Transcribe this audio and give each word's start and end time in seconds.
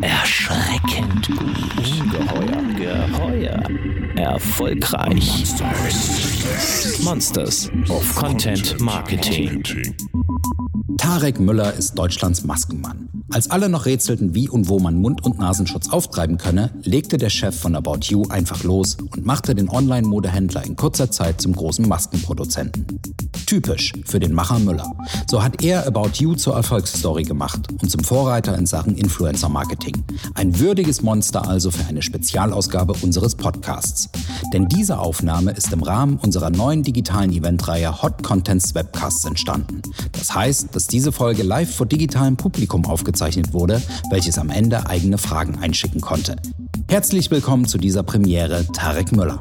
Erschreckend 0.00 1.28
gut. 1.28 1.40
Ungeheuer. 2.00 2.62
Geheuer. 2.76 3.62
Erfolgreich. 4.16 5.44
Monsters 7.02 7.70
of 7.88 8.14
Content 8.14 8.80
Marketing. 8.80 9.62
Tarek 10.98 11.40
Müller 11.40 11.72
ist 11.74 11.94
Deutschlands 11.94 12.44
Maskenmann. 12.44 13.08
Als 13.30 13.50
alle 13.50 13.68
noch 13.68 13.86
rätselten, 13.86 14.34
wie 14.34 14.48
und 14.48 14.68
wo 14.68 14.78
man 14.78 15.00
Mund- 15.00 15.24
und 15.24 15.38
Nasenschutz 15.38 15.88
auftreiben 15.88 16.38
könne, 16.38 16.70
legte 16.82 17.16
der 17.16 17.30
Chef 17.30 17.58
von 17.58 17.74
About 17.74 18.00
You 18.02 18.24
einfach 18.28 18.62
los 18.62 18.96
und 18.96 19.26
machte 19.26 19.54
den 19.54 19.68
Online-Modehändler 19.68 20.64
in 20.64 20.76
kurzer 20.76 21.10
Zeit 21.10 21.40
zum 21.40 21.54
großen 21.54 21.88
Maskenproduzenten. 21.88 22.86
Typisch 23.46 23.92
für 24.06 24.20
den 24.20 24.32
Macher 24.32 24.58
Müller. 24.58 24.90
So 25.30 25.42
hat 25.42 25.62
er 25.62 25.86
About 25.86 26.10
You 26.14 26.34
zur 26.34 26.54
Erfolgsstory 26.54 27.24
gemacht 27.24 27.60
und 27.80 27.90
zum 27.90 28.02
Vorreiter 28.02 28.56
in 28.56 28.66
Sachen 28.66 28.96
Influencer-Marketing. 28.96 30.02
Ein 30.34 30.58
würdiges 30.58 31.02
Monster 31.02 31.46
also 31.46 31.70
für 31.70 31.84
eine 31.86 32.02
Spezialausgabe 32.02 32.94
unseres 33.02 33.34
Podcasts. 33.34 34.08
Denn 34.52 34.68
diese 34.68 34.98
Aufnahme 34.98 35.50
ist 35.50 35.72
im 35.72 35.82
Rahmen 35.82 36.16
unserer 36.16 36.50
neuen 36.50 36.82
digitalen 36.82 37.32
Eventreihe 37.32 38.02
Hot 38.02 38.22
Contents 38.22 38.74
Webcasts 38.74 39.24
entstanden. 39.24 39.82
Das 40.12 40.34
heißt, 40.34 40.74
dass 40.74 40.86
diese 40.86 41.12
Folge 41.12 41.42
live 41.42 41.74
vor 41.74 41.86
digitalem 41.86 42.36
Publikum 42.36 42.86
aufgezeichnet 42.86 43.52
wurde, 43.52 43.82
welches 44.10 44.38
am 44.38 44.50
Ende 44.50 44.86
eigene 44.86 45.18
Fragen 45.18 45.58
einschicken 45.58 46.00
konnte. 46.00 46.36
Herzlich 46.88 47.30
willkommen 47.30 47.66
zu 47.66 47.78
dieser 47.78 48.02
Premiere, 48.02 48.66
Tarek 48.72 49.12
Müller. 49.12 49.40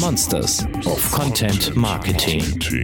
Monsters 0.00 0.64
of 0.86 1.10
Content 1.10 1.74
Marketing. 1.74 2.42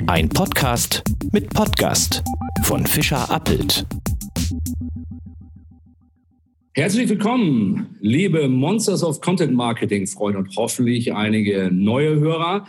Ein 0.08 0.28
Podcast 0.28 1.04
mit 1.32 1.48
Podcast 1.54 2.24
von 2.64 2.84
Fischer 2.84 3.30
Appelt. 3.30 3.86
Herzlich 6.74 7.08
willkommen, 7.08 7.96
liebe 8.00 8.48
Monsters 8.48 9.04
of 9.04 9.20
Content 9.20 9.54
Marketing 9.54 10.08
Freunde 10.08 10.40
und 10.40 10.56
hoffentlich 10.56 11.14
einige 11.14 11.70
neue 11.72 12.18
Hörer. 12.18 12.66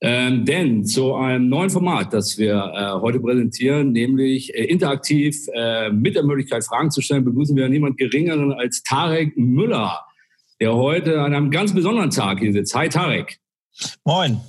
Ähm, 0.00 0.44
denn 0.44 0.84
zu 0.84 1.14
einem 1.14 1.48
neuen 1.48 1.70
Format, 1.70 2.12
das 2.12 2.38
wir 2.38 2.72
äh, 2.74 3.00
heute 3.00 3.20
präsentieren, 3.20 3.92
nämlich 3.92 4.52
äh, 4.54 4.64
interaktiv 4.64 5.46
äh, 5.54 5.90
mit 5.90 6.16
der 6.16 6.24
Möglichkeit, 6.24 6.64
Fragen 6.64 6.90
zu 6.90 7.00
stellen, 7.02 7.24
begrüßen 7.24 7.56
wir 7.56 7.68
niemand 7.68 7.98
Geringeren 7.98 8.52
als 8.52 8.82
Tarek 8.82 9.36
Müller, 9.36 10.00
der 10.60 10.74
heute 10.74 11.20
an 11.20 11.34
einem 11.34 11.50
ganz 11.52 11.72
besonderen 11.72 12.10
Tag 12.10 12.40
hier 12.40 12.52
sitzt. 12.52 12.74
Hi 12.74 12.88
Tarek. 12.88 13.38
Moin. 14.04 14.40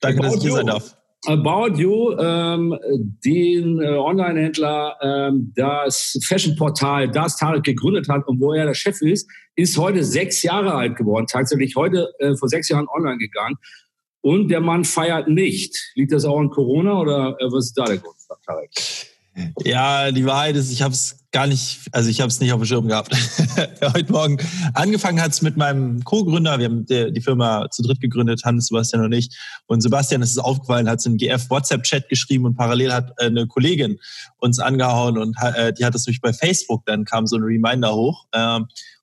Danke, 0.00 0.18
About 0.18 0.26
dass 0.26 0.36
ich 0.36 0.42
hier 0.42 0.50
you. 0.50 0.56
sein 0.56 0.66
darf. 0.66 0.94
About 1.26 1.76
You, 1.76 2.16
ähm, 2.18 2.78
den 3.24 3.82
äh, 3.82 3.88
Online-Händler, 3.88 4.96
ähm, 5.02 5.52
das 5.56 6.18
Fashion-Portal, 6.24 7.10
das 7.10 7.36
Tarek 7.36 7.64
gegründet 7.64 8.08
hat 8.08 8.26
und 8.28 8.40
wo 8.40 8.52
er 8.52 8.66
der 8.66 8.74
Chef 8.74 9.02
ist, 9.02 9.28
ist 9.56 9.76
heute 9.76 10.04
sechs 10.04 10.42
Jahre 10.42 10.74
alt 10.74 10.96
geworden. 10.96 11.26
Tatsächlich 11.28 11.74
heute 11.74 12.08
äh, 12.20 12.36
vor 12.36 12.48
sechs 12.48 12.68
Jahren 12.68 12.86
online 12.88 13.18
gegangen. 13.18 13.56
Und 14.20 14.48
der 14.48 14.60
Mann 14.60 14.84
feiert 14.84 15.28
nicht. 15.28 15.76
Liegt 15.96 16.12
das 16.12 16.24
auch 16.24 16.38
an 16.38 16.50
Corona 16.50 17.00
oder 17.00 17.36
äh, 17.40 17.52
was 17.52 17.66
ist 17.66 17.78
da 17.78 17.84
der 17.84 17.98
Grund, 17.98 18.16
Tarek? 18.46 18.70
Ja, 19.64 20.10
die 20.10 20.26
Wahrheit 20.26 20.56
ist, 20.56 20.70
ich 20.72 20.82
habe 20.82 20.94
es 20.94 21.18
gar 21.30 21.46
nicht, 21.46 21.80
also 21.92 22.08
ich 22.08 22.20
habe 22.20 22.28
es 22.28 22.40
nicht 22.40 22.52
auf 22.52 22.60
dem 22.60 22.66
Schirm 22.66 22.88
gehabt. 22.88 23.14
Heute 23.94 24.12
Morgen 24.12 24.38
angefangen 24.74 25.20
hat 25.20 25.32
es 25.32 25.42
mit 25.42 25.56
meinem 25.56 26.02
Co-Gründer. 26.04 26.58
Wir 26.58 26.66
haben 26.66 26.86
die, 26.86 27.20
Firma 27.20 27.68
zu 27.70 27.82
dritt 27.82 28.00
gegründet, 28.00 28.42
Hannes, 28.44 28.68
Sebastian 28.68 29.04
und 29.04 29.12
ich. 29.12 29.36
Und 29.66 29.82
Sebastian 29.82 30.22
ist 30.22 30.30
es 30.30 30.38
aufgefallen, 30.38 30.88
hat 30.88 31.00
so 31.00 31.10
einen 31.10 31.18
GF-WhatsApp-Chat 31.18 32.08
geschrieben 32.08 32.46
und 32.46 32.56
parallel 32.56 32.92
hat 32.92 33.12
äh, 33.18 33.26
eine 33.26 33.46
Kollegin 33.46 33.98
uns 34.38 34.58
angehauen 34.58 35.18
und 35.18 35.36
äh, 35.40 35.72
die 35.72 35.84
hat 35.84 35.94
es 35.94 36.06
nämlich 36.06 36.20
bei 36.20 36.32
Facebook, 36.32 36.86
dann 36.86 37.04
kam 37.04 37.26
so 37.26 37.36
ein 37.36 37.42
Reminder 37.42 37.94
hoch. 37.94 38.26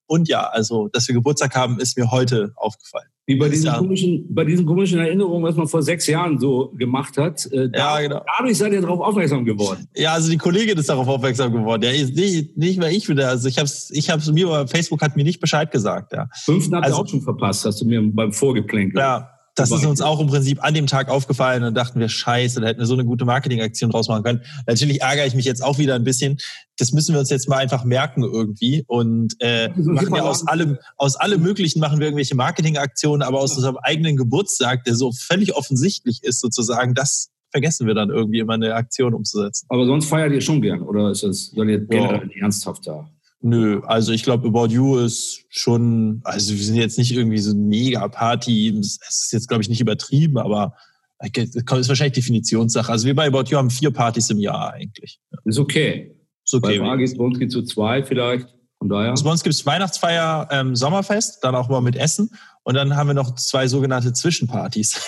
Und 0.08 0.28
ja, 0.30 0.42
also, 0.48 0.88
dass 0.90 1.08
wir 1.08 1.16
Geburtstag 1.16 1.56
haben, 1.56 1.80
ist 1.80 1.98
mir 1.98 2.12
heute 2.12 2.52
aufgefallen. 2.56 3.08
Wie 3.28 3.38
bei 3.38 3.50
diesen, 3.50 3.66
Ja. 3.66 3.78
komischen, 3.80 4.28
bei 4.30 4.44
diesen 4.46 4.68
komischen 4.68 5.00
Erinnerungen, 5.00 5.44
was 5.44 5.56
man 5.56 5.68
vor 5.68 5.82
sechs 5.82 6.06
Jahren 6.06 6.38
so 6.40 6.72
gemacht 6.78 7.18
hat. 7.18 7.44
Äh, 7.52 7.70
Ja, 7.74 8.00
genau. 8.00 8.22
Dadurch 8.38 8.56
seid 8.56 8.72
ihr 8.72 8.82
darauf 8.82 9.00
aufmerksam 9.00 9.44
geworden. 9.46 9.88
Ja, 9.96 10.14
also 10.14 10.30
die 10.30 10.38
Kollegin 10.38 10.78
ist 10.78 10.90
darauf 10.90 11.08
aufmerksam 11.08 11.52
geworden. 11.52 11.82
Ja, 11.84 11.92
nicht, 11.92 12.56
nicht 12.56 12.78
mehr 12.80 12.92
ich 12.92 13.10
wieder. 13.10 13.30
Also 13.30 13.48
ich 13.48 13.58
habe 13.58 13.66
es, 13.66 13.90
ich 13.92 14.12
habe 14.12 14.22
es 14.22 14.32
mir, 14.32 14.48
aber 14.48 14.68
Facebook 14.68 15.02
hat 15.02 15.16
mir 15.16 15.24
nicht 15.24 15.40
Bescheid 15.40 15.72
gesagt. 15.72 16.14
Ja, 16.14 16.28
Fünften 16.36 16.76
habt 16.76 16.86
ihr 16.86 16.90
Also- 16.90 17.02
auch 17.02 17.08
schon 17.08 17.22
verpasst, 17.22 17.66
hast 17.66 17.82
du 17.82 17.86
mir 17.86 18.00
beim 18.04 18.32
Vorgeplänkel. 18.32 19.00
ja 19.00 19.32
das 19.56 19.72
ist 19.72 19.86
uns 19.86 20.02
auch 20.02 20.20
im 20.20 20.28
Prinzip 20.28 20.62
an 20.64 20.74
dem 20.74 20.86
Tag 20.86 21.10
aufgefallen 21.10 21.64
und 21.64 21.76
dachten 21.76 22.00
wir, 22.00 22.10
scheiße, 22.10 22.60
da 22.60 22.68
hätten 22.68 22.80
wir 22.80 22.86
so 22.86 22.94
eine 22.94 23.06
gute 23.06 23.24
Marketingaktion 23.24 23.90
draus 23.90 24.10
machen 24.10 24.24
können. 24.24 24.42
Natürlich 24.68 25.02
ärgere 25.02 25.26
ich 25.26 25.34
mich 25.34 25.46
jetzt 25.46 25.64
auch 25.64 25.78
wieder 25.78 25.96
ein 25.96 26.04
bisschen. 26.04 26.38
Das 26.78 26.92
müssen 26.92 27.14
wir 27.14 27.20
uns 27.20 27.30
jetzt 27.30 27.48
mal 27.48 27.58
einfach 27.58 27.86
merken 27.86 28.24
irgendwie 28.24 28.84
und 28.86 29.36
äh, 29.40 29.70
machen 29.78 30.14
wir 30.14 30.26
aus 30.26 30.46
allem, 30.46 30.78
aus 30.98 31.16
allem 31.16 31.42
Möglichen 31.42 31.80
machen 31.80 32.00
wir 32.00 32.08
irgendwelche 32.08 32.36
Marketingaktionen, 32.36 33.22
aber 33.22 33.40
aus 33.40 33.56
unserem 33.56 33.78
eigenen 33.78 34.18
Geburtstag, 34.18 34.84
der 34.84 34.96
so 34.96 35.14
völlig 35.14 35.56
offensichtlich 35.56 36.22
ist 36.24 36.42
sozusagen, 36.42 36.94
das 36.94 37.30
vergessen 37.52 37.88
wir 37.88 37.94
dann 37.94 38.10
irgendwie 38.10 38.40
immer 38.40 38.56
eine 38.56 38.76
Aktion 38.76 39.14
umzusetzen. 39.14 39.66
Aber 39.70 39.86
sonst 39.86 40.08
feiert 40.08 40.34
ihr 40.34 40.42
schon 40.42 40.62
gern, 40.62 40.82
oder 40.82 41.12
ist 41.12 41.24
das 41.24 41.52
seid 41.56 41.68
ihr 41.70 41.80
generell 41.80 42.26
nicht 42.26 42.42
ernsthaft 42.42 42.86
da? 42.86 43.10
Nö, 43.48 43.82
also 43.86 44.12
ich 44.12 44.24
glaube, 44.24 44.48
About 44.48 44.74
You 44.74 44.98
ist 44.98 45.46
schon, 45.50 46.20
also 46.24 46.52
wir 46.52 46.64
sind 46.64 46.78
jetzt 46.78 46.98
nicht 46.98 47.12
irgendwie 47.12 47.38
so 47.38 47.52
ein 47.52 47.68
Mega-Party, 47.68 48.70
es 48.80 48.98
ist 49.08 49.34
jetzt, 49.34 49.48
glaube 49.48 49.62
ich, 49.62 49.70
nicht 49.70 49.82
übertrieben, 49.82 50.40
aber 50.40 50.74
es 51.20 51.54
ist 51.54 51.90
wahrscheinlich 51.90 52.16
Definitionssache. 52.16 52.92
Also 52.92 53.06
wir 53.06 53.14
bei 53.14 53.28
About 53.28 53.44
You 53.52 53.58
haben 53.58 53.70
vier 53.70 53.92
Partys 53.92 54.32
im 54.32 54.40
Jahr 54.40 54.74
eigentlich. 54.74 55.20
Ist 55.44 55.60
okay. 55.60 56.16
Ist 56.44 56.60
Bei 56.60 56.70
okay. 56.70 56.80
Frage 56.80 57.14
bei 57.16 57.24
uns 57.24 57.38
geht 57.38 57.52
zu 57.52 57.62
zwei 57.62 58.02
vielleicht. 58.02 58.48
Von 58.80 58.90
daher. 58.90 59.12
Also 59.12 59.24
bei 59.24 59.30
uns 59.30 59.44
gibt 59.44 59.54
es 59.54 59.64
Weihnachtsfeier, 59.64 60.48
ähm, 60.50 60.76
Sommerfest, 60.76 61.44
dann 61.44 61.54
auch 61.54 61.70
mal 61.70 61.82
mit 61.82 61.96
Essen. 61.96 62.32
Und 62.68 62.74
dann 62.74 62.96
haben 62.96 63.08
wir 63.08 63.14
noch 63.14 63.36
zwei 63.36 63.68
sogenannte 63.68 64.12
Zwischenpartys. 64.12 65.00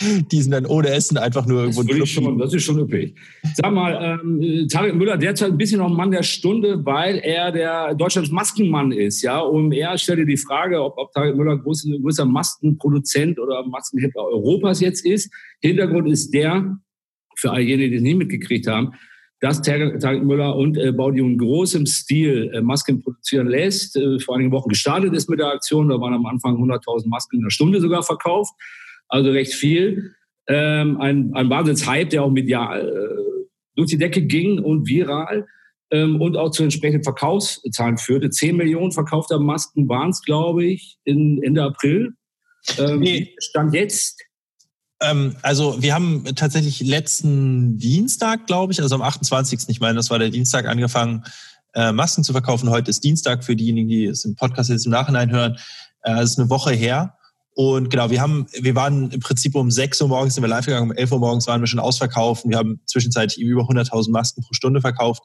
Die 0.32 0.42
sind 0.42 0.50
dann 0.50 0.66
ohne 0.66 0.88
Essen 0.88 1.16
einfach 1.16 1.46
nur 1.46 1.66
Das, 1.66 1.76
irgendwo 1.76 1.94
Club. 1.94 2.08
schon, 2.08 2.38
das 2.38 2.52
ist 2.52 2.64
schon 2.64 2.80
üppig. 2.80 3.14
Sag 3.54 3.72
mal, 3.72 4.18
ähm, 4.20 4.66
Tarek 4.68 4.96
Müller, 4.96 5.16
derzeit 5.16 5.52
ein 5.52 5.56
bisschen 5.56 5.78
noch 5.78 5.88
Mann 5.88 6.10
der 6.10 6.24
Stunde, 6.24 6.84
weil 6.84 7.18
er 7.18 7.52
der 7.52 7.94
Deutschlands 7.94 8.32
Maskenmann 8.32 8.90
ist. 8.90 9.22
Ja, 9.22 9.38
und 9.38 9.70
er 9.70 9.96
stellte 9.96 10.26
die 10.26 10.36
Frage, 10.36 10.82
ob, 10.82 10.98
ob 10.98 11.12
Tarek 11.12 11.36
Müller 11.36 11.56
größter, 11.56 11.96
größter 12.00 12.24
Maskenproduzent 12.24 13.38
oder 13.38 13.64
Maskenhändler 13.64 14.24
Europas 14.24 14.80
jetzt 14.80 15.06
ist. 15.06 15.32
Hintergrund 15.62 16.08
ist 16.08 16.34
der, 16.34 16.76
für 17.36 17.52
all 17.52 17.60
jene, 17.60 17.90
die 17.90 17.96
es 17.96 18.02
nicht 18.02 18.18
mitgekriegt 18.18 18.66
haben, 18.66 18.90
dass 19.44 19.60
Tarek 19.60 20.00
Tarek 20.00 20.24
Müller 20.24 20.56
und 20.56 20.78
äh, 20.78 20.90
Baudio 20.90 21.26
in 21.26 21.36
großem 21.36 21.84
Stil 21.84 22.50
äh, 22.54 22.62
Masken 22.62 23.02
produzieren 23.02 23.46
lässt. 23.46 23.94
Äh, 23.94 24.18
vor 24.18 24.36
einigen 24.36 24.50
Wochen 24.52 24.70
gestartet 24.70 25.12
ist 25.12 25.28
mit 25.28 25.38
der 25.38 25.48
Aktion. 25.48 25.90
Da 25.90 26.00
waren 26.00 26.14
am 26.14 26.24
Anfang 26.24 26.56
100.000 26.56 27.06
Masken 27.08 27.36
in 27.36 27.42
der 27.42 27.50
Stunde 27.50 27.78
sogar 27.78 28.02
verkauft. 28.02 28.54
Also 29.06 29.30
recht 29.30 29.52
viel. 29.52 30.14
Ähm, 30.48 30.98
ein, 30.98 31.34
ein 31.34 31.50
Wahnsinns-Hype, 31.50 32.08
der 32.08 32.22
auch 32.22 32.30
medial 32.30 32.88
äh, 32.88 33.44
durch 33.76 33.90
die 33.90 33.98
Decke 33.98 34.22
ging 34.22 34.60
und 34.60 34.88
viral 34.88 35.46
ähm, 35.90 36.22
und 36.22 36.38
auch 36.38 36.50
zu 36.50 36.62
entsprechenden 36.62 37.04
Verkaufszahlen 37.04 37.98
führte. 37.98 38.30
10 38.30 38.56
Millionen 38.56 38.92
verkaufter 38.92 39.38
Masken 39.38 39.86
waren 39.90 40.08
es, 40.08 40.22
glaube 40.22 40.64
ich, 40.64 40.96
in 41.04 41.42
Ende 41.42 41.64
April. 41.64 42.14
Ähm, 42.78 43.00
Nee. 43.00 43.34
Stand 43.40 43.74
jetzt. 43.74 44.22
Ähm, 45.04 45.36
also 45.42 45.82
wir 45.82 45.94
haben 45.94 46.24
tatsächlich 46.34 46.80
letzten 46.80 47.78
Dienstag, 47.78 48.46
glaube 48.46 48.72
ich, 48.72 48.80
also 48.80 48.94
am 48.94 49.02
28. 49.02 49.60
Ich 49.68 49.80
meine, 49.80 49.96
das 49.96 50.10
war 50.10 50.18
der 50.18 50.30
Dienstag, 50.30 50.66
angefangen, 50.66 51.24
äh, 51.74 51.92
Masken 51.92 52.24
zu 52.24 52.32
verkaufen. 52.32 52.70
Heute 52.70 52.90
ist 52.90 53.04
Dienstag 53.04 53.44
für 53.44 53.56
diejenigen, 53.56 53.88
die 53.88 54.06
es 54.06 54.24
im 54.24 54.36
Podcast 54.36 54.70
jetzt 54.70 54.86
im 54.86 54.92
Nachhinein 54.92 55.30
hören. 55.30 55.56
Äh, 56.02 56.16
das 56.16 56.30
ist 56.30 56.38
eine 56.38 56.50
Woche 56.50 56.72
her. 56.72 57.16
Und 57.56 57.88
genau, 57.90 58.10
wir 58.10 58.20
haben, 58.20 58.46
wir 58.60 58.74
waren 58.74 59.10
im 59.10 59.20
Prinzip 59.20 59.54
um 59.54 59.70
6 59.70 60.02
Uhr 60.02 60.08
morgens 60.08 60.34
sind 60.34 60.42
wir 60.42 60.48
live 60.48 60.66
gegangen, 60.66 60.90
um 60.90 60.96
11 60.96 61.12
Uhr 61.12 61.20
morgens 61.20 61.46
waren 61.46 61.60
wir 61.60 61.68
schon 61.68 61.78
ausverkauft. 61.78 62.44
Wir 62.46 62.56
haben 62.56 62.80
zwischenzeitlich 62.86 63.38
über 63.38 63.62
100.000 63.62 64.10
Masken 64.10 64.42
pro 64.42 64.52
Stunde 64.54 64.80
verkauft. 64.80 65.22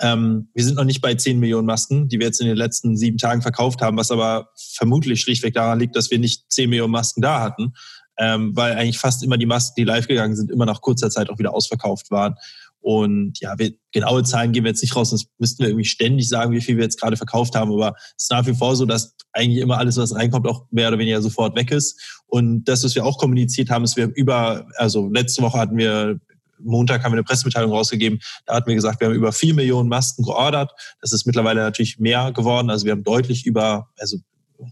Ähm, 0.00 0.48
wir 0.54 0.64
sind 0.64 0.76
noch 0.76 0.84
nicht 0.84 1.00
bei 1.00 1.14
10 1.14 1.38
Millionen 1.38 1.66
Masken, 1.66 2.08
die 2.08 2.18
wir 2.18 2.26
jetzt 2.26 2.40
in 2.40 2.48
den 2.48 2.56
letzten 2.56 2.96
sieben 2.96 3.18
Tagen 3.18 3.42
verkauft 3.42 3.82
haben, 3.82 3.96
was 3.96 4.10
aber 4.10 4.48
vermutlich 4.56 5.20
schlichtweg 5.20 5.54
daran 5.54 5.78
liegt, 5.78 5.94
dass 5.94 6.10
wir 6.10 6.18
nicht 6.18 6.50
10 6.50 6.70
Millionen 6.70 6.92
Masken 6.92 7.20
da 7.20 7.40
hatten, 7.40 7.74
ähm, 8.20 8.54
weil 8.54 8.74
eigentlich 8.74 8.98
fast 8.98 9.24
immer 9.24 9.38
die 9.38 9.46
Masken, 9.46 9.74
die 9.78 9.84
live 9.84 10.06
gegangen 10.06 10.36
sind, 10.36 10.50
immer 10.50 10.66
nach 10.66 10.82
kurzer 10.82 11.10
Zeit 11.10 11.30
auch 11.30 11.38
wieder 11.38 11.54
ausverkauft 11.54 12.10
waren. 12.10 12.34
Und 12.82 13.40
ja, 13.40 13.58
wir, 13.58 13.72
genaue 13.92 14.22
Zahlen 14.24 14.52
geben 14.52 14.64
wir 14.64 14.70
jetzt 14.70 14.82
nicht 14.82 14.94
raus, 14.94 15.10
sonst 15.10 15.28
müssten 15.38 15.62
wir 15.62 15.68
irgendwie 15.68 15.86
ständig 15.86 16.28
sagen, 16.28 16.52
wie 16.52 16.60
viel 16.60 16.76
wir 16.76 16.84
jetzt 16.84 17.00
gerade 17.00 17.16
verkauft 17.16 17.54
haben. 17.54 17.72
Aber 17.72 17.94
es 18.16 18.24
ist 18.24 18.30
nach 18.30 18.46
wie 18.46 18.54
vor 18.54 18.76
so, 18.76 18.84
dass 18.84 19.14
eigentlich 19.32 19.62
immer 19.62 19.78
alles, 19.78 19.96
was 19.96 20.14
reinkommt, 20.14 20.46
auch 20.46 20.66
mehr 20.70 20.88
oder 20.88 20.98
weniger 20.98 21.20
sofort 21.22 21.56
weg 21.56 21.70
ist. 21.70 22.20
Und 22.26 22.64
das, 22.64 22.84
was 22.84 22.94
wir 22.94 23.04
auch 23.04 23.18
kommuniziert 23.18 23.70
haben, 23.70 23.84
ist, 23.84 23.96
wir 23.96 24.04
haben 24.04 24.12
über, 24.12 24.66
also 24.76 25.08
letzte 25.08 25.42
Woche 25.42 25.58
hatten 25.58 25.76
wir 25.76 26.20
Montag 26.62 27.02
haben 27.02 27.12
wir 27.12 27.16
eine 27.16 27.24
Pressemitteilung 27.24 27.72
rausgegeben. 27.72 28.20
Da 28.44 28.56
hatten 28.56 28.68
wir 28.68 28.74
gesagt, 28.74 29.00
wir 29.00 29.08
haben 29.08 29.14
über 29.14 29.32
vier 29.32 29.54
Millionen 29.54 29.88
Masken 29.88 30.24
geordert. 30.24 30.70
Das 31.00 31.10
ist 31.10 31.24
mittlerweile 31.24 31.62
natürlich 31.62 31.98
mehr 31.98 32.32
geworden. 32.32 32.68
Also 32.68 32.84
wir 32.84 32.92
haben 32.92 33.02
deutlich 33.02 33.46
über, 33.46 33.88
also 33.98 34.18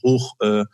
hoch 0.02 0.34
äh, 0.40 0.64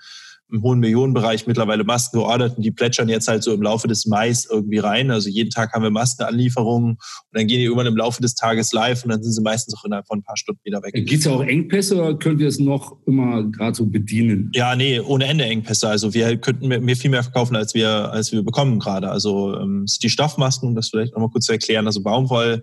im 0.54 0.62
hohen 0.62 0.78
Millionenbereich 0.78 1.46
mittlerweile 1.46 1.84
Masken 1.84 2.18
geordert 2.18 2.56
und 2.56 2.62
die 2.62 2.70
plätschern 2.70 3.08
jetzt 3.08 3.28
halt 3.28 3.42
so 3.42 3.52
im 3.52 3.60
Laufe 3.60 3.88
des 3.88 4.06
Mais 4.06 4.46
irgendwie 4.50 4.78
rein. 4.78 5.10
Also 5.10 5.28
jeden 5.28 5.50
Tag 5.50 5.72
haben 5.72 5.82
wir 5.82 5.90
Maskenanlieferungen 5.90 6.92
und 6.92 6.98
dann 7.32 7.46
gehen 7.46 7.58
die 7.58 7.64
irgendwann 7.64 7.86
im 7.86 7.96
Laufe 7.96 8.22
des 8.22 8.34
Tages 8.34 8.72
live 8.72 9.04
und 9.04 9.10
dann 9.10 9.22
sind 9.22 9.32
sie 9.32 9.42
meistens 9.42 9.76
auch 9.76 9.84
innerhalb 9.84 10.06
von 10.06 10.20
ein 10.20 10.22
paar 10.22 10.36
Stunden 10.36 10.60
wieder 10.64 10.82
weg. 10.82 10.94
Gibt 10.94 11.12
es 11.12 11.24
ja 11.24 11.32
auch 11.32 11.42
Engpässe 11.42 11.96
oder 11.96 12.14
könnt 12.14 12.40
ihr 12.40 12.48
es 12.48 12.58
noch 12.58 12.96
immer 13.06 13.42
gerade 13.42 13.74
so 13.74 13.86
bedienen? 13.86 14.50
Ja, 14.54 14.76
nee, 14.76 15.00
ohne 15.00 15.26
Ende 15.26 15.44
Engpässe. 15.44 15.88
Also 15.88 16.14
wir 16.14 16.36
könnten 16.36 16.68
mehr, 16.68 16.96
viel 16.96 17.10
mehr 17.10 17.24
verkaufen, 17.24 17.56
als 17.56 17.74
wir, 17.74 18.12
als 18.12 18.30
wir 18.30 18.42
bekommen 18.42 18.78
gerade. 18.78 19.10
Also 19.10 19.58
ähm, 19.58 19.86
die 20.02 20.10
Stoffmasken, 20.10 20.68
um 20.68 20.74
das 20.76 20.88
vielleicht 20.88 21.14
nochmal 21.14 21.30
kurz 21.30 21.46
zu 21.46 21.52
erklären, 21.52 21.86
also 21.86 22.02
Baumwoll, 22.02 22.62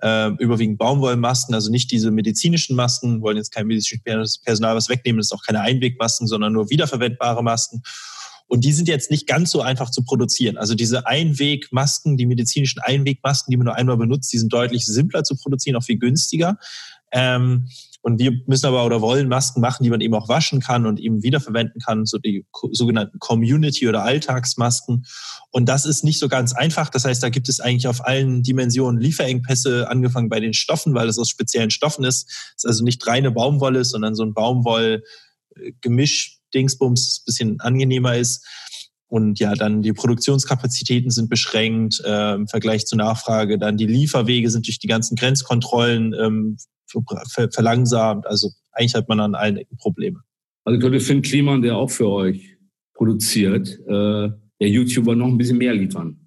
äh, 0.00 0.30
überwiegend 0.38 0.78
Baumwollmasken, 0.78 1.54
also 1.54 1.70
nicht 1.70 1.90
diese 1.90 2.10
medizinischen 2.10 2.76
Masken, 2.76 3.20
wollen 3.20 3.36
jetzt 3.36 3.52
kein 3.52 3.66
medizinisches 3.66 4.38
Personal 4.38 4.76
was 4.76 4.88
wegnehmen, 4.88 5.18
das 5.18 5.26
ist 5.26 5.32
auch 5.32 5.44
keine 5.44 5.60
Einwegmasken, 5.60 6.26
sondern 6.26 6.52
nur 6.52 6.70
wiederverwendbare 6.70 7.42
Masken. 7.42 7.82
Und 8.46 8.64
die 8.64 8.72
sind 8.72 8.88
jetzt 8.88 9.10
nicht 9.10 9.26
ganz 9.26 9.50
so 9.50 9.60
einfach 9.60 9.90
zu 9.90 10.02
produzieren. 10.02 10.56
Also 10.56 10.74
diese 10.74 11.06
Einwegmasken, 11.06 12.16
die 12.16 12.24
medizinischen 12.24 12.80
Einwegmasken, 12.80 13.50
die 13.50 13.58
man 13.58 13.66
nur 13.66 13.74
einmal 13.74 13.98
benutzt, 13.98 14.32
die 14.32 14.38
sind 14.38 14.52
deutlich 14.52 14.86
simpler 14.86 15.22
zu 15.22 15.36
produzieren, 15.36 15.76
auch 15.76 15.84
viel 15.84 15.98
günstiger. 15.98 16.58
Ähm, 17.12 17.68
und 18.08 18.18
wir 18.18 18.32
müssen 18.46 18.64
aber 18.64 18.86
oder 18.86 19.02
wollen 19.02 19.28
Masken 19.28 19.60
machen, 19.60 19.84
die 19.84 19.90
man 19.90 20.00
eben 20.00 20.14
auch 20.14 20.30
waschen 20.30 20.60
kann 20.60 20.86
und 20.86 20.98
eben 20.98 21.22
wiederverwenden 21.22 21.82
kann, 21.82 22.06
so 22.06 22.16
die 22.16 22.46
sogenannten 22.72 23.18
Community- 23.18 23.86
oder 23.86 24.02
Alltagsmasken. 24.02 25.04
Und 25.50 25.68
das 25.68 25.84
ist 25.84 26.04
nicht 26.04 26.18
so 26.18 26.26
ganz 26.26 26.54
einfach. 26.54 26.88
Das 26.88 27.04
heißt, 27.04 27.22
da 27.22 27.28
gibt 27.28 27.50
es 27.50 27.60
eigentlich 27.60 27.86
auf 27.86 28.06
allen 28.06 28.42
Dimensionen 28.42 28.98
Lieferengpässe, 28.98 29.90
angefangen 29.90 30.30
bei 30.30 30.40
den 30.40 30.54
Stoffen, 30.54 30.94
weil 30.94 31.06
es 31.06 31.18
aus 31.18 31.28
speziellen 31.28 31.70
Stoffen 31.70 32.02
ist. 32.02 32.30
Es 32.56 32.64
ist 32.64 32.66
also 32.66 32.82
nicht 32.82 33.06
reine 33.06 33.30
Baumwolle, 33.30 33.84
sondern 33.84 34.14
so 34.14 34.22
ein 34.22 34.32
Baumwoll-Gemisch-Dingsbums, 34.32 37.24
bisschen 37.26 37.60
angenehmer 37.60 38.16
ist. 38.16 38.42
Und 39.08 39.38
ja, 39.38 39.54
dann 39.54 39.82
die 39.82 39.92
Produktionskapazitäten 39.92 41.10
sind 41.10 41.28
beschränkt 41.28 42.00
äh, 42.06 42.36
im 42.36 42.48
Vergleich 42.48 42.86
zur 42.86 42.96
Nachfrage. 42.96 43.58
Dann 43.58 43.76
die 43.76 43.86
Lieferwege 43.86 44.48
sind 44.48 44.66
durch 44.66 44.78
die 44.78 44.86
ganzen 44.86 45.14
Grenzkontrollen 45.14 46.14
ähm, 46.14 46.56
verlangsamt. 47.50 48.26
Also 48.26 48.50
eigentlich 48.72 48.94
hat 48.94 49.08
man 49.08 49.20
an 49.20 49.34
allen 49.34 49.56
Ecken 49.56 49.76
Probleme. 49.76 50.20
Also 50.64 50.80
könnte 50.80 51.00
Finn 51.00 51.22
Kliman, 51.22 51.62
der 51.62 51.76
auch 51.76 51.90
für 51.90 52.08
euch 52.08 52.56
produziert, 52.94 53.68
äh, 53.86 54.30
der 54.60 54.68
YouTuber 54.68 55.14
noch 55.14 55.28
ein 55.28 55.38
bisschen 55.38 55.58
mehr 55.58 55.74
liefern. 55.74 56.18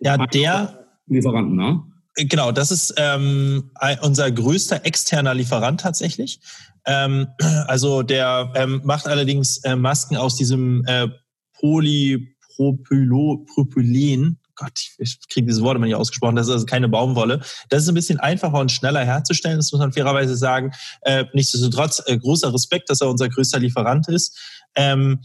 Ja, 0.00 0.16
der 0.26 0.86
Lieferanten, 1.06 1.56
ne? 1.56 1.82
Genau, 2.16 2.52
das 2.52 2.70
ist 2.70 2.94
ähm, 2.96 3.70
unser 4.02 4.30
größter 4.30 4.86
externer 4.86 5.34
Lieferant 5.34 5.80
tatsächlich. 5.80 6.40
Ähm, 6.86 7.26
also 7.66 8.02
der 8.02 8.52
ähm, 8.54 8.80
macht 8.84 9.06
allerdings 9.06 9.58
äh, 9.58 9.76
Masken 9.76 10.16
aus 10.16 10.36
diesem 10.36 10.84
äh, 10.86 11.08
Polypropylen, 11.54 14.38
Gott, 14.56 14.80
ich 14.98 15.18
kriege 15.28 15.46
dieses 15.46 15.62
Wort 15.62 15.76
immer 15.76 15.86
nicht 15.86 15.94
ausgesprochen, 15.94 16.36
das 16.36 16.46
ist 16.46 16.52
also 16.52 16.66
keine 16.66 16.88
Baumwolle. 16.88 17.40
Das 17.68 17.82
ist 17.82 17.88
ein 17.88 17.94
bisschen 17.94 18.20
einfacher 18.20 18.58
und 18.58 18.70
schneller 18.70 19.04
herzustellen, 19.04 19.56
das 19.56 19.72
muss 19.72 19.80
man 19.80 19.92
fairerweise 19.92 20.36
sagen. 20.36 20.72
Äh, 21.02 21.24
nichtsdestotrotz 21.32 22.02
äh, 22.06 22.18
großer 22.18 22.52
Respekt, 22.52 22.90
dass 22.90 23.00
er 23.00 23.08
unser 23.08 23.28
größter 23.28 23.58
Lieferant 23.58 24.08
ist. 24.08 24.38
Ähm, 24.76 25.20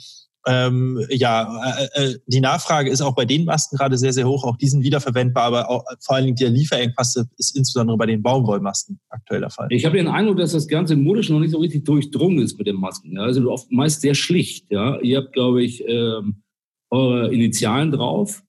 ähm, 0.48 1.06
ja, 1.10 1.88
äh, 1.94 2.12
äh, 2.12 2.20
die 2.26 2.40
Nachfrage 2.40 2.90
ist 2.90 3.02
auch 3.02 3.14
bei 3.14 3.26
den 3.26 3.46
Masken 3.46 3.76
gerade 3.76 3.98
sehr, 3.98 4.14
sehr 4.14 4.28
hoch. 4.28 4.46
Auch 4.46 4.56
die 4.58 4.68
sind 4.68 4.84
wiederverwendbar, 4.84 5.44
aber 5.44 5.70
auch, 5.70 5.84
vor 6.00 6.16
allen 6.16 6.26
Dingen 6.26 6.38
der 6.38 6.50
Lieferengpass 6.50 7.24
ist 7.38 7.56
insbesondere 7.56 7.98
bei 7.98 8.06
den 8.06 8.24
Baumwollmasken 8.24 9.00
aktuell 9.10 9.42
der 9.42 9.50
Fall. 9.50 9.68
Ich 9.70 9.86
habe 9.86 9.98
den 9.98 10.08
Eindruck, 10.08 10.38
dass 10.38 10.54
das 10.54 10.68
Ganze 10.68 10.96
modisch 10.96 11.30
noch 11.30 11.40
nicht 11.40 11.52
so 11.52 11.60
richtig 11.60 11.86
durchdrungen 11.86 12.40
ist 12.40 12.58
mit 12.58 12.68
den 12.68 12.78
Masken. 12.78 13.16
Ja. 13.16 13.24
Also 13.24 13.50
oft 13.52 13.70
meist 13.72 14.02
sehr 14.02 14.16
schlicht. 14.16 14.72
Ja. 14.72 15.00
Ihr 15.02 15.18
habt, 15.18 15.34
glaube 15.34 15.62
ich, 15.62 15.84
ähm, 15.86 16.42
eure 16.90 17.34
Initialen 17.34 17.92
drauf. 17.92 18.42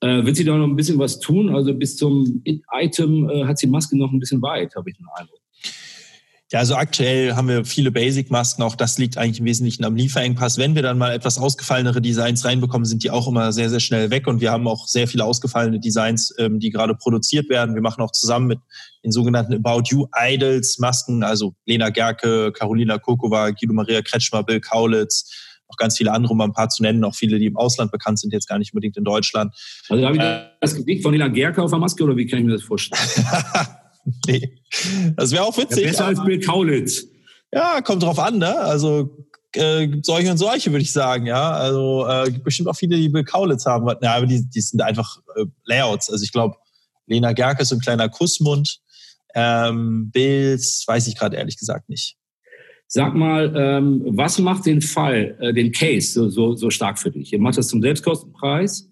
Äh, 0.00 0.24
wird 0.24 0.36
sie 0.36 0.44
da 0.44 0.56
noch 0.56 0.66
ein 0.66 0.76
bisschen 0.76 0.98
was 0.98 1.18
tun? 1.18 1.54
Also 1.54 1.74
bis 1.74 1.96
zum 1.96 2.42
Item 2.72 3.28
äh, 3.28 3.44
hat 3.44 3.58
sie 3.58 3.66
Maske 3.66 3.98
noch 3.98 4.12
ein 4.12 4.20
bisschen 4.20 4.40
weit, 4.42 4.74
habe 4.76 4.90
ich 4.90 4.96
den 4.96 5.06
Eindruck. 5.16 5.40
Ja, 6.50 6.60
also 6.60 6.76
aktuell 6.76 7.34
haben 7.34 7.48
wir 7.48 7.66
viele 7.66 7.90
Basic-Masken. 7.90 8.62
Auch 8.62 8.74
das 8.74 8.96
liegt 8.96 9.18
eigentlich 9.18 9.40
im 9.40 9.44
Wesentlichen 9.44 9.84
am 9.84 9.96
Lieferengpass. 9.96 10.56
Wenn 10.56 10.74
wir 10.74 10.80
dann 10.80 10.96
mal 10.96 11.12
etwas 11.12 11.36
ausgefallenere 11.36 12.00
Designs 12.00 12.42
reinbekommen, 12.42 12.86
sind 12.86 13.04
die 13.04 13.10
auch 13.10 13.28
immer 13.28 13.52
sehr, 13.52 13.68
sehr 13.68 13.80
schnell 13.80 14.08
weg. 14.10 14.26
Und 14.26 14.40
wir 14.40 14.50
haben 14.50 14.66
auch 14.66 14.86
sehr 14.86 15.06
viele 15.08 15.26
ausgefallene 15.26 15.78
Designs, 15.78 16.34
ähm, 16.38 16.58
die 16.58 16.70
gerade 16.70 16.94
produziert 16.94 17.50
werden. 17.50 17.74
Wir 17.74 17.82
machen 17.82 18.02
auch 18.02 18.12
zusammen 18.12 18.46
mit 18.46 18.60
den 19.04 19.12
sogenannten 19.12 19.52
About 19.52 19.90
You 19.90 20.06
Idols 20.18 20.78
Masken, 20.78 21.22
also 21.22 21.54
Lena 21.66 21.90
Gerke, 21.90 22.50
Carolina 22.52 22.96
Kokova, 22.96 23.50
Guido 23.50 23.74
Maria 23.74 24.00
Kretschmer, 24.00 24.42
Bill 24.42 24.60
Kaulitz, 24.60 25.30
noch 25.68 25.76
ganz 25.76 25.96
viele 25.96 26.12
andere, 26.12 26.32
um 26.32 26.40
ein 26.40 26.52
paar 26.52 26.68
zu 26.68 26.82
nennen, 26.82 27.04
auch 27.04 27.14
viele, 27.14 27.38
die 27.38 27.46
im 27.46 27.56
Ausland 27.56 27.90
bekannt 27.92 28.18
sind, 28.18 28.32
jetzt 28.32 28.48
gar 28.48 28.58
nicht 28.58 28.72
unbedingt 28.72 28.96
in 28.96 29.04
Deutschland. 29.04 29.54
Also 29.88 30.04
habe 30.04 30.16
ich 30.16 30.22
äh, 30.22 30.46
das 30.60 30.74
Gesicht 30.74 31.02
von 31.02 31.12
Lena 31.12 31.28
Gerke 31.28 31.62
auf 31.62 31.70
der 31.70 31.78
Maske 31.78 32.04
oder 32.04 32.16
wie 32.16 32.26
kann 32.26 32.38
ich 32.38 32.44
mir 32.44 32.52
das 32.52 32.62
vorstellen? 32.62 33.26
nee. 34.26 34.62
Das 35.16 35.32
wäre 35.32 35.44
auch 35.44 35.56
witzig. 35.56 35.84
Ja, 35.84 35.90
besser 35.90 36.06
als 36.06 36.24
Bill 36.24 36.40
Kaulitz. 36.40 37.04
Ja, 37.52 37.80
kommt 37.80 38.02
drauf 38.02 38.18
an, 38.18 38.38
ne? 38.38 38.58
Also 38.58 39.26
äh, 39.54 39.88
solche 40.02 40.30
und 40.30 40.36
solche, 40.36 40.70
würde 40.70 40.82
ich 40.82 40.92
sagen, 40.92 41.26
ja. 41.26 41.50
Also 41.52 42.06
äh, 42.06 42.30
gibt 42.30 42.44
bestimmt 42.44 42.68
auch 42.68 42.76
viele, 42.76 42.96
die 42.96 43.08
Bill 43.08 43.24
Kaulitz 43.24 43.66
haben. 43.66 43.88
Ja, 44.02 44.14
aber 44.14 44.26
die, 44.26 44.48
die 44.48 44.60
sind 44.60 44.80
einfach 44.82 45.18
äh, 45.36 45.44
Layouts. 45.64 46.10
Also 46.10 46.22
ich 46.24 46.32
glaube, 46.32 46.56
Lena 47.06 47.32
Gerke 47.32 47.62
ist 47.62 47.68
so 47.68 47.76
ein 47.76 47.80
kleiner 47.80 48.08
Kussmund. 48.08 48.80
Ähm, 49.34 50.10
Bills 50.10 50.84
weiß 50.86 51.06
ich 51.06 51.16
gerade 51.16 51.36
ehrlich 51.36 51.58
gesagt 51.58 51.88
nicht. 51.88 52.16
Sag 52.90 53.14
mal, 53.14 53.52
ähm, 53.54 54.02
was 54.06 54.38
macht 54.38 54.64
den 54.64 54.80
Fall, 54.80 55.36
äh, 55.40 55.52
den 55.52 55.72
Case 55.72 56.12
so, 56.12 56.30
so, 56.30 56.54
so 56.54 56.70
stark 56.70 56.98
für 56.98 57.10
dich? 57.10 57.32
Ihr 57.34 57.38
macht 57.38 57.58
das 57.58 57.68
zum 57.68 57.82
Selbstkostenpreis, 57.82 58.90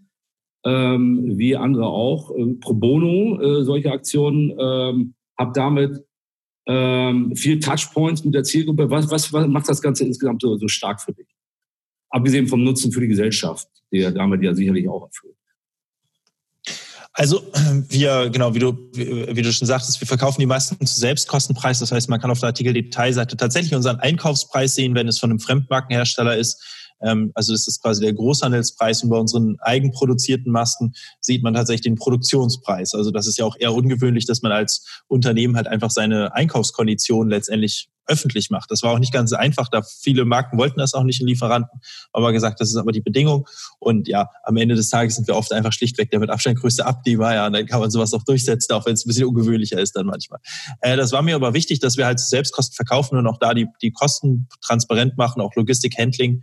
ähm, 0.67 1.39
wie 1.39 1.57
andere 1.57 1.87
auch, 1.87 2.31
äh, 2.37 2.45
pro 2.61 2.75
bono, 2.75 3.41
äh, 3.41 3.65
solche 3.65 3.91
Aktionen, 3.91 4.55
ähm, 4.59 5.15
habt 5.39 5.57
damit 5.57 6.05
ähm, 6.67 7.35
viel 7.37 7.59
Touchpoints 7.59 8.23
mit 8.23 8.35
der 8.35 8.43
Zielgruppe. 8.43 8.91
Was, 8.91 9.11
was, 9.11 9.33
was 9.33 9.47
macht 9.47 9.69
das 9.69 9.81
Ganze 9.81 10.05
insgesamt 10.05 10.43
so, 10.43 10.57
so 10.57 10.69
stark 10.69 11.01
für 11.01 11.15
dich? 11.15 11.29
Abgesehen 12.11 12.49
vom 12.49 12.65
Nutzen 12.65 12.93
für 12.93 13.01
die 13.01 13.09
Gesellschaft, 13.09 13.69
der 13.93 14.13
damit 14.13 14.43
ja 14.43 14.53
sicherlich 14.53 14.89
auch 14.89 15.05
erfüllt. 15.05 15.36
Also 17.17 17.43
wir, 17.89 18.31
genau, 18.31 18.55
wie 18.55 18.59
du, 18.59 18.77
wie 18.93 19.43
du 19.43 19.53
schon 19.53 19.67
sagtest, 19.67 20.01
wir 20.01 20.07
verkaufen 20.07 20.41
die 20.41 20.47
meisten 20.47 20.85
zu 20.87 21.01
Selbstkostenpreis. 21.01 21.81
Das 21.81 21.91
heißt, 21.91 22.09
man 22.09 22.21
kann 22.21 22.31
auf 22.31 22.41
der 22.41 22.49
Artikel-Detailseite 22.49 23.37
tatsächlich 23.37 23.75
unseren 23.75 23.97
Einkaufspreis 23.97 24.75
sehen, 24.75 24.95
wenn 24.95 25.09
es 25.09 25.19
von 25.19 25.31
einem 25.31 25.41
Fremdmarkenhersteller 25.41 26.37
ist. 26.37 26.63
Ähm, 27.03 27.33
also 27.35 27.53
das 27.53 27.67
ist 27.67 27.83
quasi 27.83 28.03
der 28.03 28.13
Großhandelspreis 28.13 29.03
und 29.03 29.11
bei 29.11 29.17
unseren 29.17 29.57
eigenproduzierten 29.61 30.53
Masken 30.53 30.93
sieht 31.21 31.43
man 31.43 31.55
tatsächlich 31.55 31.83
den 31.83 31.97
Produktionspreis. 31.97 32.95
Also 32.95 33.11
das 33.11 33.27
ist 33.27 33.39
ja 33.39 33.47
auch 33.47 33.57
eher 33.59 33.73
ungewöhnlich, 33.73 34.27
dass 34.27 34.43
man 34.43 34.53
als 34.53 34.87
Unternehmen 35.09 35.57
halt 35.57 35.67
einfach 35.67 35.91
seine 35.91 36.35
Einkaufskonditionen 36.35 37.31
letztendlich 37.31 37.89
öffentlich 38.07 38.51
macht. 38.51 38.71
Das 38.71 38.83
war 38.83 38.93
auch 38.93 38.99
nicht 38.99 39.13
ganz 39.13 39.33
einfach, 39.33 39.69
da 39.69 39.83
viele 39.83 40.25
Marken 40.25 40.59
wollten 40.59 40.79
das 40.79 40.95
auch 40.95 41.03
nicht 41.03 41.21
in 41.21 41.27
Lieferanten, 41.27 41.81
aber 42.13 42.33
gesagt, 42.33 42.61
das 42.61 42.71
ist 42.71 42.77
aber 42.77 42.93
die 42.93 43.01
Bedingung. 43.01 43.47
Und 43.79 44.09
ja, 44.09 44.31
am 44.45 44.57
Ende 44.57 44.75
des 44.75 44.89
Tages 44.89 45.17
sind 45.17 45.27
wir 45.29 45.37
oft 45.37 45.53
einfach 45.53 45.73
schlichtweg 45.73 46.11
der 46.11 46.21
mit 46.21 46.31
Abstand 46.31 46.59
größte 46.59 46.87
Abnehmer. 46.87 47.35
Ja, 47.35 47.47
und 47.47 47.53
dann 47.53 47.67
kann 47.67 47.81
man 47.81 47.91
sowas 47.91 48.13
auch 48.15 48.23
durchsetzen, 48.23 48.73
auch 48.73 48.87
wenn 48.87 48.95
es 48.95 49.05
ein 49.05 49.09
bisschen 49.09 49.27
ungewöhnlicher 49.27 49.79
ist 49.79 49.97
dann 49.97 50.07
manchmal. 50.07 50.41
Äh, 50.81 50.97
das 50.97 51.13
war 51.13 51.23
mir 51.23 51.35
aber 51.35 51.55
wichtig, 51.55 51.81
dass 51.81 51.97
wir 51.97 52.07
halt 52.07 52.21
Selbstkosten 52.21 52.75
verkaufen 52.75 53.17
und 53.19 53.27
auch 53.27 53.39
da 53.39 53.55
die, 53.55 53.67
die 53.83 53.93
Kosten 53.93 54.49
transparent 54.61 55.17
machen, 55.17 55.41
auch 55.41 55.55
Logistik, 55.55 55.99
Handling. 55.99 56.43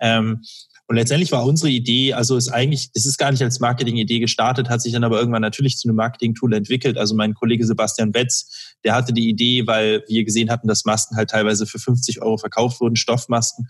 Ähm, 0.00 0.42
und 0.86 0.96
letztendlich 0.96 1.32
war 1.32 1.46
unsere 1.46 1.70
Idee, 1.70 2.12
also 2.12 2.36
ist 2.36 2.50
eigentlich, 2.50 2.90
es 2.92 3.06
ist 3.06 3.16
gar 3.16 3.30
nicht 3.30 3.42
als 3.42 3.58
Marketing-Idee 3.58 4.18
gestartet, 4.18 4.68
hat 4.68 4.82
sich 4.82 4.92
dann 4.92 5.02
aber 5.02 5.18
irgendwann 5.18 5.40
natürlich 5.40 5.78
zu 5.78 5.88
einem 5.88 5.96
Marketing-Tool 5.96 6.52
entwickelt. 6.52 6.98
Also 6.98 7.14
mein 7.14 7.32
Kollege 7.32 7.64
Sebastian 7.66 8.12
Wetz, 8.12 8.76
der 8.84 8.94
hatte 8.94 9.14
die 9.14 9.30
Idee, 9.30 9.66
weil 9.66 10.04
wir 10.08 10.24
gesehen 10.24 10.50
hatten, 10.50 10.68
dass 10.68 10.84
Masken 10.84 11.16
halt 11.16 11.30
teilweise 11.30 11.64
für 11.64 11.78
50 11.78 12.20
Euro 12.20 12.36
verkauft 12.36 12.82
wurden, 12.82 12.96
Stoffmasken. 12.96 13.68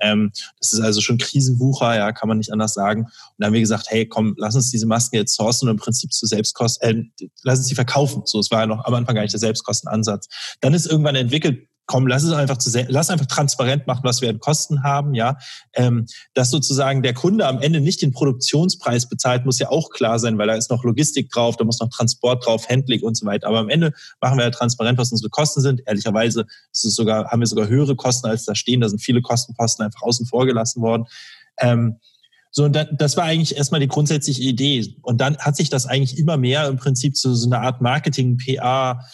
Ähm, 0.00 0.32
das 0.58 0.72
ist 0.72 0.80
also 0.80 1.00
schon 1.00 1.18
Krisenwucher, 1.18 1.94
ja, 1.94 2.10
kann 2.10 2.28
man 2.28 2.38
nicht 2.38 2.52
anders 2.52 2.74
sagen. 2.74 3.04
Und 3.04 3.12
dann 3.38 3.46
haben 3.46 3.54
wir 3.54 3.60
gesagt, 3.60 3.86
hey, 3.88 4.04
komm, 4.04 4.34
lass 4.36 4.56
uns 4.56 4.70
diese 4.70 4.86
Masken 4.86 5.16
jetzt 5.16 5.36
sourcen 5.36 5.68
und 5.68 5.76
im 5.76 5.80
Prinzip 5.80 6.12
zu 6.12 6.26
Selbstkosten, 6.26 7.12
äh, 7.20 7.28
lass 7.44 7.60
uns 7.60 7.68
die 7.68 7.76
verkaufen. 7.76 8.22
So, 8.24 8.40
es 8.40 8.50
war 8.50 8.60
ja 8.60 8.66
noch 8.66 8.84
am 8.84 8.94
Anfang 8.94 9.14
gar 9.14 9.22
nicht 9.22 9.32
der 9.32 9.40
Selbstkostenansatz. 9.40 10.28
Dann 10.60 10.74
ist 10.74 10.86
irgendwann 10.86 11.14
entwickelt, 11.14 11.68
komm, 11.86 12.06
lass 12.06 12.24
es 12.24 12.32
einfach 12.32 12.58
zu, 12.58 12.70
lass 12.88 13.10
einfach 13.10 13.26
transparent 13.26 13.86
machen, 13.86 14.00
was 14.02 14.20
wir 14.20 14.28
an 14.28 14.40
Kosten 14.40 14.82
haben, 14.82 15.14
ja. 15.14 15.38
Ähm, 15.74 16.06
dass 16.34 16.50
sozusagen 16.50 17.02
der 17.02 17.14
Kunde 17.14 17.46
am 17.46 17.60
Ende 17.60 17.80
nicht 17.80 18.02
den 18.02 18.12
Produktionspreis 18.12 19.08
bezahlt, 19.08 19.46
muss 19.46 19.58
ja 19.58 19.70
auch 19.70 19.90
klar 19.90 20.18
sein, 20.18 20.36
weil 20.38 20.48
da 20.48 20.54
ist 20.54 20.70
noch 20.70 20.84
Logistik 20.84 21.30
drauf, 21.30 21.56
da 21.56 21.64
muss 21.64 21.80
noch 21.80 21.88
Transport 21.88 22.44
drauf, 22.44 22.68
Handling 22.68 23.02
und 23.02 23.16
so 23.16 23.24
weiter. 23.26 23.46
Aber 23.46 23.60
am 23.60 23.68
Ende 23.68 23.92
machen 24.20 24.36
wir 24.38 24.44
ja 24.44 24.50
transparent, 24.50 24.98
was 24.98 25.12
unsere 25.12 25.30
Kosten 25.30 25.60
sind. 25.60 25.80
Ehrlicherweise 25.86 26.46
ist 26.72 26.84
es 26.84 26.94
sogar, 26.94 27.30
haben 27.30 27.40
wir 27.40 27.46
sogar 27.46 27.68
höhere 27.68 27.94
Kosten 27.94 28.26
als 28.26 28.44
da 28.44 28.54
stehen. 28.54 28.80
Da 28.80 28.88
sind 28.88 29.00
viele 29.00 29.22
Kostenposten 29.22 29.84
einfach 29.84 30.02
außen 30.02 30.26
vor 30.26 30.46
gelassen 30.46 30.82
worden. 30.82 31.04
Ähm, 31.58 31.96
so, 32.50 32.64
und 32.64 32.72
das 32.72 33.18
war 33.18 33.24
eigentlich 33.24 33.56
erstmal 33.58 33.80
die 33.80 33.88
grundsätzliche 33.88 34.42
Idee. 34.42 34.94
Und 35.02 35.20
dann 35.20 35.36
hat 35.36 35.56
sich 35.56 35.68
das 35.68 35.84
eigentlich 35.84 36.18
immer 36.18 36.38
mehr 36.38 36.66
im 36.68 36.78
Prinzip 36.78 37.14
zu 37.14 37.34
so 37.34 37.46
einer 37.46 37.60
Art 37.60 37.82
Marketing, 37.82 38.38
PA, 38.38 39.04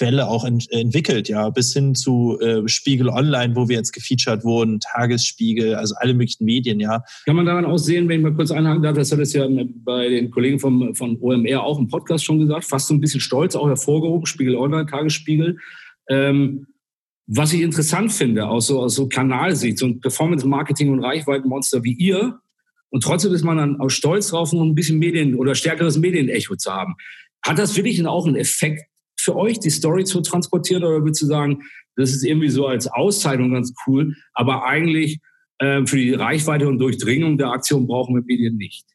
Welle 0.00 0.28
auch 0.28 0.44
ent 0.44 0.70
entwickelt, 0.70 1.28
ja, 1.28 1.50
bis 1.50 1.72
hin 1.72 1.94
zu 1.94 2.38
äh, 2.40 2.66
Spiegel 2.68 3.08
Online, 3.08 3.54
wo 3.56 3.68
wir 3.68 3.76
jetzt 3.76 3.92
gefeatured 3.92 4.44
wurden, 4.44 4.80
Tagesspiegel, 4.80 5.74
also 5.74 5.94
alle 5.98 6.14
möglichen 6.14 6.44
Medien, 6.44 6.80
ja. 6.80 7.02
Kann 7.24 7.36
man 7.36 7.46
daran 7.46 7.64
auch 7.64 7.78
sehen, 7.78 8.08
wenn 8.08 8.20
ich 8.20 8.22
mal 8.24 8.34
kurz 8.34 8.50
einhaken 8.50 8.82
darf, 8.82 8.96
das 8.96 9.12
hat 9.12 9.18
es 9.18 9.32
ja 9.32 9.46
bei 9.84 10.08
den 10.08 10.30
Kollegen 10.30 10.58
vom, 10.58 10.94
von 10.94 11.18
OMR 11.20 11.62
auch 11.62 11.78
im 11.78 11.88
Podcast 11.88 12.24
schon 12.24 12.38
gesagt, 12.38 12.64
fast 12.64 12.88
so 12.88 12.94
ein 12.94 13.00
bisschen 13.00 13.20
stolz 13.20 13.56
auch 13.56 13.68
hervorgehoben, 13.68 14.26
Spiegel 14.26 14.56
Online, 14.56 14.86
Tagesspiegel. 14.86 15.58
Ähm, 16.08 16.66
was 17.26 17.52
ich 17.52 17.60
interessant 17.60 18.12
finde, 18.12 18.48
aus 18.48 18.68
so, 18.68 18.80
aus 18.80 18.94
so 18.94 19.06
Kanalsicht, 19.08 19.78
so 19.78 19.86
ein 19.86 20.00
Performance-Marketing- 20.00 20.90
und 20.90 21.04
Reichweitenmonster 21.04 21.84
wie 21.84 21.92
ihr, 21.92 22.40
und 22.90 23.02
trotzdem 23.02 23.34
ist 23.34 23.44
man 23.44 23.58
dann 23.58 23.80
auch 23.80 23.90
stolz 23.90 24.28
drauf, 24.28 24.52
noch 24.52 24.62
ein 24.62 24.74
bisschen 24.74 24.98
Medien 24.98 25.34
oder 25.34 25.54
stärkeres 25.54 25.98
Medienecho 25.98 26.56
zu 26.56 26.72
haben. 26.72 26.94
Hat 27.42 27.58
das 27.58 27.76
wirklich 27.76 28.04
auch 28.06 28.26
einen 28.26 28.36
Effekt 28.36 28.84
für 29.18 29.36
euch, 29.36 29.58
die 29.60 29.70
Story 29.70 30.04
zu 30.04 30.20
transportieren? 30.20 30.84
Oder 30.84 31.02
würdest 31.02 31.22
du 31.22 31.26
sagen, 31.26 31.62
das 31.96 32.10
ist 32.10 32.24
irgendwie 32.24 32.48
so 32.48 32.66
als 32.66 32.86
Auszeichnung 32.86 33.52
ganz 33.52 33.72
cool, 33.86 34.14
aber 34.32 34.64
eigentlich 34.64 35.18
äh, 35.58 35.84
für 35.84 35.96
die 35.96 36.14
Reichweite 36.14 36.68
und 36.68 36.78
Durchdringung 36.78 37.36
der 37.38 37.48
Aktion 37.48 37.86
brauchen 37.86 38.14
wir 38.14 38.22
Medien 38.22 38.56
nicht? 38.56 38.86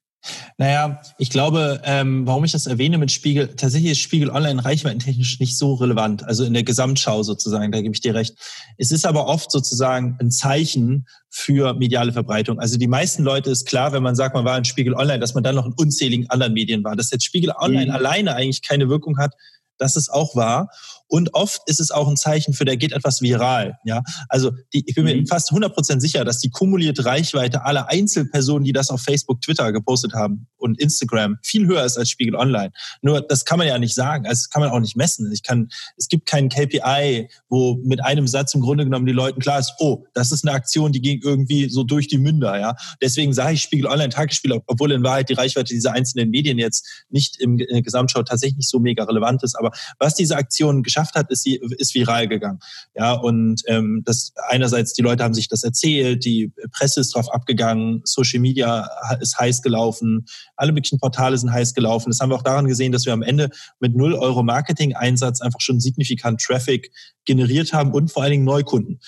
Naja, 0.57 1.01
ich 1.17 1.29
glaube, 1.29 1.81
ähm, 1.83 2.25
warum 2.25 2.45
ich 2.45 2.53
das 2.53 2.65
erwähne 2.65 2.97
mit 2.97 3.11
Spiegel, 3.11 3.47
tatsächlich 3.57 3.91
ist 3.91 3.99
Spiegel 3.99 4.29
Online 4.29 4.63
reichweitentechnisch 4.63 5.39
nicht 5.41 5.57
so 5.57 5.73
relevant, 5.73 6.23
also 6.23 6.45
in 6.45 6.53
der 6.53 6.63
Gesamtschau 6.63 7.23
sozusagen, 7.23 7.73
da 7.73 7.81
gebe 7.81 7.93
ich 7.93 7.99
dir 7.99 8.15
recht. 8.15 8.35
Es 8.77 8.91
ist 8.91 9.05
aber 9.05 9.27
oft 9.27 9.51
sozusagen 9.51 10.17
ein 10.21 10.31
Zeichen 10.31 11.07
für 11.29 11.73
mediale 11.73 12.13
Verbreitung. 12.13 12.59
Also 12.59 12.77
die 12.77 12.87
meisten 12.87 13.23
Leute 13.23 13.51
ist 13.51 13.67
klar, 13.67 13.91
wenn 13.91 14.03
man 14.03 14.15
sagt, 14.15 14.33
man 14.33 14.45
war 14.45 14.57
in 14.57 14.63
Spiegel 14.63 14.93
Online, 14.93 15.19
dass 15.19 15.33
man 15.33 15.43
dann 15.43 15.55
noch 15.55 15.65
in 15.65 15.73
unzähligen 15.73 16.29
anderen 16.29 16.53
Medien 16.53 16.85
war. 16.85 16.95
Dass 16.95 17.11
jetzt 17.11 17.25
Spiegel 17.25 17.51
Online 17.57 17.87
mhm. 17.87 17.91
alleine 17.91 18.35
eigentlich 18.35 18.61
keine 18.61 18.87
Wirkung 18.87 19.17
hat, 19.17 19.33
das 19.83 19.97
ist 19.97 20.09
auch 20.09 20.35
wahr. 20.35 20.69
Und 21.13 21.35
oft 21.35 21.61
ist 21.67 21.79
es 21.79 21.91
auch 21.91 22.07
ein 22.07 22.17
Zeichen 22.17 22.55
für, 22.55 22.65
da 22.65 22.73
geht 22.73 22.91
etwas 22.91 23.21
viral. 23.21 23.77
Ja, 23.85 24.01
also 24.29 24.49
die, 24.73 24.83
ich 24.87 24.95
bin 24.95 25.05
mir 25.05 25.15
mhm. 25.15 25.27
fast 25.27 25.51
100% 25.51 25.99
sicher, 25.99 26.25
dass 26.25 26.39
die 26.39 26.49
kumulierte 26.49 27.05
Reichweite 27.05 27.65
aller 27.65 27.87
Einzelpersonen, 27.87 28.63
die 28.63 28.73
das 28.73 28.89
auf 28.89 28.99
Facebook, 28.99 29.39
Twitter 29.39 29.71
gepostet 29.71 30.13
haben 30.15 30.47
und 30.57 30.79
Instagram 30.79 31.37
viel 31.43 31.67
höher 31.67 31.85
ist 31.85 31.99
als 31.99 32.09
Spiegel 32.09 32.33
Online. 32.35 32.71
Nur 33.03 33.21
das 33.21 33.45
kann 33.45 33.59
man 33.59 33.67
ja 33.67 33.77
nicht 33.77 33.93
sagen. 33.93 34.25
Also 34.25 34.39
das 34.39 34.49
kann 34.49 34.63
man 34.63 34.71
auch 34.71 34.79
nicht 34.79 34.97
messen. 34.97 35.31
Ich 35.31 35.43
kann, 35.43 35.69
es 35.97 36.07
gibt 36.07 36.25
keinen 36.25 36.49
KPI, 36.49 37.29
wo 37.47 37.75
mit 37.83 38.03
einem 38.03 38.25
Satz 38.25 38.55
im 38.55 38.61
Grunde 38.61 38.83
genommen 38.83 39.05
die 39.05 39.13
Leuten 39.13 39.39
klar 39.39 39.59
ist, 39.59 39.71
oh, 39.77 40.07
das 40.15 40.31
ist 40.31 40.47
eine 40.47 40.55
Aktion, 40.55 40.93
die 40.93 41.01
ging 41.01 41.21
irgendwie 41.21 41.69
so 41.69 41.83
durch 41.83 42.07
die 42.07 42.17
Münder. 42.17 42.59
Ja, 42.59 42.75
deswegen 43.03 43.33
sage 43.33 43.53
ich 43.53 43.61
Spiegel 43.61 43.85
Online 43.85 44.09
Tagesspiel, 44.09 44.59
obwohl 44.65 44.91
in 44.91 45.03
Wahrheit 45.03 45.29
die 45.29 45.33
Reichweite 45.33 45.75
dieser 45.75 45.91
einzelnen 45.91 46.31
Medien 46.31 46.57
jetzt 46.57 47.05
nicht 47.11 47.39
im 47.39 47.57
Gesamtschau 47.57 48.23
tatsächlich 48.23 48.67
so 48.67 48.79
mega 48.79 49.03
relevant 49.03 49.43
ist. 49.43 49.53
Aber 49.53 49.71
was 49.99 50.15
diese 50.15 50.37
Aktion 50.37 50.81
geschafft 50.81 51.02
geschafft 51.03 51.15
hat, 51.15 51.29
ist 51.31 51.43
sie 51.43 51.59
ist 51.77 51.93
viral 51.93 52.27
gegangen. 52.27 52.59
Ja, 52.95 53.13
und 53.13 53.61
ähm, 53.67 54.01
das 54.05 54.33
einerseits 54.49 54.93
die 54.93 55.01
Leute 55.01 55.23
haben 55.23 55.33
sich 55.33 55.47
das 55.47 55.63
erzählt, 55.63 56.25
die 56.25 56.51
Presse 56.71 57.01
ist 57.01 57.15
drauf 57.15 57.31
abgegangen, 57.31 58.01
Social 58.03 58.39
Media 58.39 58.89
ist 59.19 59.39
heiß 59.39 59.61
gelaufen, 59.61 60.25
alle 60.55 60.71
möglichen 60.71 60.99
Portale 60.99 61.37
sind 61.37 61.51
heiß 61.51 61.73
gelaufen. 61.73 62.09
Das 62.09 62.19
haben 62.19 62.29
wir 62.29 62.35
auch 62.35 62.43
daran 62.43 62.67
gesehen, 62.67 62.91
dass 62.91 63.05
wir 63.05 63.13
am 63.13 63.21
Ende 63.21 63.49
mit 63.79 63.95
0 63.95 64.13
Euro 64.13 64.43
Marketing-Einsatz 64.43 65.41
einfach 65.41 65.61
schon 65.61 65.79
signifikant 65.79 66.41
Traffic 66.41 66.91
generiert 67.25 67.73
haben 67.73 67.91
und 67.91 68.11
vor 68.11 68.23
allen 68.23 68.31
Dingen 68.31 68.45
Neukunden. 68.45 68.99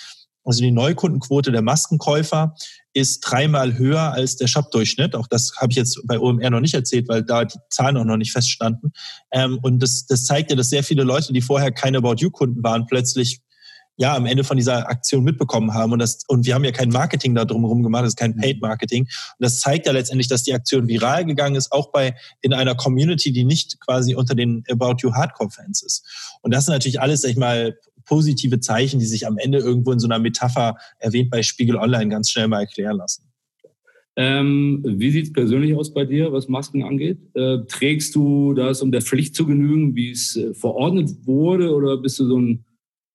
Also 0.44 0.62
die 0.62 0.72
Neukundenquote 0.72 1.52
der 1.52 1.64
Maskenkäufer 1.64 2.56
ist 2.96 3.20
dreimal 3.20 3.78
höher 3.78 4.14
als 4.14 4.38
der 4.38 4.48
Shop-Durchschnitt. 4.48 5.16
Auch 5.16 5.28
das 5.28 5.54
habe 5.58 5.72
ich 5.72 5.78
jetzt 5.78 6.02
bei 6.06 6.18
OMR 6.18 6.50
noch 6.50 6.62
nicht 6.62 6.74
erzählt, 6.74 7.10
weil 7.10 7.24
da 7.24 7.44
die 7.44 7.60
Zahlen 7.70 7.98
auch 7.98 8.06
noch 8.06 8.16
nicht 8.16 8.32
feststanden. 8.32 8.94
Ähm, 9.32 9.60
und 9.62 9.84
das, 9.84 10.06
das 10.08 10.24
zeigt 10.24 10.50
ja, 10.50 10.56
dass 10.56 10.70
sehr 10.70 10.84
viele 10.84 11.04
Leute, 11.04 11.34
die 11.34 11.42
vorher 11.42 11.72
keine 11.72 11.98
About 11.98 12.16
You-Kunden 12.20 12.64
waren, 12.64 12.86
plötzlich 12.86 13.42
ja 13.98 14.16
am 14.16 14.25
Ende 14.25 14.46
von 14.46 14.56
dieser 14.56 14.90
Aktion 14.90 15.25
mitbekommen 15.25 15.74
haben. 15.74 15.92
Und, 15.92 16.00
das, 16.00 16.20
und 16.28 16.46
wir 16.46 16.56
haben 16.56 16.64
ja 16.64 16.72
kein 16.72 16.90
Marketing 16.90 17.36
da 17.36 17.44
drumherum 17.44 17.84
gemacht, 17.84 18.04
das 18.04 18.12
ist 18.12 18.18
kein 18.18 18.38
Paid-Marketing. 18.38 19.04
Und 19.04 19.10
das 19.40 19.60
zeigt 19.60 19.88
ja 19.88 19.92
letztendlich, 19.92 20.30
dass 20.30 20.44
die 20.44 20.54
Aktion 20.54 20.88
viral 20.88 21.25
gegangen 21.25 21.56
ist, 21.56 21.74
auch 21.74 21.92
bei 21.92 22.16
in 22.42 22.54
einer 22.54 22.75
Community, 22.75 23.34
die 23.34 23.44
nicht 23.44 23.80
quasi 23.82 24.16
unter 24.16 24.36
den 24.36 24.64
About 24.70 24.96
You 25.02 25.14
Hardcore-Fans 25.14 25.82
ist. 25.84 26.40
Und 26.42 26.54
das 26.54 26.66
sind 26.66 26.74
natürlich 26.74 27.02
alles, 27.02 27.24
sag 27.24 27.32
ich 27.32 27.38
mal, 27.38 27.78
positive 28.06 28.60
Zeichen, 28.60 29.00
die 29.00 29.06
sich 29.06 29.28
am 29.28 29.38
Ende 29.38 29.60
irgendwo 29.60 29.92
in 29.92 30.00
so 30.00 30.08
einer 30.08 30.20
Metapher 30.20 30.78
erwähnt 31.00 31.30
bei 31.30 31.44
Spiegel 31.44 31.76
Online 31.76 32.10
ganz 32.10 32.32
schnell 32.32 32.48
mal 32.48 32.62
erklären 32.62 32.98
lassen. 32.98 33.24
Ähm, 34.18 34.82
wie 34.88 35.12
sieht 35.12 35.26
es 35.26 35.34
persönlich 35.34 35.76
aus 35.76 35.94
bei 35.94 36.06
dir, 36.06 36.32
was 36.32 36.48
Masken 36.48 36.84
angeht? 36.84 37.18
Äh, 37.34 37.60
trägst 37.68 38.16
du 38.16 38.54
das, 38.54 38.82
um 38.82 38.92
der 38.92 39.02
Pflicht 39.02 39.36
zu 39.36 39.46
genügen, 39.46 39.96
wie 39.96 40.12
es 40.12 40.38
äh, 40.38 40.54
verordnet 40.54 41.10
wurde, 41.26 41.74
oder 41.76 41.98
bist 41.98 42.20
du 42.20 42.28
so 42.28 42.40
ein 42.40 42.64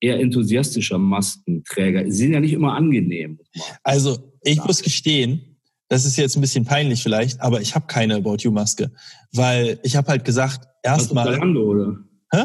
eher 0.01 0.21
enthusiastischer 0.21 0.99
Maskenträger? 0.99 2.05
Sie 2.05 2.19
sind 2.19 2.35
ja 2.35 2.41
nicht 2.41 2.53
immer 2.53 2.75
angenehm. 2.75 3.39
Also 3.83 4.19
ich 4.43 4.63
muss 4.65 4.83
gestehen, 4.83 5.59
das 5.89 6.05
ist 6.05 6.19
jetzt 6.19 6.37
ein 6.37 6.43
bisschen 6.43 6.67
peinlich 6.67 7.03
vielleicht, 7.03 7.41
aber 7.41 7.63
ich 7.63 7.75
habe 7.75 7.87
keine 7.87 8.17
About 8.17 8.37
You 8.41 8.51
Maske, 8.51 8.93
weil 9.33 9.81
ich 9.83 9.97
habe 9.97 10.09
halt 10.09 10.25
gesagt, 10.27 10.69
erstmal. 10.83 11.25
Zalando 11.25 11.63
oder? 11.63 11.99
Hä? 12.33 12.45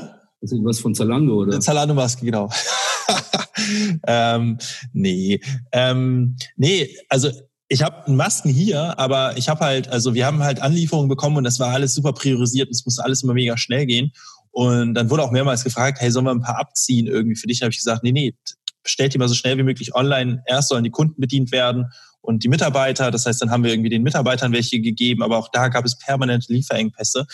Was 0.64 0.80
von 0.80 0.96
Zalando, 0.96 1.36
oder? 1.36 1.60
Zalando-Maske, 1.60 2.26
genau. 2.26 2.50
ähm, 4.08 4.58
nee. 4.94 5.40
Ähm, 5.72 6.36
nee, 6.56 6.96
also 7.10 7.30
ich 7.68 7.82
habe 7.82 8.12
Masken 8.12 8.50
hier, 8.50 8.98
aber 9.00 9.38
ich 9.38 9.50
habe 9.50 9.66
halt, 9.66 9.88
also 9.88 10.14
wir 10.14 10.26
haben 10.26 10.44
halt 10.44 10.62
Anlieferungen 10.62 11.10
bekommen 11.10 11.38
und 11.38 11.44
das 11.44 11.60
war 11.60 11.74
alles 11.74 11.96
super 11.96 12.14
priorisiert. 12.14 12.70
Es 12.70 12.86
musste 12.86 13.04
alles 13.04 13.24
immer 13.24 13.34
mega 13.34 13.58
schnell 13.58 13.86
gehen. 13.86 14.12
Und 14.52 14.94
dann 14.94 15.10
wurde 15.10 15.24
auch 15.24 15.32
mehrmals 15.32 15.64
gefragt, 15.64 16.00
hey, 16.00 16.12
sollen 16.12 16.26
wir 16.26 16.32
ein 16.32 16.42
paar 16.42 16.60
abziehen 16.60 17.08
irgendwie 17.08 17.36
für 17.36 17.48
dich? 17.48 17.62
habe 17.62 17.72
ich 17.72 17.78
gesagt, 17.78 18.04
nee, 18.04 18.12
nee, 18.12 18.36
bestellt 18.84 19.14
die 19.14 19.18
mal 19.18 19.28
so 19.28 19.34
schnell 19.34 19.58
wie 19.58 19.64
möglich 19.64 19.96
online. 19.96 20.44
Erst 20.46 20.70
sollen 20.70 20.84
die 20.84 20.92
Kunden 20.92 21.20
bedient 21.20 21.52
werden 21.52 21.88
und 22.22 22.44
die 22.44 22.48
Mitarbeiter. 22.48 23.12
Das 23.12 23.26
heißt, 23.26 23.42
dann 23.42 23.52
haben 23.52 23.64
wir 23.64 23.72
irgendwie 23.72 23.90
den 23.90 24.04
Mitarbeitern 24.04 24.54
welche 24.54 24.80
gegeben, 24.80 25.24
aber 25.24 25.38
auch 25.38 25.50
da 25.52 25.68
gab 25.68 25.86
es 25.86 25.98
permanente 25.98 26.54
Lieferengpässe. 26.54 27.26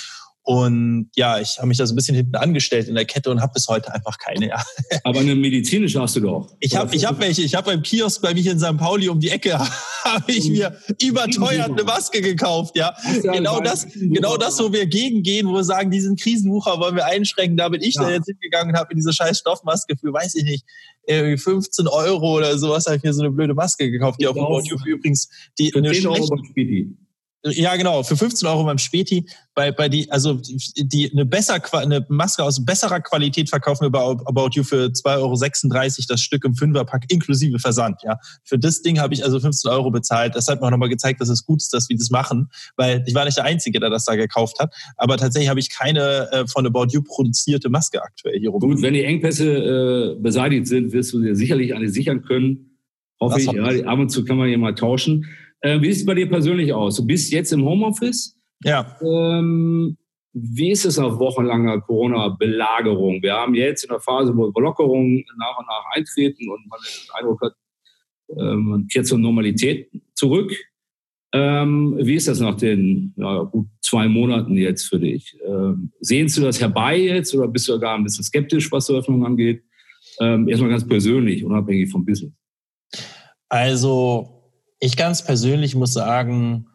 Und 0.44 1.12
ja, 1.16 1.40
ich 1.40 1.58
habe 1.58 1.68
mich 1.68 1.78
da 1.78 1.86
so 1.86 1.94
ein 1.94 1.96
bisschen 1.96 2.16
hinten 2.16 2.36
angestellt 2.36 2.88
in 2.88 2.96
der 2.96 3.06
Kette 3.06 3.30
und 3.30 3.42
habe 3.42 3.54
bis 3.54 3.68
heute 3.68 3.94
einfach 3.94 4.18
keine. 4.18 4.48
Ja. 4.48 4.64
Aber 5.04 5.20
eine 5.20 5.36
medizinische 5.36 6.02
hast 6.02 6.16
du 6.16 6.22
doch. 6.22 6.56
Ich 6.60 6.76
habe 6.76 6.96
ich 6.96 7.06
hab 7.06 7.20
welche. 7.20 7.44
Ich 7.44 7.54
habe 7.54 7.72
beim 7.72 7.84
Kiosk 7.84 8.22
bei 8.24 8.34
mir 8.34 8.52
in 8.52 8.60
St. 8.60 8.78
Pauli 8.78 9.08
um 9.08 9.20
die 9.20 9.30
Ecke 9.30 9.60
habe 10.04 10.32
ich 10.32 10.50
mir 10.50 10.76
überteuert 11.00 11.70
eine 11.70 11.84
Maske 11.84 12.22
gekauft. 12.22 12.76
Ja, 12.76 12.96
genau 13.22 13.60
das, 13.60 13.88
genau 13.94 14.36
das, 14.38 14.60
wo 14.60 14.74
wir 14.74 14.88
gegengehen, 14.88 15.48
wo 15.48 15.54
wir 15.54 15.64
sagen, 15.64 15.92
diesen 15.92 16.16
Krisenwucher 16.16 16.80
wollen 16.80 16.96
wir 16.96 17.06
einschränken. 17.06 17.58
Da 17.58 17.70
bin 17.70 17.82
ich 17.82 17.96
ja. 17.96 18.04
da 18.04 18.12
jetzt 18.12 18.26
hingegangen 18.26 18.74
und 18.74 18.80
habe 18.80 18.90
mir 18.90 18.96
diese 18.96 19.14
scheiß 19.14 19.38
Stoffmaske 19.38 19.96
für, 19.96 20.12
weiß 20.12 20.36
ich 20.36 20.44
nicht, 20.44 20.66
15 21.08 21.88
Euro 21.88 22.38
oder 22.38 22.58
sowas 22.58 22.86
habe 22.86 22.98
ich 22.98 23.04
mir 23.04 23.14
so 23.14 23.22
eine 23.22 23.32
blöde 23.32 23.54
Maske 23.54 23.90
gekauft, 23.90 24.20
die 24.22 24.28
auf 24.28 24.36
dem 24.36 24.44
YouTube 24.44 24.86
übrigens 24.86 25.30
die 25.60 25.74
eine 25.76 25.94
schlechte, 25.94 26.36
ja, 27.44 27.76
genau, 27.76 28.04
für 28.04 28.16
15 28.16 28.48
Euro 28.48 28.64
beim 28.64 28.78
Späti. 28.78 29.26
Bei, 29.56 29.72
bei 29.72 29.90
die, 29.90 30.10
also 30.12 30.40
die, 30.78 31.12
eine, 31.12 31.26
besser, 31.26 31.60
eine 31.74 32.06
Maske 32.08 32.44
aus 32.44 32.64
besserer 32.64 33.02
Qualität 33.02 33.50
verkaufen 33.50 33.84
wir 33.84 33.90
bei 33.90 34.00
About 34.00 34.52
You 34.54 34.64
für 34.64 34.86
2,36 34.86 35.18
Euro 35.18 36.06
das 36.08 36.22
Stück 36.22 36.46
im 36.46 36.54
Fünferpack 36.56 37.06
inklusive 37.10 37.58
Versand. 37.60 38.02
Ja, 38.04 38.18
Für 38.44 38.60
das 38.60 38.82
Ding 38.82 39.00
habe 39.00 39.14
ich 39.14 39.24
also 39.24 39.40
15 39.40 39.72
Euro 39.72 39.90
bezahlt. 39.90 40.36
Das 40.36 40.48
hat 40.48 40.62
mir 40.62 40.68
auch 40.68 40.72
nochmal 40.72 40.90
gezeigt, 40.90 41.20
dass 41.20 41.30
es 41.30 41.44
gut 41.44 41.62
ist, 41.62 41.74
dass 41.74 41.90
wir 41.90 41.98
das 41.98 42.12
machen, 42.12 42.50
weil 42.78 43.04
ich 43.08 43.16
war 43.16 43.26
nicht 43.26 43.38
der 43.38 43.46
Einzige, 43.46 43.80
der 43.80 43.90
das 43.90 44.06
da 44.06 44.16
gekauft 44.16 44.60
hat. 44.60 44.74
Aber 44.98 45.18
tatsächlich 45.18 45.50
habe 45.50 45.60
ich 45.60 45.70
keine 45.70 46.32
äh, 46.32 46.48
von 46.48 46.66
About 46.68 46.88
You 46.92 47.02
produzierte 47.02 47.70
Maske 47.70 48.02
aktuell 48.04 48.40
hier 48.40 48.52
rum. 48.52 48.60
Gut, 48.60 48.82
wenn 48.82 48.94
die 48.94 49.04
Engpässe 49.04 50.16
äh, 50.16 50.22
beseitigt 50.22 50.68
sind, 50.68 50.94
wirst 50.94 51.12
du 51.14 51.22
dir 51.22 51.36
sicherlich 51.36 51.74
eine 51.74 51.90
sichern 51.90 52.22
können. 52.22 52.78
Hoffe 53.20 53.36
das 53.36 53.46
ich. 53.46 53.52
Ja, 53.52 53.86
ab 53.86 54.00
und 54.00 54.10
zu 54.10 54.26
kann 54.26 54.38
man 54.38 54.48
hier 54.48 54.58
mal 54.58 54.76
tauschen. 54.76 55.26
Äh, 55.62 55.82
wie 55.82 55.92
sieht 55.92 56.02
es 56.02 56.06
bei 56.06 56.16
dir 56.16 56.30
persönlich 56.30 56.74
aus? 56.74 56.98
Du 56.98 57.06
bist 57.06 57.32
jetzt 57.32 57.54
im 57.54 57.64
Homeoffice. 57.64 58.38
Ja. 58.64 58.98
Ähm, 59.02 59.98
wie 60.34 60.72
ist 60.72 60.86
es 60.86 60.98
nach 60.98 61.20
wochenlanger 61.20 61.82
Corona-Belagerung? 61.82 63.22
Wir 63.22 63.34
haben 63.34 63.54
jetzt 63.54 63.84
in 63.84 63.90
der 63.90 64.00
Phase, 64.00 64.36
wo 64.36 64.48
Lockerungen 64.60 65.26
nach 65.38 65.58
und 65.58 65.68
nach 65.68 65.86
eintreten 65.94 66.50
und 66.50 66.68
man 66.70 66.80
den 66.80 67.16
Eindruck 67.16 67.42
hat, 67.42 67.54
äh, 68.30 68.56
man 68.56 68.88
kehrt 68.88 69.08
zur 69.08 69.18
Normalität 69.18 69.92
zurück. 70.16 70.54
Ähm, 71.34 71.98
wie 72.02 72.16
ist 72.16 72.28
das 72.28 72.40
nach 72.40 72.56
den 72.56 73.14
ja, 73.18 73.44
gut 73.44 73.68
zwei 73.82 74.08
Monaten 74.08 74.58
jetzt 74.58 74.86
für 74.86 75.00
dich? 75.00 75.38
Ähm, 75.46 75.92
sehnst 76.00 76.38
du 76.38 76.42
das 76.42 76.60
herbei 76.60 76.98
jetzt 76.98 77.34
oder 77.36 77.48
bist 77.48 77.68
du 77.68 77.80
gar 77.80 77.98
ein 77.98 78.04
bisschen 78.04 78.24
skeptisch, 78.24 78.72
was 78.72 78.88
die 78.88 78.94
Öffnung 78.94 79.26
angeht? 79.26 79.64
Ähm, 80.20 80.48
erstmal 80.48 80.72
ganz 80.72 80.86
persönlich, 80.86 81.44
unabhängig 81.44 81.90
vom 81.90 82.06
Business. 82.06 82.34
Also 83.48 84.41
ich 84.82 84.98
ganz 84.98 85.24
persönlich 85.24 85.76
muss 85.76 85.94
sagen, 85.94 86.68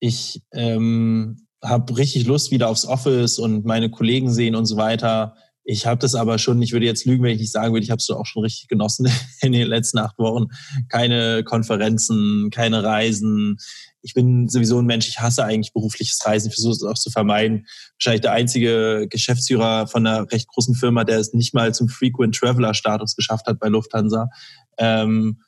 ich 0.00 0.42
ähm, 0.52 1.46
habe 1.64 1.96
richtig 1.96 2.26
Lust 2.26 2.50
wieder 2.50 2.68
aufs 2.68 2.84
Office 2.84 3.38
und 3.38 3.64
meine 3.64 3.88
Kollegen 3.88 4.30
sehen 4.32 4.56
und 4.56 4.66
so 4.66 4.76
weiter. 4.76 5.36
Ich 5.64 5.86
habe 5.86 6.00
das 6.00 6.16
aber 6.16 6.38
schon, 6.38 6.60
ich 6.60 6.72
würde 6.72 6.86
jetzt 6.86 7.06
lügen, 7.06 7.22
wenn 7.22 7.34
ich 7.34 7.38
nicht 7.38 7.52
sagen 7.52 7.72
würde, 7.72 7.84
ich 7.84 7.92
habe 7.92 8.00
es 8.00 8.10
auch 8.10 8.26
schon 8.26 8.42
richtig 8.42 8.66
genossen 8.66 9.08
in 9.40 9.52
den 9.52 9.68
letzten 9.68 9.98
acht 9.98 10.18
Wochen. 10.18 10.46
Keine 10.88 11.44
Konferenzen, 11.44 12.50
keine 12.50 12.82
Reisen. 12.82 13.58
Ich 14.00 14.12
bin 14.12 14.48
sowieso 14.48 14.80
ein 14.80 14.86
Mensch, 14.86 15.06
ich 15.06 15.20
hasse 15.20 15.44
eigentlich 15.44 15.72
berufliches 15.72 16.18
Reisen, 16.26 16.50
versuche 16.50 16.72
es 16.72 16.82
auch 16.82 16.98
zu 16.98 17.10
vermeiden. 17.10 17.68
Wahrscheinlich 17.96 18.22
der 18.22 18.32
einzige 18.32 19.06
Geschäftsführer 19.08 19.86
von 19.86 20.04
einer 20.04 20.32
recht 20.32 20.48
großen 20.48 20.74
Firma, 20.74 21.04
der 21.04 21.20
es 21.20 21.32
nicht 21.32 21.54
mal 21.54 21.72
zum 21.72 21.88
Frequent 21.88 22.34
Traveler 22.34 22.74
Status 22.74 23.14
geschafft 23.14 23.46
hat 23.46 23.60
bei 23.60 23.68
Lufthansa. 23.68 24.30
Ähm, 24.78 25.38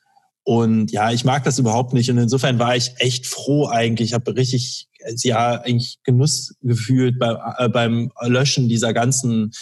und 0.47 0.91
ja, 0.91 1.11
ich 1.11 1.25
mag 1.25 1.43
das 1.43 1.57
überhaupt 1.57 1.93
nicht. 1.93 2.11
Und 2.11 2.19
insofern 2.19 2.59
war 2.59 2.75
ich 2.75 2.91
echt 2.99 3.25
froh 3.25 3.67
eigentlich. 3.67 4.09
Ich 4.09 4.13
habe 4.13 4.35
richtig, 4.35 4.87
ja, 5.23 5.59
eigentlich 5.61 5.97
Genuss 6.03 6.53
gefühlt 6.61 7.17
bei, 7.17 7.35
äh, 7.57 7.67
beim 7.67 8.11
Löschen 8.21 8.69
dieser 8.69 8.93
ganzen 8.93 9.53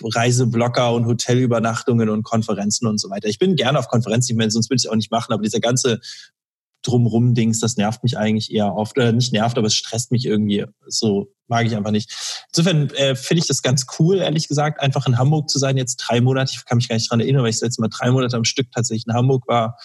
Reiseblocker 0.00 0.94
und 0.94 1.06
Hotelübernachtungen 1.06 2.08
und 2.08 2.22
Konferenzen 2.22 2.86
und 2.86 3.00
so 3.00 3.10
weiter. 3.10 3.26
Ich 3.26 3.40
bin 3.40 3.56
gerne 3.56 3.80
auf 3.80 3.88
Konferenzen, 3.88 4.30
ich 4.30 4.38
meine, 4.38 4.52
sonst 4.52 4.70
würde 4.70 4.76
ich 4.76 4.84
es 4.84 4.90
auch 4.90 4.94
nicht 4.94 5.10
machen, 5.10 5.32
aber 5.32 5.42
dieser 5.42 5.58
ganze 5.58 5.98
drumrum 6.82 7.34
Dings, 7.34 7.58
das 7.58 7.76
nervt 7.76 8.04
mich 8.04 8.16
eigentlich 8.16 8.54
eher 8.54 8.72
oft, 8.72 8.96
oder 8.96 9.10
nicht 9.10 9.32
nervt, 9.32 9.58
aber 9.58 9.66
es 9.66 9.74
stresst 9.74 10.12
mich 10.12 10.24
irgendwie. 10.24 10.66
So 10.86 11.34
mag 11.48 11.66
ich 11.66 11.74
einfach 11.74 11.90
nicht. 11.90 12.12
Insofern 12.52 12.90
äh, 12.90 13.16
finde 13.16 13.40
ich 13.40 13.48
das 13.48 13.62
ganz 13.62 13.86
cool, 13.98 14.18
ehrlich 14.18 14.46
gesagt, 14.46 14.80
einfach 14.80 15.08
in 15.08 15.18
Hamburg 15.18 15.50
zu 15.50 15.58
sein, 15.58 15.76
jetzt 15.76 15.96
drei 15.96 16.20
Monate. 16.20 16.52
Ich 16.54 16.64
kann 16.64 16.76
mich 16.76 16.88
gar 16.88 16.94
nicht 16.94 17.10
dran 17.10 17.18
erinnern, 17.18 17.42
weil 17.42 17.50
ich 17.50 17.56
das 17.56 17.62
letzte 17.62 17.82
Mal 17.82 17.88
drei 17.88 18.12
Monate 18.12 18.36
am 18.36 18.44
Stück 18.44 18.70
tatsächlich 18.70 19.08
in 19.08 19.14
Hamburg 19.14 19.48
war. 19.48 19.76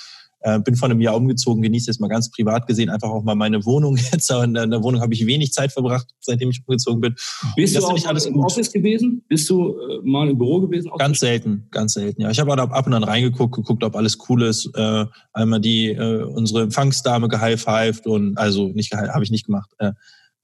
Äh, 0.43 0.59
bin 0.59 0.75
vor 0.75 0.89
einem 0.89 1.00
Jahr 1.00 1.15
umgezogen, 1.15 1.62
genieße 1.62 1.89
jetzt 1.89 2.01
mal 2.01 2.09
ganz 2.09 2.29
privat 2.29 2.67
gesehen 2.67 2.89
einfach 2.89 3.09
auch 3.09 3.23
mal 3.23 3.35
meine 3.35 3.63
Wohnung 3.65 3.95
jetzt. 4.12 4.29
In 4.29 4.53
der, 4.53 4.63
in 4.63 4.71
der 4.71 4.83
Wohnung 4.83 5.01
habe 5.01 5.13
ich 5.13 5.25
wenig 5.25 5.53
Zeit 5.53 5.71
verbracht, 5.71 6.07
seitdem 6.19 6.50
ich 6.50 6.62
umgezogen 6.65 7.00
bin. 7.00 7.15
Bist 7.55 7.75
das 7.75 7.83
du 7.83 7.89
auch 7.89 8.05
alles 8.05 8.25
im 8.25 8.33
gut. 8.33 8.45
Office 8.45 8.71
gewesen? 8.71 9.23
Bist 9.29 9.50
du 9.50 9.71
äh, 9.71 10.00
mal 10.03 10.29
im 10.29 10.38
Büro 10.38 10.59
gewesen? 10.59 10.91
Ganz 10.97 11.21
selten, 11.21 11.67
ganz 11.71 11.93
selten, 11.93 12.21
ja. 12.21 12.29
Ich 12.29 12.39
habe 12.39 12.53
ab 12.53 12.88
und 12.88 12.93
an 12.93 13.03
reingeguckt, 13.03 13.55
geguckt, 13.55 13.83
ob 13.83 13.95
alles 13.95 14.17
cool 14.27 14.43
ist. 14.43 14.69
Äh, 14.75 15.05
einmal 15.31 15.62
die 15.62 15.91
äh, 15.91 16.23
unsere 16.23 16.63
Empfangsdame 16.63 17.29
gehighfived 17.29 18.05
und 18.05 18.38
also 18.38 18.67
nicht 18.67 18.93
habe 18.93 19.23
ich 19.23 19.31
nicht 19.31 19.45
gemacht. 19.45 19.71
Äh, 19.77 19.93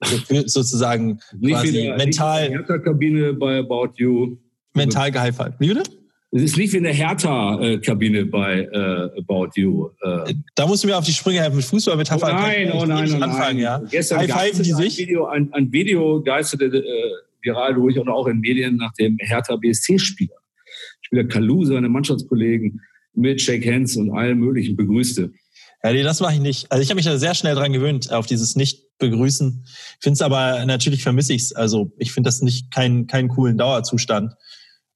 sozusagen 0.46 1.20
nicht 1.38 1.52
quasi 1.52 1.72
der, 1.72 1.96
mental. 1.98 2.48
Nicht 2.48 2.84
Kabine 2.84 3.34
bei 3.34 3.58
About 3.58 3.92
You. 3.96 4.38
Mental 4.74 5.10
gehighfived. 5.10 5.54
Wie 5.58 5.68
bitte? 5.68 5.99
Es 6.32 6.42
ist 6.42 6.56
nicht 6.56 6.72
wie 6.72 6.76
eine 6.76 6.90
Hertha-Kabine 6.90 8.26
bei 8.26 8.60
äh, 8.60 9.18
About 9.18 9.50
You. 9.56 9.90
Äh. 10.00 10.34
Da 10.54 10.66
musst 10.66 10.84
du 10.84 10.88
mir 10.88 10.96
auf 10.96 11.04
die 11.04 11.12
Sprünge 11.12 11.40
helfen 11.40 11.56
mit 11.56 11.64
Fußballmetapher. 11.64 12.26
Oh 12.26 12.30
nein, 12.30 12.70
oh 12.72 12.84
nein, 12.84 13.08
oh 13.08 13.18
nein. 13.18 13.22
Anfangen, 13.24 13.58
ja. 13.58 13.82
Gestern 13.90 14.24
die 14.24 14.62
sich. 14.62 14.98
Ein 14.98 15.06
Video, 15.08 15.26
ein, 15.26 15.52
ein 15.52 15.72
Video 15.72 16.22
geisterte 16.22 16.66
äh, 16.66 16.82
viral 17.42 17.74
durch 17.74 17.98
und 17.98 18.08
auch 18.08 18.28
in 18.28 18.38
Medien 18.38 18.76
nach 18.76 18.92
dem 18.92 19.16
Hertha-BSC-Spieler. 19.18 20.36
Spieler 21.00 21.24
Kalu, 21.24 21.64
seine 21.64 21.88
Mannschaftskollegen 21.88 22.80
mit 23.14 23.42
Shake 23.42 23.66
Hands 23.66 23.96
und 23.96 24.12
allem 24.12 24.38
möglichen 24.38 24.76
begrüßte. 24.76 25.32
Ja, 25.82 25.92
nee, 25.92 26.02
das 26.04 26.20
mache 26.20 26.34
ich 26.34 26.40
nicht. 26.40 26.70
Also 26.70 26.82
ich 26.82 26.90
habe 26.90 26.96
mich 26.96 27.06
da 27.06 27.18
sehr 27.18 27.34
schnell 27.34 27.56
dran 27.56 27.72
gewöhnt, 27.72 28.12
auf 28.12 28.26
dieses 28.26 28.54
Nicht-Begrüßen. 28.54 29.64
Ich 29.64 29.96
finde 30.00 30.14
es 30.14 30.22
aber, 30.22 30.64
natürlich 30.66 31.02
vermisse 31.02 31.32
ich 31.32 31.42
es. 31.42 31.52
Also 31.54 31.90
ich 31.96 32.12
finde 32.12 32.28
das 32.28 32.42
nicht 32.42 32.70
keinen 32.70 33.08
keinen 33.08 33.28
coolen 33.28 33.56
Dauerzustand. 33.56 34.34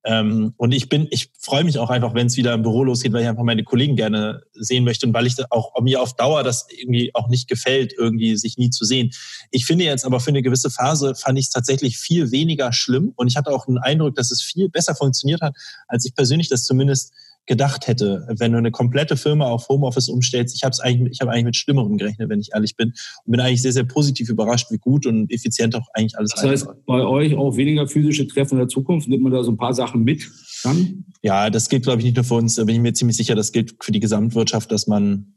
Ähm, 0.07 0.53
und 0.59 0.73
ich 0.73 0.91
bin, 0.91 1.09
ich 1.11 1.31
freue 1.39 1.65
mich 1.65 1.79
auch 1.79 1.89
einfach, 1.89 2.15
wenn 2.15 2.27
es 2.27 2.37
wieder 2.37 2.53
im 2.53 2.63
Büro 2.63 2.85
losgeht, 2.85 3.13
weil 3.13 3.23
ich 3.23 3.29
einfach 3.29 3.43
meine 3.43 3.65
Kollegen 3.65 3.97
gerne 3.97 4.43
sehen 4.53 4.85
möchte 4.85 5.07
und 5.07 5.15
weil 5.15 5.27
ich 5.27 5.35
auch 5.51 5.81
mir 5.81 6.03
auf 6.03 6.15
Dauer 6.15 6.43
das 6.43 6.67
irgendwie 6.71 7.11
auch 7.15 7.29
nicht 7.29 7.49
gefällt, 7.49 7.95
irgendwie 7.97 8.37
sich 8.37 8.59
nie 8.59 8.69
zu 8.69 8.85
sehen. 8.85 9.13
Ich 9.51 9.65
finde 9.65 9.85
jetzt 9.85 10.05
aber 10.05 10.21
für 10.21 10.29
eine 10.29 10.43
gewisse 10.43 10.71
Phase 10.71 11.15
fand 11.15 11.39
ich 11.39 11.47
es 11.47 11.51
tatsächlich 11.51 11.97
viel 11.97 12.31
weniger 12.31 12.73
schlimm 12.75 13.13
und 13.17 13.29
ich 13.29 13.37
hatte 13.37 13.51
auch 13.51 13.65
den 13.65 13.79
Eindruck, 13.79 14.15
dass 14.15 14.31
es 14.31 14.43
viel 14.43 14.69
besser 14.69 14.95
funktioniert 14.95 15.41
hat, 15.41 15.57
als 15.89 16.05
ich 16.05 16.15
persönlich 16.15 16.51
das 16.51 16.65
zumindest 16.65 17.13
gedacht 17.47 17.87
hätte, 17.87 18.27
wenn 18.39 18.53
du 18.53 18.59
eine 18.59 18.71
komplette 18.71 19.17
Firma 19.17 19.47
auf 19.47 19.69
Homeoffice 19.69 20.09
umstellst. 20.09 20.55
Ich 20.55 20.65
habe 20.65 20.73
es 20.73 20.81
eigentlich, 20.81 21.13
ich 21.13 21.21
habe 21.21 21.31
eigentlich 21.31 21.45
mit 21.45 21.57
Schlimmerem 21.57 21.99
gerechnet, 21.99 22.29
wenn 22.29 22.41
ich 22.41 22.51
ehrlich 22.55 22.77
bin, 22.77 22.95
und 23.25 23.31
bin 23.33 23.41
eigentlich 23.41 23.63
sehr, 23.63 23.73
sehr 23.73 23.85
positiv 23.85 24.29
überrascht, 24.31 24.71
wie 24.71 24.79
gut 24.79 25.07
und 25.07 25.31
effizient 25.31 25.75
auch 25.77 25.87
eigentlich 25.93 26.17
alles. 26.17 26.31
Das 26.31 26.45
heißt, 26.45 26.69
bei 26.87 27.03
euch 27.03 27.35
auch 27.35 27.57
weniger 27.57 27.87
physische 27.87 28.27
Treffen 28.27 28.55
in 28.55 28.61
der 28.61 28.69
Zukunft. 28.69 29.09
Nimmt 29.09 29.23
man 29.23 29.33
da 29.33 29.43
so 29.43 29.51
ein 29.51 29.57
paar 29.57 29.75
Sachen 29.75 30.05
mit? 30.05 30.31
Dann? 30.63 31.05
Ja, 31.23 31.51
das 31.51 31.69
gilt, 31.69 31.85
glaube 31.85 31.99
ich, 32.01 32.05
nicht 32.05 32.17
nur 32.17 32.25
für 32.25 32.35
uns. 32.35 32.55
Da 32.55 32.65
bin 32.65 32.77
ich 32.77 32.81
mir 32.81 32.95
ziemlich 32.95 33.17
sicher, 33.17 33.35
das 33.35 33.53
gilt 33.53 33.75
für 33.81 33.93
die 33.93 34.01
Gesamtwirtschaft, 34.01 34.73
dass 34.73 34.87
man 34.87 35.35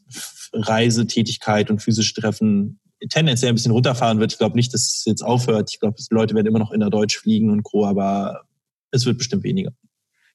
Reisetätigkeit 0.53 1.69
und 1.69 1.81
physische 1.81 2.13
Treffen 2.13 2.79
tendenziell 3.09 3.49
ein 3.51 3.55
bisschen 3.55 3.73
runterfahren 3.73 4.19
wird. 4.19 4.31
Ich 4.31 4.37
glaube 4.37 4.55
nicht, 4.55 4.73
dass 4.73 4.81
es 4.81 5.03
jetzt 5.05 5.21
aufhört. 5.21 5.69
Ich 5.71 5.79
glaube, 5.79 5.97
Leute 6.09 6.35
werden 6.35 6.47
immer 6.47 6.59
noch 6.59 6.71
innerdeutsch 6.71 7.17
fliegen 7.17 7.51
und 7.51 7.63
Co., 7.63 7.85
aber 7.85 8.43
es 8.91 9.05
wird 9.05 9.17
bestimmt 9.17 9.43
weniger. 9.43 9.71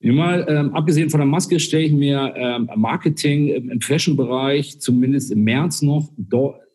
Mal, 0.03 0.45
ähm, 0.49 0.75
abgesehen 0.75 1.11
von 1.11 1.21
der 1.21 1.27
Maske 1.27 1.61
stelle 1.61 1.85
ich 1.85 1.93
mir 1.93 2.35
ähm, 2.37 2.69
Marketing 2.77 3.49
im 3.49 3.81
Fashion-Bereich, 3.81 4.81
zumindest 4.81 5.31
im 5.31 5.45
März 5.45 5.83
noch, 5.83 6.11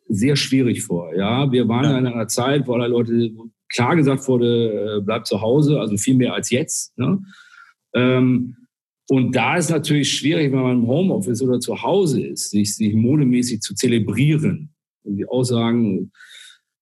sehr 0.08 0.36
schwierig 0.36 0.82
vor. 0.82 1.14
Ja, 1.14 1.52
wir 1.52 1.68
waren 1.68 1.84
ja. 1.84 1.98
in 1.98 2.06
einer 2.06 2.28
Zeit, 2.28 2.66
wo 2.66 2.72
alle 2.72 2.88
Leute 2.88 3.30
klar 3.68 3.96
gesagt 3.96 4.26
wurde, 4.26 4.96
äh, 4.98 5.00
bleib 5.02 5.26
zu 5.26 5.42
Hause, 5.42 5.78
also 5.78 5.96
viel 5.98 6.14
mehr 6.14 6.32
als 6.32 6.50
jetzt. 6.50 6.96
Ne? 6.98 7.22
Ähm, 7.94 8.56
und 9.10 9.36
da 9.36 9.56
ist 9.56 9.70
natürlich 9.70 10.10
schwierig, 10.10 10.52
wenn 10.52 10.62
man 10.62 10.82
im 10.82 10.86
Homeoffice 10.86 11.42
oder 11.42 11.60
zu 11.60 11.82
Hause 11.82 12.26
ist, 12.26 12.50
sich, 12.50 12.74
sich 12.74 12.94
modemäßig 12.94 13.60
zu 13.60 13.74
zelebrieren. 13.74 14.70
Und 15.02 15.16
die 15.16 15.26
Aussagen, 15.26 16.12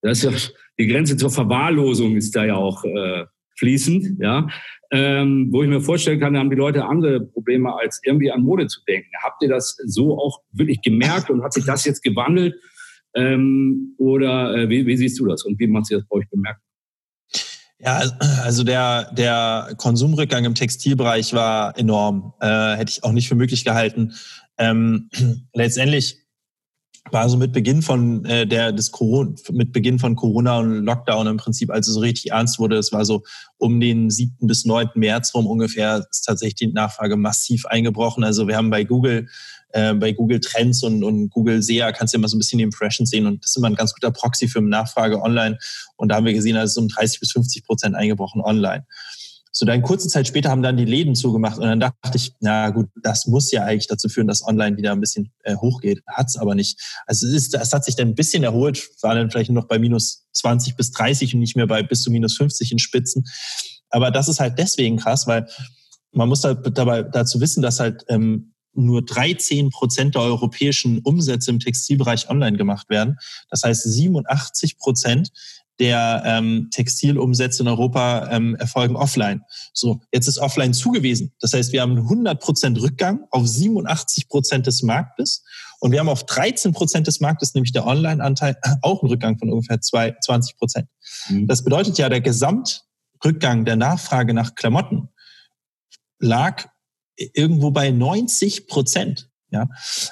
das 0.02 0.22
ist 0.22 0.24
ja 0.24 0.52
die 0.78 0.86
Grenze 0.86 1.16
zur 1.16 1.30
Verwahrlosung 1.30 2.16
ist 2.16 2.36
da 2.36 2.44
ja 2.44 2.56
auch 2.56 2.84
äh, 2.84 3.24
fließend, 3.58 4.20
ja 4.20 4.46
ähm, 4.90 5.48
wo 5.50 5.62
ich 5.62 5.68
mir 5.68 5.80
vorstellen 5.80 6.20
kann, 6.20 6.34
da 6.34 6.40
haben 6.40 6.50
die 6.50 6.56
Leute 6.56 6.84
andere 6.84 7.20
Probleme, 7.20 7.74
als 7.76 8.00
irgendwie 8.04 8.30
an 8.30 8.42
Mode 8.42 8.66
zu 8.68 8.80
denken. 8.86 9.10
Habt 9.22 9.42
ihr 9.42 9.48
das 9.48 9.76
so 9.84 10.18
auch 10.18 10.40
wirklich 10.52 10.80
gemerkt 10.82 11.30
und 11.30 11.42
hat 11.42 11.52
sich 11.52 11.64
das 11.64 11.84
jetzt 11.84 12.02
gewandelt? 12.02 12.54
Ähm, 13.14 13.94
oder 13.98 14.54
äh, 14.54 14.68
wie, 14.68 14.86
wie, 14.86 14.96
siehst 14.96 15.18
du 15.18 15.26
das 15.26 15.44
und 15.44 15.58
wie 15.58 15.66
macht 15.66 15.86
sich 15.86 15.96
das 15.96 16.06
bei 16.06 16.18
euch 16.18 16.28
bemerkt? 16.30 16.60
Ja, 17.78 18.02
also 18.42 18.64
der, 18.64 19.12
der 19.12 19.74
Konsumrückgang 19.76 20.44
im 20.44 20.54
Textilbereich 20.54 21.34
war 21.34 21.76
enorm. 21.78 22.32
Äh, 22.40 22.76
hätte 22.76 22.90
ich 22.90 23.04
auch 23.04 23.12
nicht 23.12 23.28
für 23.28 23.34
möglich 23.34 23.64
gehalten. 23.64 24.14
Ähm, 24.58 25.10
letztendlich 25.52 26.25
war 27.10 27.28
so 27.28 27.36
mit 27.36 27.52
Beginn 27.52 27.82
von 27.82 28.24
äh, 28.24 28.46
der 28.46 28.72
des 28.72 28.90
Corona, 28.90 29.32
mit 29.52 29.72
Beginn 29.72 29.98
von 29.98 30.16
Corona 30.16 30.58
und 30.58 30.84
Lockdown 30.84 31.26
im 31.26 31.36
Prinzip, 31.36 31.70
als 31.70 31.88
es 31.88 31.94
so 31.94 32.00
richtig 32.00 32.32
ernst 32.32 32.58
wurde, 32.58 32.76
es 32.76 32.92
war 32.92 33.04
so 33.04 33.22
um 33.58 33.80
den 33.80 34.10
7. 34.10 34.34
bis 34.46 34.64
9. 34.64 34.88
März 34.94 35.34
rum 35.34 35.46
ungefähr, 35.46 36.06
ist 36.10 36.22
tatsächlich 36.22 36.56
die 36.56 36.72
Nachfrage 36.72 37.16
massiv 37.16 37.66
eingebrochen. 37.66 38.24
Also 38.24 38.48
wir 38.48 38.56
haben 38.56 38.70
bei 38.70 38.84
Google 38.84 39.28
äh, 39.72 39.94
bei 39.94 40.12
Google 40.12 40.40
Trends 40.40 40.82
und, 40.82 41.04
und 41.04 41.30
Google 41.30 41.62
SEA 41.62 41.92
kannst 41.92 42.14
du 42.14 42.18
immer 42.18 42.28
so 42.28 42.36
ein 42.36 42.38
bisschen 42.38 42.58
die 42.58 42.64
Impressions 42.64 43.10
sehen 43.10 43.26
und 43.26 43.44
das 43.44 43.50
ist 43.50 43.56
immer 43.56 43.68
ein 43.68 43.74
ganz 43.74 43.92
guter 43.92 44.10
Proxy 44.10 44.48
für 44.48 44.62
Nachfrage 44.62 45.20
online. 45.20 45.58
Und 45.96 46.08
da 46.08 46.16
haben 46.16 46.26
wir 46.26 46.32
gesehen, 46.32 46.56
es 46.56 46.76
um 46.76 46.88
30 46.88 47.20
bis 47.20 47.32
50 47.32 47.64
Prozent 47.64 47.94
eingebrochen 47.94 48.40
online. 48.40 48.86
So 49.58 49.64
dann 49.64 49.80
kurze 49.80 50.06
Zeit 50.08 50.28
später 50.28 50.50
haben 50.50 50.60
dann 50.60 50.76
die 50.76 50.84
Läden 50.84 51.14
zugemacht 51.14 51.56
und 51.56 51.64
dann 51.64 51.80
dachte 51.80 52.12
ich, 52.14 52.34
na 52.40 52.68
gut, 52.68 52.90
das 53.02 53.26
muss 53.26 53.50
ja 53.50 53.64
eigentlich 53.64 53.86
dazu 53.86 54.10
führen, 54.10 54.26
dass 54.26 54.46
online 54.46 54.76
wieder 54.76 54.92
ein 54.92 55.00
bisschen 55.00 55.32
äh, 55.44 55.56
hochgeht. 55.56 56.02
Hat's 56.06 56.36
aber 56.36 56.54
nicht. 56.54 56.78
Also 57.06 57.26
es, 57.26 57.32
ist, 57.32 57.54
es 57.54 57.72
hat 57.72 57.82
sich 57.82 57.96
dann 57.96 58.08
ein 58.08 58.14
bisschen 58.14 58.44
erholt, 58.44 58.86
war 59.00 59.14
dann 59.14 59.30
vielleicht 59.30 59.50
noch 59.50 59.66
bei 59.66 59.78
minus 59.78 60.26
20 60.34 60.76
bis 60.76 60.90
30 60.90 61.32
und 61.32 61.40
nicht 61.40 61.56
mehr 61.56 61.66
bei 61.66 61.82
bis 61.82 62.02
zu 62.02 62.10
minus 62.10 62.36
50 62.36 62.70
in 62.70 62.78
Spitzen. 62.78 63.24
Aber 63.88 64.10
das 64.10 64.28
ist 64.28 64.40
halt 64.40 64.58
deswegen 64.58 64.98
krass, 64.98 65.26
weil 65.26 65.48
man 66.12 66.28
muss 66.28 66.44
halt 66.44 66.58
dabei 66.76 67.02
dazu 67.02 67.40
wissen, 67.40 67.62
dass 67.62 67.80
halt 67.80 68.04
ähm, 68.08 68.52
nur 68.74 69.06
13 69.06 69.70
Prozent 69.70 70.16
der 70.16 70.22
europäischen 70.22 70.98
Umsätze 70.98 71.50
im 71.50 71.60
Textilbereich 71.60 72.28
online 72.28 72.58
gemacht 72.58 72.90
werden. 72.90 73.16
Das 73.48 73.62
heißt, 73.62 73.84
87 73.84 74.76
Prozent 74.76 75.30
der 75.78 76.22
ähm, 76.24 76.68
Textilumsätze 76.70 77.62
in 77.62 77.68
Europa 77.68 78.28
ähm, 78.30 78.54
erfolgen 78.56 78.96
offline. 78.96 79.42
So, 79.72 80.00
jetzt 80.12 80.26
ist 80.26 80.38
offline 80.38 80.72
zugewiesen. 80.72 81.32
Das 81.40 81.52
heißt, 81.52 81.72
wir 81.72 81.82
haben 81.82 81.98
100 81.98 82.40
Prozent 82.40 82.80
Rückgang 82.80 83.24
auf 83.30 83.46
87 83.46 84.28
Prozent 84.28 84.66
des 84.66 84.82
Marktes 84.82 85.44
und 85.80 85.92
wir 85.92 86.00
haben 86.00 86.08
auf 86.08 86.24
13 86.24 86.72
Prozent 86.72 87.06
des 87.06 87.20
Marktes, 87.20 87.54
nämlich 87.54 87.72
der 87.72 87.86
Online-Anteil, 87.86 88.56
auch 88.82 89.02
einen 89.02 89.10
Rückgang 89.10 89.38
von 89.38 89.50
ungefähr 89.50 89.80
20 89.80 90.56
Prozent. 90.56 90.88
Mhm. 91.28 91.46
Das 91.46 91.62
bedeutet 91.62 91.98
ja, 91.98 92.08
der 92.08 92.20
Gesamtrückgang 92.20 93.64
der 93.64 93.76
Nachfrage 93.76 94.32
nach 94.32 94.54
Klamotten 94.54 95.08
lag 96.18 96.66
irgendwo 97.16 97.70
bei 97.70 97.90
90 97.90 98.66
Prozent. 98.66 99.28
Ja, 99.50 99.68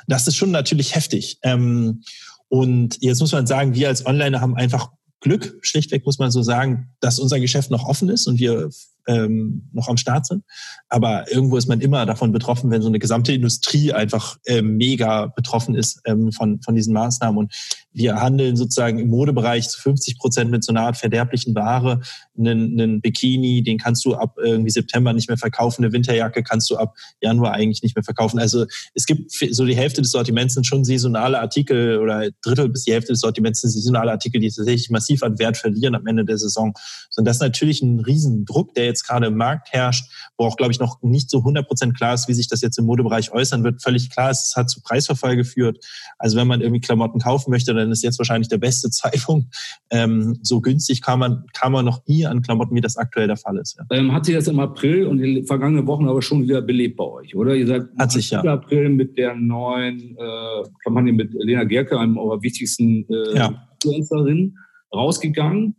das 0.06 0.28
ist 0.28 0.36
schon 0.36 0.50
natürlich 0.50 0.94
heftig. 0.94 1.38
Ähm, 1.42 2.02
und 2.48 3.02
jetzt 3.02 3.20
muss 3.20 3.32
man 3.32 3.46
sagen, 3.46 3.74
wir 3.74 3.88
als 3.88 4.06
Onliner 4.06 4.40
haben 4.40 4.56
einfach 4.56 4.90
Glück, 5.24 5.58
schlichtweg 5.62 6.04
muss 6.04 6.18
man 6.18 6.30
so 6.30 6.42
sagen, 6.42 6.94
dass 7.00 7.18
unser 7.18 7.40
Geschäft 7.40 7.70
noch 7.70 7.88
offen 7.88 8.10
ist 8.10 8.26
und 8.26 8.38
wir 8.38 8.68
ähm, 9.06 9.68
noch 9.72 9.88
am 9.88 9.96
Start 9.96 10.26
sind. 10.26 10.44
Aber 10.88 11.30
irgendwo 11.30 11.56
ist 11.56 11.68
man 11.68 11.80
immer 11.80 12.06
davon 12.06 12.32
betroffen, 12.32 12.70
wenn 12.70 12.82
so 12.82 12.88
eine 12.88 12.98
gesamte 12.98 13.32
Industrie 13.32 13.92
einfach 13.92 14.36
äh, 14.44 14.62
mega 14.62 15.26
betroffen 15.26 15.74
ist 15.74 16.00
ähm, 16.04 16.32
von, 16.32 16.60
von 16.62 16.74
diesen 16.74 16.94
Maßnahmen. 16.94 17.38
Und 17.38 17.54
wir 17.92 18.20
handeln 18.20 18.56
sozusagen 18.56 18.98
im 18.98 19.08
Modebereich 19.08 19.68
zu 19.68 19.80
50 19.80 20.18
Prozent 20.18 20.50
mit 20.50 20.64
so 20.64 20.72
einer 20.72 20.82
Art 20.82 20.96
verderblichen 20.96 21.54
Ware. 21.54 22.00
Einen, 22.36 22.80
einen 22.80 23.00
Bikini, 23.00 23.62
den 23.62 23.78
kannst 23.78 24.04
du 24.04 24.14
ab 24.14 24.36
irgendwie 24.42 24.70
September 24.70 25.12
nicht 25.12 25.28
mehr 25.28 25.38
verkaufen. 25.38 25.84
Eine 25.84 25.92
Winterjacke 25.92 26.42
kannst 26.42 26.70
du 26.70 26.76
ab 26.76 26.96
Januar 27.20 27.52
eigentlich 27.52 27.82
nicht 27.82 27.96
mehr 27.96 28.04
verkaufen. 28.04 28.38
Also 28.38 28.66
es 28.94 29.06
gibt 29.06 29.30
so 29.32 29.64
die 29.64 29.76
Hälfte 29.76 30.02
des 30.02 30.10
Sortiments 30.10 30.54
sind 30.54 30.66
schon 30.66 30.84
saisonale 30.84 31.38
Artikel 31.40 31.98
oder 31.98 32.30
Drittel 32.42 32.68
bis 32.68 32.84
die 32.84 32.92
Hälfte 32.92 33.12
des 33.12 33.20
Sortiments 33.20 33.60
sind 33.60 33.70
saisonale 33.70 34.10
Artikel, 34.10 34.40
die 34.40 34.48
tatsächlich 34.48 34.90
massiv 34.90 35.22
an 35.22 35.38
Wert 35.38 35.56
verlieren 35.56 35.94
am 35.94 36.06
Ende 36.06 36.24
der 36.24 36.38
Saison. 36.38 36.74
Und 37.16 37.24
das 37.24 37.36
ist 37.36 37.42
natürlich 37.42 37.82
ein 37.82 38.00
Riesendruck, 38.00 38.74
der 38.74 38.86
jetzt 38.86 38.93
gerade 39.02 39.26
im 39.26 39.36
Markt 39.36 39.72
herrscht, 39.72 40.04
wo 40.38 40.44
auch, 40.44 40.56
glaube 40.56 40.72
ich, 40.72 40.78
noch 40.78 41.02
nicht 41.02 41.30
so 41.30 41.38
100 41.38 41.66
Prozent 41.66 41.96
klar 41.96 42.14
ist, 42.14 42.28
wie 42.28 42.34
sich 42.34 42.48
das 42.48 42.60
jetzt 42.60 42.78
im 42.78 42.84
Modebereich 42.84 43.32
äußern 43.32 43.64
wird. 43.64 43.82
Völlig 43.82 44.10
klar 44.10 44.30
ist, 44.30 44.46
es 44.46 44.56
hat 44.56 44.70
zu 44.70 44.80
Preisverfall 44.82 45.36
geführt. 45.36 45.84
Also 46.18 46.36
wenn 46.36 46.46
man 46.46 46.60
irgendwie 46.60 46.80
Klamotten 46.80 47.20
kaufen 47.20 47.50
möchte, 47.50 47.74
dann 47.74 47.90
ist 47.90 48.04
jetzt 48.04 48.18
wahrscheinlich 48.18 48.48
der 48.48 48.58
beste 48.58 48.90
Zeitpunkt. 48.90 49.54
Ähm, 49.90 50.38
so 50.42 50.60
günstig 50.60 51.02
kam 51.02 51.18
man, 51.18 51.44
kam 51.52 51.72
man 51.72 51.84
noch 51.84 52.06
nie 52.06 52.26
an 52.26 52.42
Klamotten, 52.42 52.74
wie 52.76 52.80
das 52.80 52.96
aktuell 52.96 53.26
der 53.26 53.36
Fall 53.36 53.56
ist. 53.58 53.76
Ja. 53.78 53.96
Ähm, 53.96 54.12
hat 54.12 54.26
sich 54.26 54.34
das 54.34 54.46
im 54.48 54.60
April 54.60 55.06
und 55.06 55.18
die 55.18 55.42
vergangenen 55.42 55.86
Wochen 55.86 56.06
aber 56.06 56.22
schon 56.22 56.42
wieder 56.42 56.62
belebt 56.62 56.96
bei 56.96 57.04
euch, 57.04 57.34
oder? 57.34 57.54
Ihr 57.54 57.66
seid 57.66 57.88
hat 57.98 58.12
sich, 58.12 58.30
ja. 58.30 58.42
April 58.42 58.88
mit 58.90 59.16
der 59.18 59.34
neuen 59.34 60.16
äh, 60.16 60.68
Kampagne 60.82 61.12
mit 61.12 61.32
Lena 61.34 61.64
Gerke, 61.64 61.98
einem 61.98 62.18
eurer 62.18 62.42
wichtigsten 62.42 63.06
äh, 63.08 63.36
ja. 63.36 63.68
Influencerin, 63.82 64.56
rausgegangen. 64.94 65.76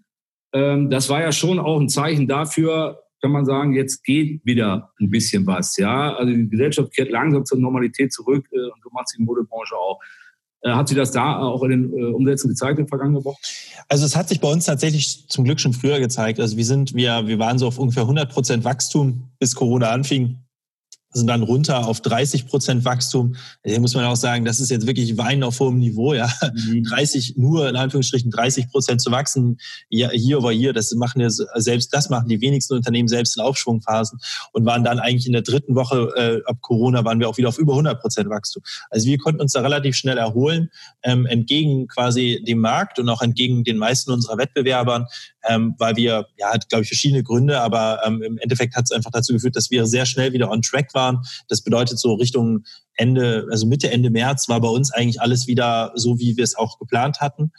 Ähm, 0.54 0.89
das 0.89 1.10
war 1.10 1.21
ja 1.21 1.32
schon 1.32 1.60
auch 1.60 1.80
ein 1.80 1.89
Zeichen 1.89 2.28
dafür, 2.28 2.99
kann 3.26 3.32
man 3.32 3.46
sagen, 3.46 3.74
jetzt 3.74 4.04
geht 4.04 4.46
wieder 4.46 4.92
ein 5.00 5.10
bisschen 5.10 5.48
was. 5.48 5.78
Ja, 5.78 6.16
also 6.16 6.32
die 6.32 6.48
Gesellschaft 6.48 6.94
kehrt 6.94 7.10
langsam 7.10 7.44
zur 7.44 7.58
Normalität 7.58 8.14
zurück 8.14 8.46
äh, 8.52 8.58
und 8.58 8.80
du 8.84 8.90
machst 8.92 9.16
die 9.18 9.24
Modebranche 9.24 9.76
auch. 9.76 10.00
Äh, 10.62 10.70
hat 10.74 10.90
sich 10.90 10.96
das 10.96 11.12
da 11.12 11.40
auch 11.40 11.64
in 11.64 11.72
den 11.72 11.94
äh, 11.98 12.04
Umsätzen 12.04 12.50
gezeigt 12.50 12.78
in 12.78 12.86
den 12.86 12.88
vergangenen 12.88 13.26
Wochen? 13.26 13.42
Also 13.90 14.06
es 14.06 14.16
hat 14.16 14.30
sich 14.30 14.42
bei 14.42 14.48
uns 14.48 14.66
tatsächlich 14.66 15.28
zum 15.28 15.44
Glück 15.44 15.60
schon 15.60 15.74
früher 15.74 16.00
gezeigt. 16.00 16.40
Also 16.40 16.56
wir 16.56 16.66
sind, 16.66 16.94
wir, 16.94 17.26
wir 17.26 17.40
waren 17.40 17.58
so 17.58 17.66
auf 17.66 17.80
ungefähr 17.80 18.04
100 18.04 18.32
Prozent 18.32 18.64
Wachstum, 18.64 19.32
bis 19.40 19.56
Corona 19.56 19.90
anfing 19.90 20.44
sind 21.15 21.28
dann 21.28 21.43
runter 21.43 21.88
auf 21.88 22.01
30 22.01 22.47
Prozent 22.47 22.86
Wachstum. 22.86 23.36
Hier 23.63 23.80
muss 23.80 23.95
man 23.95 24.06
auch 24.06 24.15
sagen, 24.15 24.45
das 24.45 24.60
ist 24.60 24.69
jetzt 24.69 24.86
wirklich 24.86 25.17
Wein 25.17 25.43
auf 25.43 25.60
hohem 25.60 25.80
Niveau, 25.80 26.13
ja. 26.13 26.30
Mhm. 26.54 26.84
30, 26.84 27.36
nur 27.38 27.69
in 27.69 27.75
Anführungsstrichen 27.75 28.32
30 28.32 28.69
Prozent 28.69 29.01
zu 29.01 29.12
wachsen, 29.12 29.58
hier 29.89 30.38
over 30.38 30.51
hier, 30.51 30.73
das 30.73 30.93
machen 30.95 31.21
ja 31.21 31.30
selbst 31.30 31.93
das 31.93 32.10
machen 32.10 32.28
die 32.28 32.41
wenigsten 32.41 32.73
Unternehmen 32.73 33.08
selbst 33.08 33.38
in 33.38 33.43
Aufschwungphasen 33.43 34.19
und 34.51 34.65
waren 34.65 34.84
dann 34.84 34.99
eigentlich 34.99 35.25
in 35.25 35.34
der 35.34 35.41
dritten 35.41 35.75
Woche 35.75 36.12
äh, 36.15 36.49
ab 36.49 36.58
Corona 36.62 37.06
waren 37.06 37.19
wir 37.19 37.30
auch 37.30 37.38
wieder 37.38 37.49
auf 37.49 37.58
über 37.58 37.73
100 37.73 38.01
Prozent 38.01 38.30
Wachstum. 38.30 38.63
Also 38.89 39.08
wir 39.08 39.17
konnten 39.17 39.41
uns 39.41 39.54
da 39.54 39.62
relativ 39.62 39.95
schnell 39.95 40.17
erholen, 40.17 40.69
ähm, 41.04 41.25
entgegen 41.25 41.88
quasi 41.88 42.43
dem 42.45 42.60
Markt 42.60 42.99
und 42.99 43.10
auch 43.10 43.21
entgegen 43.21 43.63
den 43.63 43.78
meisten 43.78 44.12
unserer 44.12 44.38
Wettbewerbern, 44.38 45.08
ähm, 45.47 45.75
weil 45.78 45.95
wir, 45.95 46.28
ja, 46.38 46.54
hat 46.54 46.69
glaube 46.69 46.84
ich 46.84 46.89
verschiedene 46.89 47.23
Gründe, 47.23 47.62
aber 47.62 48.01
ähm, 48.06 48.21
im 48.21 48.38
Endeffekt 48.38 48.75
hat 48.75 48.86
es 48.86 48.91
einfach 48.91 49.12
dazu 49.12 49.34
geführt, 49.34 49.56
dass 49.56 49.71
wir 49.71 49.86
sehr 49.86 50.06
schnell 50.06 50.34
wieder 50.34 50.49
on 50.49 50.62
track 50.62 50.93
waren 50.93 51.05
waren. 51.06 51.20
Das 51.48 51.62
bedeutet 51.62 52.00
so 52.00 52.13
Richtung 52.15 52.63
Ende, 52.96 53.48
also 53.52 53.68
Mitte, 53.68 53.91
Ende 53.91 54.10
März 54.10 54.50
war 54.50 54.62
bei 54.62 54.70
uns 54.70 54.91
eigentlich 54.91 55.22
alles 55.22 55.48
wieder 55.48 55.91
so, 55.96 56.20
wie 56.20 56.38
wir 56.38 56.44
es 56.44 56.56
auch 56.56 56.80
geplant 56.80 57.22
hatten. 57.22 57.52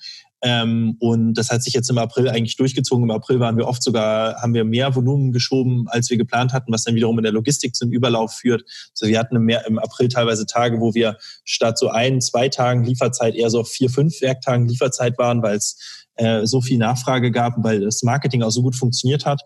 Ähm, 0.43 0.97
und 1.01 1.35
das 1.35 1.51
hat 1.51 1.63
sich 1.63 1.73
jetzt 1.73 1.89
im 1.89 1.99
April 1.99 2.29
eigentlich 2.29 2.57
durchgezogen. 2.57 3.05
Im 3.05 3.11
April 3.11 3.41
waren 3.41 3.57
wir 3.57 3.67
oft 3.67 3.83
sogar, 3.83 4.41
haben 4.43 4.55
wir 4.55 4.65
mehr 4.65 4.95
Volumen 4.95 5.33
geschoben, 5.33 5.87
als 5.89 6.11
wir 6.11 6.19
geplant 6.19 6.53
hatten, 6.53 6.73
was 6.73 6.85
dann 6.85 6.95
wiederum 6.95 7.19
in 7.19 7.23
der 7.25 7.33
Logistik 7.33 7.75
zum 7.75 7.91
Überlauf 7.91 8.35
führt. 8.35 8.63
Also 8.93 9.11
wir 9.11 9.19
hatten 9.19 9.37
im, 9.37 9.49
im 9.49 9.79
April 9.79 10.09
teilweise 10.09 10.47
Tage, 10.47 10.81
wo 10.81 10.95
wir 10.95 11.17
statt 11.45 11.79
so 11.79 11.89
ein, 11.89 12.21
zwei 12.21 12.49
Tagen 12.49 12.85
Lieferzeit 12.85 13.35
eher 13.35 13.51
so 13.51 13.61
auf 13.61 13.69
vier, 13.69 13.89
fünf 13.89 14.21
Werktagen 14.21 14.69
Lieferzeit 14.69 15.19
waren, 15.19 15.43
weil 15.43 15.57
es 15.57 16.07
äh, 16.17 16.47
so 16.47 16.61
viel 16.61 16.79
Nachfrage 16.79 17.31
gab 17.31 17.57
und 17.57 17.65
weil 17.65 17.81
das 17.81 18.03
Marketing 18.03 18.43
auch 18.43 18.51
so 18.51 18.63
gut 18.63 18.77
funktioniert 18.77 19.25
hat. 19.27 19.41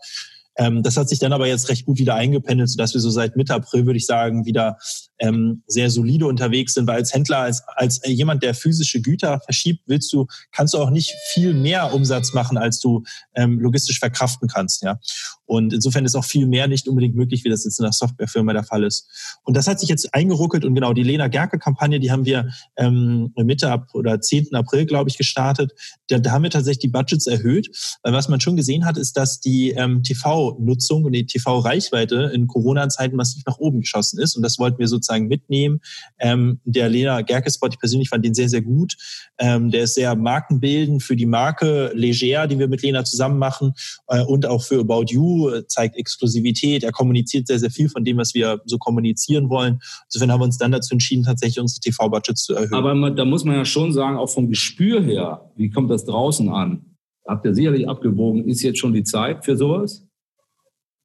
Ähm, 0.60 0.82
das 0.82 0.98
hat 0.98 1.08
sich 1.08 1.18
dann 1.18 1.32
aber 1.32 1.46
jetzt 1.46 1.70
recht 1.70 1.86
gut 1.86 1.98
wieder 1.98 2.14
eingependelt, 2.14 2.68
sodass 2.68 2.92
wir 2.92 3.00
so 3.00 3.08
seit 3.08 3.34
Mitte 3.34 3.54
April, 3.54 3.86
würde 3.86 3.96
ich 3.96 4.04
sagen, 4.04 4.44
wieder 4.44 4.76
ähm, 5.20 5.62
sehr 5.66 5.90
solide 5.90 6.26
unterwegs 6.26 6.74
sind, 6.74 6.86
weil 6.86 6.96
als 6.96 7.14
Händler, 7.14 7.38
als, 7.38 7.62
als 7.68 8.00
jemand, 8.04 8.42
der 8.42 8.54
physische 8.54 9.00
Güter 9.00 9.40
verschiebt, 9.40 9.82
willst 9.86 10.12
du, 10.12 10.26
kannst 10.52 10.74
du 10.74 10.78
auch 10.78 10.90
nicht 10.90 11.14
viel 11.32 11.54
mehr 11.54 11.94
Umsatz 11.94 12.32
machen, 12.32 12.56
als 12.58 12.80
du 12.80 13.04
ähm, 13.34 13.60
logistisch 13.60 13.98
verkraften 13.98 14.48
kannst. 14.48 14.82
Ja? 14.82 14.98
Und 15.46 15.72
insofern 15.72 16.04
ist 16.04 16.14
auch 16.14 16.24
viel 16.24 16.46
mehr 16.46 16.68
nicht 16.68 16.88
unbedingt 16.88 17.16
möglich, 17.16 17.44
wie 17.44 17.48
das 17.48 17.64
jetzt 17.64 17.78
in 17.78 17.84
der 17.84 17.92
Softwarefirma 17.92 18.52
der 18.52 18.64
Fall 18.64 18.84
ist. 18.84 19.08
Und 19.44 19.56
das 19.56 19.66
hat 19.66 19.80
sich 19.80 19.88
jetzt 19.88 20.14
eingeruckelt 20.14 20.64
und 20.64 20.74
genau 20.74 20.92
die 20.92 21.02
Lena 21.02 21.28
Gerke-Kampagne, 21.28 22.00
die 22.00 22.10
haben 22.10 22.24
wir 22.24 22.50
ähm, 22.76 23.32
Mitte 23.36 23.70
ab 23.70 23.88
oder 23.92 24.20
10. 24.20 24.54
April, 24.54 24.86
glaube 24.86 25.10
ich, 25.10 25.18
gestartet. 25.18 25.72
Da, 26.08 26.18
da 26.18 26.30
haben 26.30 26.44
wir 26.44 26.50
tatsächlich 26.50 26.78
die 26.82 26.88
Budgets 26.88 27.26
erhöht, 27.26 27.68
weil 28.02 28.12
was 28.12 28.28
man 28.28 28.40
schon 28.40 28.56
gesehen 28.56 28.84
hat, 28.84 28.96
ist, 28.96 29.16
dass 29.16 29.40
die 29.40 29.70
ähm, 29.70 30.02
TV-Nutzung 30.02 31.04
und 31.04 31.12
die 31.12 31.26
TV-Reichweite 31.26 32.30
in 32.32 32.46
Corona-Zeiten 32.46 33.16
massiv 33.16 33.42
nach 33.44 33.58
oben 33.58 33.80
geschossen 33.80 34.20
ist. 34.20 34.36
Und 34.36 34.42
das 34.42 34.58
wollten 34.60 34.78
wir 34.78 34.86
sozusagen 34.86 35.09
mitnehmen. 35.18 35.80
Ähm, 36.18 36.60
der 36.64 36.88
Lena 36.88 37.22
Gerke-Spot, 37.22 37.68
ich 37.68 37.78
persönlich 37.78 38.08
fand 38.08 38.24
den 38.24 38.34
sehr, 38.34 38.48
sehr 38.48 38.62
gut. 38.62 38.96
Ähm, 39.38 39.70
der 39.70 39.84
ist 39.84 39.94
sehr 39.94 40.14
markenbildend 40.14 41.02
für 41.02 41.16
die 41.16 41.26
Marke 41.26 41.92
Leger, 41.94 42.46
die 42.46 42.58
wir 42.58 42.68
mit 42.68 42.82
Lena 42.82 43.04
zusammen 43.04 43.38
machen 43.38 43.72
äh, 44.08 44.22
und 44.22 44.46
auch 44.46 44.62
für 44.62 44.80
About 44.80 45.06
You 45.08 45.62
zeigt 45.68 45.96
Exklusivität, 45.96 46.84
er 46.84 46.92
kommuniziert 46.92 47.46
sehr, 47.46 47.58
sehr 47.58 47.70
viel 47.70 47.88
von 47.88 48.04
dem, 48.04 48.16
was 48.16 48.34
wir 48.34 48.60
so 48.64 48.78
kommunizieren 48.78 49.48
wollen. 49.48 49.80
Insofern 50.06 50.32
haben 50.32 50.40
wir 50.40 50.44
uns 50.44 50.58
dann 50.58 50.72
dazu 50.72 50.94
entschieden, 50.94 51.24
tatsächlich 51.24 51.60
unsere 51.60 51.80
TV-Budgets 51.80 52.44
zu 52.44 52.54
erhöhen. 52.54 52.74
Aber 52.74 53.10
da 53.10 53.24
muss 53.24 53.44
man 53.44 53.56
ja 53.56 53.64
schon 53.64 53.92
sagen, 53.92 54.16
auch 54.16 54.28
vom 54.28 54.48
Gespür 54.48 55.02
her, 55.02 55.50
wie 55.56 55.70
kommt 55.70 55.90
das 55.90 56.04
draußen 56.04 56.48
an? 56.48 56.96
Habt 57.26 57.44
ihr 57.44 57.54
sicherlich 57.54 57.88
abgewogen, 57.88 58.48
ist 58.48 58.62
jetzt 58.62 58.78
schon 58.78 58.92
die 58.92 59.04
Zeit 59.04 59.44
für 59.44 59.56
sowas? 59.56 60.06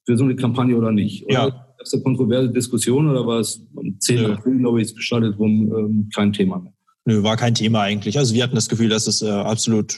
Für 0.04 0.16
so 0.16 0.24
eine 0.24 0.36
Kampagne 0.36 0.76
oder 0.76 0.92
nicht? 0.92 1.24
Oder 1.26 1.48
ja. 1.48 1.65
Gab 1.76 1.86
es 1.86 1.92
eine 1.92 2.02
kontroverse 2.02 2.50
Diskussion 2.50 3.08
oder 3.10 3.26
war 3.26 3.40
es 3.40 3.60
am 3.76 3.98
10. 3.98 4.22
Ja. 4.22 4.32
April, 4.32 4.58
glaube 4.58 4.82
ich, 4.82 4.94
gestartet 4.94 5.38
rum, 5.38 5.72
ähm, 5.76 6.10
kein 6.14 6.32
Thema 6.32 6.58
mehr? 6.58 6.72
Nö, 7.04 7.22
war 7.22 7.36
kein 7.36 7.54
Thema 7.54 7.82
eigentlich. 7.82 8.18
Also 8.18 8.34
wir 8.34 8.42
hatten 8.42 8.54
das 8.54 8.68
Gefühl, 8.68 8.88
dass 8.88 9.06
es 9.06 9.22
äh, 9.22 9.30
absolut 9.30 9.96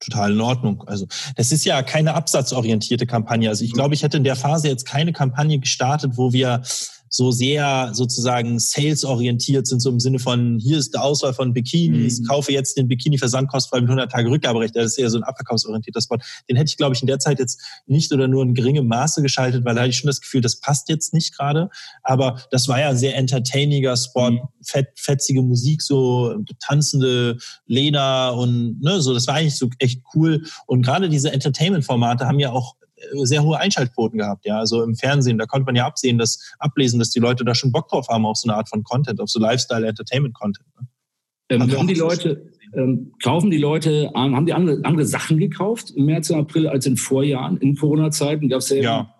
total 0.00 0.32
in 0.32 0.40
Ordnung. 0.40 0.84
Also 0.86 1.06
das 1.36 1.52
ist 1.52 1.64
ja 1.64 1.82
keine 1.82 2.14
absatzorientierte 2.14 3.06
Kampagne. 3.06 3.48
Also 3.48 3.64
ich 3.64 3.72
glaube, 3.72 3.94
ich 3.94 4.02
hätte 4.02 4.16
in 4.16 4.24
der 4.24 4.36
Phase 4.36 4.68
jetzt 4.68 4.86
keine 4.86 5.12
Kampagne 5.12 5.58
gestartet, 5.58 6.12
wo 6.16 6.32
wir 6.32 6.62
so 7.08 7.30
sehr 7.30 7.90
sozusagen 7.92 8.58
salesorientiert 8.58 9.66
sind, 9.66 9.80
so 9.80 9.90
im 9.90 10.00
Sinne 10.00 10.18
von, 10.18 10.58
hier 10.58 10.78
ist 10.78 10.94
die 10.94 10.98
Auswahl 10.98 11.34
von 11.34 11.52
Bikinis, 11.52 12.20
mhm. 12.20 12.26
kaufe 12.26 12.52
jetzt 12.52 12.76
den 12.76 12.88
Bikini-Versand 12.88 13.48
kostfrei 13.48 13.80
mit 13.80 13.88
100 13.88 14.10
Tage 14.10 14.30
Rückgaberecht. 14.30 14.74
Das 14.74 14.86
ist 14.86 14.98
eher 14.98 15.10
so 15.10 15.18
ein 15.18 15.24
abverkaufsorientierter 15.24 16.00
Spot. 16.00 16.16
Den 16.48 16.56
hätte 16.56 16.68
ich, 16.68 16.76
glaube 16.76 16.94
ich, 16.94 17.02
in 17.02 17.06
der 17.06 17.18
Zeit 17.18 17.38
jetzt 17.38 17.60
nicht 17.86 18.12
oder 18.12 18.28
nur 18.28 18.42
in 18.42 18.54
geringem 18.54 18.86
Maße 18.86 19.22
geschaltet, 19.22 19.64
weil 19.64 19.74
da 19.74 19.82
hatte 19.82 19.90
ich 19.90 19.98
schon 19.98 20.08
das 20.08 20.20
Gefühl, 20.20 20.40
das 20.40 20.60
passt 20.60 20.88
jetzt 20.88 21.14
nicht 21.14 21.36
gerade. 21.36 21.70
Aber 22.02 22.40
das 22.50 22.68
war 22.68 22.80
ja 22.80 22.90
ein 22.90 22.96
sehr 22.96 23.16
entertainiger 23.16 23.96
Spot, 23.96 24.30
mhm. 24.30 24.40
fett, 24.62 24.88
fetzige 24.96 25.42
Musik, 25.42 25.82
so 25.82 26.34
tanzende 26.60 27.38
Lena 27.66 28.30
und 28.30 28.82
ne, 28.82 29.00
so. 29.00 29.14
Das 29.14 29.26
war 29.26 29.34
eigentlich 29.34 29.56
so 29.56 29.70
echt 29.78 30.02
cool. 30.14 30.44
Und 30.66 30.82
gerade 30.82 31.08
diese 31.08 31.32
Entertainment-Formate 31.32 32.26
haben 32.26 32.40
ja 32.40 32.52
auch 32.52 32.76
sehr 33.22 33.42
hohe 33.42 33.58
Einschaltquoten 33.58 34.18
gehabt, 34.18 34.46
ja. 34.46 34.58
Also 34.58 34.82
im 34.82 34.94
Fernsehen, 34.94 35.38
da 35.38 35.46
konnte 35.46 35.66
man 35.66 35.76
ja 35.76 35.86
absehen, 35.86 36.18
dass, 36.18 36.54
ablesen, 36.58 36.98
dass 36.98 37.10
die 37.10 37.20
Leute 37.20 37.44
da 37.44 37.54
schon 37.54 37.72
Bock 37.72 37.88
drauf 37.88 38.08
haben 38.08 38.26
auf 38.26 38.36
so 38.36 38.48
eine 38.48 38.56
Art 38.56 38.68
von 38.68 38.82
Content, 38.84 39.20
auf 39.20 39.28
so 39.28 39.38
Lifestyle-Entertainment-Content. 39.40 40.66
Ne? 40.80 40.88
Ähm, 41.50 41.62
haben, 41.62 41.78
haben 41.78 41.86
die 41.88 41.94
Leute, 41.94 42.52
ähm, 42.74 43.12
kaufen 43.22 43.50
die 43.50 43.58
Leute, 43.58 44.10
haben 44.14 44.46
die 44.46 44.52
andere, 44.52 44.80
andere 44.84 45.06
Sachen 45.06 45.38
gekauft 45.38 45.92
im 45.94 46.06
März 46.06 46.30
und 46.30 46.40
April 46.40 46.66
als 46.68 46.86
in 46.86 46.96
Vorjahren, 46.96 47.58
in 47.58 47.76
Corona-Zeiten? 47.76 48.48
Gab 48.48 48.60
es 48.60 48.70
ja, 48.70 48.76
ja. 48.76 49.16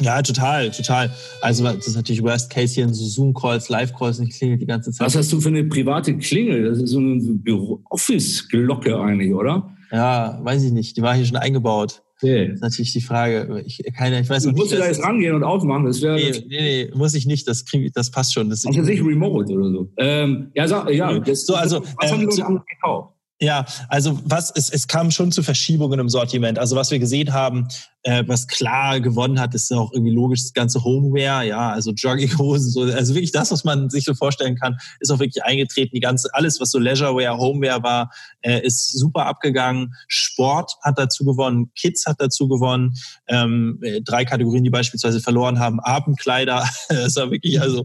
Ja, 0.00 0.20
total, 0.20 0.70
total. 0.70 1.10
Also 1.40 1.64
das 1.64 1.86
ist 1.86 1.96
natürlich 1.96 2.22
Worst 2.22 2.50
Case 2.50 2.74
hier 2.74 2.84
in 2.84 2.92
so 2.92 3.04
Zoom-Calls, 3.04 3.70
Live-Calls 3.70 4.18
und 4.18 4.28
ich 4.28 4.36
klingelt 4.36 4.60
die 4.60 4.66
ganze 4.66 4.92
Zeit. 4.92 5.06
Was 5.06 5.16
hast 5.16 5.32
du 5.32 5.40
für 5.40 5.48
eine 5.48 5.64
private 5.64 6.16
Klingel? 6.18 6.68
Das 6.68 6.78
ist 6.78 6.90
so 6.90 6.98
eine 6.98 7.40
Office-Glocke 7.88 8.98
eigentlich, 9.00 9.32
oder? 9.32 9.74
Ja, 9.90 10.38
weiß 10.42 10.64
ich 10.64 10.72
nicht. 10.72 10.96
Die 10.98 11.02
war 11.02 11.14
hier 11.14 11.24
schon 11.24 11.38
eingebaut. 11.38 12.02
Okay. 12.22 12.46
Das 12.46 12.54
ist 12.54 12.62
natürlich 12.62 12.92
die 12.92 13.00
Frage. 13.02 13.62
Ich, 13.66 13.82
keine, 13.96 14.20
ich 14.20 14.28
weiß 14.28 14.44
du 14.44 14.52
musst 14.52 14.72
du 14.72 14.76
da 14.76 14.86
jetzt 14.86 15.02
rangehen 15.02 15.34
und 15.34 15.44
aufmachen. 15.44 15.84
Das 15.84 16.00
wäre. 16.00 16.16
Nee, 16.16 16.44
nee, 16.48 16.86
nee, 16.86 16.90
muss 16.94 17.14
ich 17.14 17.26
nicht. 17.26 17.46
Das, 17.46 17.64
krieg, 17.64 17.92
das 17.92 18.10
passt 18.10 18.32
schon. 18.32 18.48
Das 18.48 18.64
also 18.64 18.80
nicht 18.80 19.02
remote 19.02 19.52
oder 19.52 19.70
so. 19.70 19.90
Ähm, 19.98 20.50
ja, 20.54 20.66
sag, 20.66 20.90
ja. 20.90 21.18
Das, 21.18 21.44
so, 21.44 21.54
also, 21.54 21.82
was 22.00 22.12
haben 22.12 22.20
die 22.20 22.26
Leute 22.26 22.42
ähm, 22.42 22.62
gekauft? 22.68 23.12
Ja, 23.38 23.66
also 23.90 24.18
was 24.24 24.50
es, 24.50 24.70
es 24.70 24.88
kam 24.88 25.10
schon 25.10 25.30
zu 25.30 25.42
Verschiebungen 25.42 26.00
im 26.00 26.08
Sortiment. 26.08 26.58
Also 26.58 26.74
was 26.74 26.90
wir 26.90 26.98
gesehen 26.98 27.34
haben, 27.34 27.68
äh, 28.06 28.22
was 28.26 28.46
klar 28.46 29.00
gewonnen 29.00 29.40
hat, 29.40 29.54
ist 29.54 29.72
auch 29.72 29.92
irgendwie 29.92 30.12
logisch 30.12 30.42
das 30.42 30.52
ganze 30.52 30.84
Homeware, 30.84 31.44
ja, 31.44 31.70
also 31.70 31.90
Jogginghosen, 31.90 32.70
so, 32.70 32.82
also 32.82 33.14
wirklich 33.14 33.32
das, 33.32 33.50
was 33.50 33.64
man 33.64 33.90
sich 33.90 34.04
so 34.04 34.14
vorstellen 34.14 34.56
kann, 34.56 34.76
ist 35.00 35.10
auch 35.10 35.18
wirklich 35.18 35.42
eingetreten. 35.42 35.90
Die 35.94 36.00
ganze, 36.00 36.32
alles, 36.32 36.60
was 36.60 36.70
so 36.70 36.78
Leisureware, 36.78 37.36
Homeware 37.36 37.82
war, 37.82 38.10
äh, 38.42 38.64
ist 38.64 38.92
super 38.92 39.26
abgegangen. 39.26 39.94
Sport 40.06 40.76
hat 40.82 40.98
dazu 40.98 41.24
gewonnen, 41.24 41.72
Kids 41.74 42.06
hat 42.06 42.20
dazu 42.20 42.46
gewonnen. 42.46 42.94
Ähm, 43.26 43.80
äh, 43.82 44.00
drei 44.02 44.24
Kategorien, 44.24 44.62
die 44.62 44.70
beispielsweise 44.70 45.20
verloren 45.20 45.58
haben, 45.58 45.80
Abendkleider, 45.80 46.64
das 46.88 47.16
war 47.16 47.32
wirklich, 47.32 47.60
also 47.60 47.84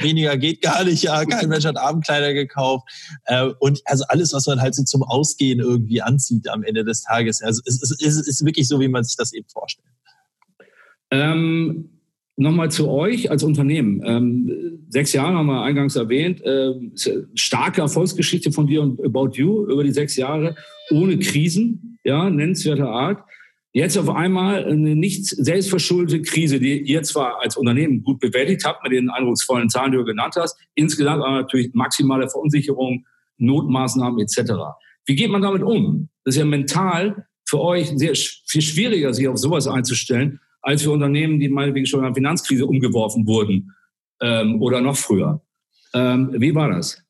weniger 0.00 0.36
geht 0.36 0.62
gar 0.62 0.84
nicht, 0.84 1.02
ja, 1.02 1.24
kein 1.24 1.48
Mensch 1.48 1.64
hat 1.64 1.76
Abendkleider 1.76 2.34
gekauft. 2.34 2.88
Äh, 3.24 3.48
und 3.58 3.80
also 3.86 4.04
alles, 4.08 4.32
was 4.32 4.46
man 4.46 4.60
halt 4.60 4.76
so 4.76 4.84
zum 4.84 5.02
Ausgehen 5.02 5.58
irgendwie 5.58 6.02
anzieht 6.02 6.48
am 6.48 6.62
Ende 6.62 6.84
des 6.84 7.02
Tages. 7.02 7.42
Also 7.42 7.60
es, 7.66 7.82
es, 7.82 8.00
es 8.00 8.28
ist 8.28 8.44
wirklich 8.44 8.68
so, 8.68 8.78
wie 8.78 8.88
man 8.88 9.02
sich 9.02 9.16
das 9.16 9.23
das 9.24 9.32
eben 9.32 9.48
vorstellen? 9.48 9.88
Ähm, 11.10 11.94
Nochmal 12.36 12.68
zu 12.68 12.90
euch 12.90 13.30
als 13.30 13.44
Unternehmen. 13.44 14.02
Ähm, 14.04 14.80
sechs 14.88 15.12
Jahre 15.12 15.36
haben 15.36 15.46
wir 15.46 15.62
eingangs 15.62 15.94
erwähnt. 15.94 16.42
Äh, 16.42 16.72
starke 17.34 17.80
Erfolgsgeschichte 17.80 18.50
von 18.50 18.66
dir 18.66 18.82
und 18.82 19.00
About 19.04 19.30
You 19.34 19.66
über 19.66 19.84
die 19.84 19.92
sechs 19.92 20.16
Jahre 20.16 20.56
ohne 20.90 21.16
Krisen, 21.18 21.98
ja, 22.02 22.28
nennenswerter 22.28 22.88
Art. 22.88 23.22
Jetzt 23.72 23.96
auf 23.96 24.10
einmal 24.10 24.64
eine 24.64 24.96
nicht 24.96 25.26
selbstverschuldete 25.26 26.22
Krise, 26.22 26.58
die 26.58 26.80
ihr 26.80 27.04
zwar 27.04 27.40
als 27.40 27.56
Unternehmen 27.56 28.02
gut 28.02 28.18
bewältigt 28.18 28.64
habt 28.64 28.82
mit 28.82 28.92
den 28.92 29.10
eindrucksvollen 29.10 29.68
Zahlen, 29.68 29.92
die 29.92 29.98
du 29.98 30.04
genannt 30.04 30.34
hast, 30.36 30.58
insgesamt 30.74 31.22
aber 31.22 31.42
natürlich 31.42 31.72
maximale 31.72 32.28
Verunsicherung, 32.28 33.06
Notmaßnahmen 33.38 34.18
etc. 34.18 34.52
Wie 35.06 35.14
geht 35.14 35.30
man 35.30 35.42
damit 35.42 35.62
um? 35.62 36.08
Das 36.24 36.34
ist 36.34 36.40
ja 36.40 36.46
mental 36.46 37.26
für 37.54 37.60
euch 37.60 37.92
sehr 37.94 38.14
viel 38.46 38.62
schwieriger, 38.62 39.14
sich 39.14 39.28
auf 39.28 39.38
sowas 39.38 39.68
einzustellen, 39.68 40.40
als 40.60 40.82
für 40.82 40.90
Unternehmen, 40.90 41.38
die 41.38 41.48
meinetwegen 41.48 41.86
schon 41.86 42.00
in 42.00 42.06
der 42.06 42.14
Finanzkrise 42.14 42.66
umgeworfen 42.66 43.28
wurden 43.28 43.70
ähm, 44.20 44.60
oder 44.60 44.80
noch 44.80 44.96
früher. 44.96 45.40
Ähm, 45.94 46.34
wie 46.36 46.52
war 46.52 46.68
das? 46.68 47.00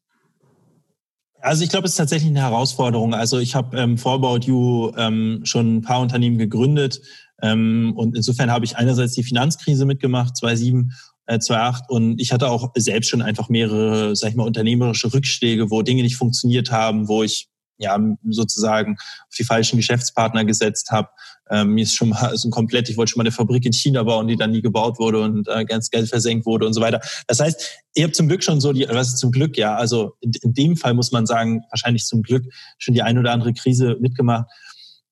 Also 1.40 1.64
ich 1.64 1.70
glaube, 1.70 1.86
es 1.86 1.92
ist 1.92 1.96
tatsächlich 1.96 2.28
eine 2.28 2.42
Herausforderung. 2.42 3.14
Also 3.14 3.38
ich 3.38 3.54
habe 3.54 3.78
ähm, 3.78 3.96
vor 3.96 4.14
About 4.14 4.46
You 4.46 4.92
ähm, 4.98 5.40
schon 5.44 5.76
ein 5.76 5.82
paar 5.82 6.00
Unternehmen 6.00 6.36
gegründet 6.36 7.00
ähm, 7.40 7.94
und 7.96 8.14
insofern 8.14 8.50
habe 8.50 8.66
ich 8.66 8.76
einerseits 8.76 9.14
die 9.14 9.24
Finanzkrise 9.24 9.86
mitgemacht, 9.86 10.36
2007 10.36 10.92
äh, 11.26 11.38
2008 11.38 11.88
und 11.88 12.20
ich 12.20 12.32
hatte 12.32 12.50
auch 12.50 12.70
selbst 12.76 13.08
schon 13.08 13.22
einfach 13.22 13.48
mehrere, 13.48 14.14
sag 14.14 14.28
ich 14.28 14.36
mal, 14.36 14.46
unternehmerische 14.46 15.10
Rückschläge, 15.14 15.70
wo 15.70 15.80
Dinge 15.80 16.02
nicht 16.02 16.16
funktioniert 16.16 16.70
haben, 16.70 17.08
wo 17.08 17.22
ich 17.22 17.48
ja, 17.78 17.98
sozusagen 18.28 18.96
auf 18.98 19.34
die 19.38 19.44
falschen 19.44 19.76
Geschäftspartner 19.76 20.44
gesetzt 20.44 20.90
habe. 20.90 21.08
Ähm, 21.50 21.70
mir 21.74 21.82
ist 21.82 21.94
schon 21.94 22.10
mal 22.10 22.36
so 22.36 22.48
ein 22.48 22.50
komplett, 22.50 22.88
ich 22.88 22.96
wollte 22.96 23.10
schon 23.12 23.18
mal 23.18 23.24
eine 23.24 23.32
Fabrik 23.32 23.66
in 23.66 23.72
China 23.72 24.02
bauen, 24.02 24.28
die 24.28 24.36
dann 24.36 24.52
nie 24.52 24.62
gebaut 24.62 24.98
wurde 24.98 25.20
und 25.20 25.48
äh, 25.48 25.64
ganz 25.64 25.90
Geld 25.90 26.08
versenkt 26.08 26.46
wurde 26.46 26.66
und 26.66 26.72
so 26.72 26.80
weiter. 26.80 27.00
Das 27.26 27.40
heißt, 27.40 27.82
ihr 27.94 28.04
habt 28.04 28.16
zum 28.16 28.28
Glück 28.28 28.42
schon 28.42 28.60
so 28.60 28.72
die, 28.72 28.86
was 28.88 29.08
ist 29.08 29.18
zum 29.18 29.32
Glück, 29.32 29.56
ja, 29.56 29.74
also 29.74 30.14
in, 30.20 30.32
in 30.42 30.54
dem 30.54 30.76
Fall 30.76 30.94
muss 30.94 31.12
man 31.12 31.26
sagen, 31.26 31.62
wahrscheinlich 31.70 32.04
zum 32.04 32.22
Glück 32.22 32.44
schon 32.78 32.94
die 32.94 33.02
ein 33.02 33.18
oder 33.18 33.32
andere 33.32 33.52
Krise 33.52 33.96
mitgemacht 34.00 34.46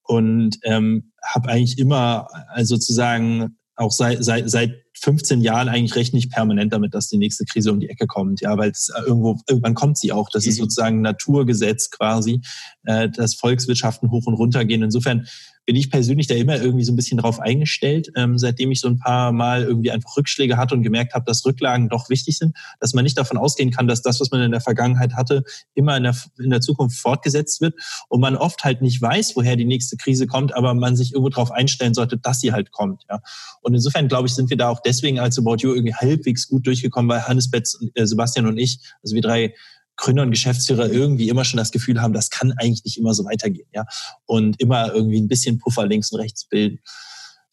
und 0.03 0.59
ähm, 0.63 1.13
habe 1.25 1.49
eigentlich 1.49 1.79
immer 1.79 2.29
also 2.49 2.77
sozusagen 2.77 3.57
auch 3.77 3.93
seit, 3.93 4.25
seit, 4.25 4.51
seit 4.51 4.83
15 5.03 5.41
Jahren 5.41 5.69
eigentlich 5.69 5.97
recht 5.97 6.15
nicht 6.15 6.31
permanent 6.31 6.73
damit, 6.73 6.95
dass 6.95 7.09
die 7.09 7.19
nächste 7.19 7.45
Krise 7.45 7.73
um 7.73 7.81
die 7.81 7.89
Ecke 7.89 8.07
kommt. 8.07 8.41
Ja, 8.41 8.57
weil 8.57 8.71
es 8.71 8.89
äh, 8.89 9.03
irgendwo, 9.03 9.39
irgendwann 9.49 9.75
kommt 9.75 9.99
sie 9.99 10.13
auch. 10.13 10.29
Das 10.31 10.47
ist 10.47 10.59
mhm. 10.59 10.63
sozusagen 10.63 11.01
Naturgesetz 11.01 11.91
quasi, 11.91 12.41
äh, 12.85 13.09
dass 13.09 13.35
Volkswirtschaften 13.35 14.11
hoch 14.11 14.27
und 14.27 14.35
runter 14.35 14.65
gehen. 14.65 14.83
Insofern 14.83 15.27
bin 15.65 15.77
ich 15.77 15.91
persönlich 15.91 16.27
da 16.27 16.35
immer 16.35 16.57
irgendwie 16.57 16.85
so 16.85 16.93
ein 16.93 16.97
bisschen 16.97 17.19
drauf 17.19 17.41
eingestellt, 17.41 18.11
ähm, 18.17 18.39
seitdem 18.39 18.71
ich 18.73 18.81
so 18.81 18.89
ein 18.89 18.99
paar 18.99 19.33
Mal 19.33 19.63
irgendwie 19.63 19.91
einfach 19.91 20.17
Rückschläge 20.17 20.57
hatte 20.57 20.75
und 20.75 20.83
gemerkt 20.83 21.15
habe, 21.15 21.25
dass 21.25 21.45
Rücklagen 21.45 21.89
doch 21.89 22.09
wichtig 22.11 22.39
sind, 22.39 22.57
dass 22.81 22.95
man 22.95 23.05
nicht 23.05 23.17
davon 23.17 23.37
ausgehen 23.37 23.71
kann, 23.71 23.87
dass 23.87 24.03
das, 24.03 24.21
was 24.21 24.31
man 24.31 24.43
in 24.43 24.51
der 24.51 24.61
Vergangenheit 24.61 25.15
hatte, 25.15 25.45
immer 25.75 25.97
in 25.97 26.03
der, 26.03 26.17
in 26.39 26.51
der 26.51 26.61
Zukunft 26.61 26.99
fortgesetzt 26.99 27.61
wird 27.61 27.75
und 28.09 28.21
man 28.21 28.37
oft 28.37 28.65
halt 28.65 28.83
nicht 28.83 29.01
weiß, 29.01 29.37
woher 29.37 29.57
die 29.57 29.65
nächste 29.65 29.97
Krise 29.97 30.27
kommt, 30.27 30.55
aber 30.55 30.75
man 30.75 30.97
sich 30.97 31.13
irgendwo 31.13 31.29
darauf 31.29 31.53
einstellen 31.53 31.95
sollte, 31.95 32.19
dass 32.19 32.41
sie 32.41 32.53
halt 32.53 32.73
kommt. 32.73 33.05
Ja. 33.09 33.21
Und 33.61 33.75
insofern, 33.75 34.09
glaube 34.09 34.27
ich, 34.27 34.35
sind 34.35 34.51
wir 34.51 34.57
da 34.57 34.69
auch 34.69 34.81
deswegen 34.81 35.21
als 35.21 35.39
About 35.39 35.57
You 35.61 35.75
irgendwie 35.75 35.95
halbwegs 35.95 36.49
gut 36.49 36.67
durchgekommen, 36.67 37.09
weil 37.09 37.27
Hannes 37.27 37.51
Betz, 37.51 37.79
äh, 37.95 38.07
Sebastian 38.07 38.47
und 38.47 38.59
ich, 38.59 38.81
also 39.03 39.15
wir 39.15 39.23
drei 39.23 39.55
Gründer 39.97 40.23
und 40.23 40.31
Geschäftsführer 40.31 40.91
irgendwie 40.91 41.29
immer 41.29 41.45
schon 41.45 41.59
das 41.59 41.71
Gefühl 41.71 42.01
haben, 42.01 42.13
das 42.13 42.31
kann 42.31 42.53
eigentlich 42.53 42.85
nicht 42.85 42.99
immer 42.99 43.15
so 43.15 43.25
weitergehen, 43.25 43.69
ja. 43.75 43.85
Und 44.27 44.61
immer 44.61 44.93
irgendwie 44.93 45.21
ein 45.21 45.29
bisschen 45.29 45.59
Puffer 45.59 45.87
links 45.87 46.13
und 46.13 46.21
rechts 46.21 46.47
bilden. 46.47 46.81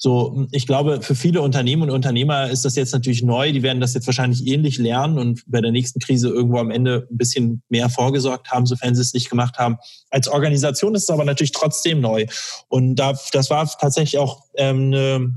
So, 0.01 0.47
ich 0.53 0.65
glaube, 0.65 1.01
für 1.01 1.13
viele 1.13 1.41
Unternehmen 1.41 1.81
und 1.81 1.91
Unternehmer 1.91 2.49
ist 2.49 2.63
das 2.63 2.77
jetzt 2.77 2.93
natürlich 2.93 3.21
neu. 3.21 3.51
Die 3.51 3.63
werden 3.63 3.81
das 3.81 3.93
jetzt 3.93 4.07
wahrscheinlich 4.07 4.47
ähnlich 4.47 4.77
lernen 4.77 5.19
und 5.19 5.43
bei 5.45 5.59
der 5.59 5.73
nächsten 5.73 5.99
Krise 5.99 6.29
irgendwo 6.29 6.57
am 6.57 6.71
Ende 6.71 7.05
ein 7.11 7.17
bisschen 7.17 7.63
mehr 7.67 7.89
vorgesorgt 7.89 8.49
haben, 8.49 8.65
sofern 8.65 8.95
sie 8.95 9.01
es 9.01 9.13
nicht 9.13 9.29
gemacht 9.29 9.57
haben. 9.57 9.75
Als 10.09 10.29
Organisation 10.29 10.95
ist 10.95 11.03
es 11.03 11.09
aber 11.09 11.25
natürlich 11.25 11.51
trotzdem 11.51 11.99
neu. 11.99 12.27
Und 12.69 12.95
da, 12.95 13.13
das 13.33 13.49
war 13.49 13.69
tatsächlich 13.77 14.17
auch 14.19 14.45
ähm, 14.55 14.93
eine 14.93 15.33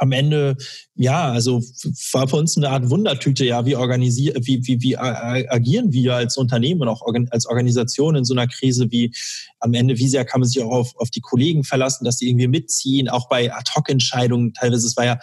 am 0.00 0.12
Ende, 0.12 0.56
ja, 0.94 1.30
also 1.30 1.62
war 2.12 2.26
für 2.26 2.36
uns 2.36 2.56
eine 2.56 2.70
Art 2.70 2.88
Wundertüte, 2.88 3.44
ja, 3.44 3.66
wie 3.66 3.76
organisieren, 3.76 4.40
wie, 4.46 4.66
wie, 4.66 4.80
wie 4.80 4.96
agieren 4.96 5.92
wir 5.92 6.14
als 6.14 6.38
Unternehmen 6.38 6.80
und 6.80 6.88
auch 6.88 7.02
als 7.30 7.46
Organisation 7.46 8.16
in 8.16 8.24
so 8.24 8.32
einer 8.32 8.46
Krise, 8.46 8.90
wie 8.90 9.12
am 9.58 9.74
Ende, 9.74 9.98
wie 9.98 10.08
sehr 10.08 10.24
kann 10.24 10.40
man 10.40 10.48
sich 10.48 10.62
auch 10.62 10.70
auf, 10.70 10.96
auf 10.96 11.10
die 11.10 11.20
Kollegen 11.20 11.64
verlassen, 11.64 12.04
dass 12.04 12.16
die 12.16 12.30
irgendwie 12.30 12.48
mitziehen, 12.48 13.10
auch 13.10 13.28
bei 13.28 13.52
Ad-Hoc-Entscheidungen. 13.52 14.54
Teilweise, 14.54 14.86
es 14.86 14.96
war 14.96 15.04
ja 15.04 15.20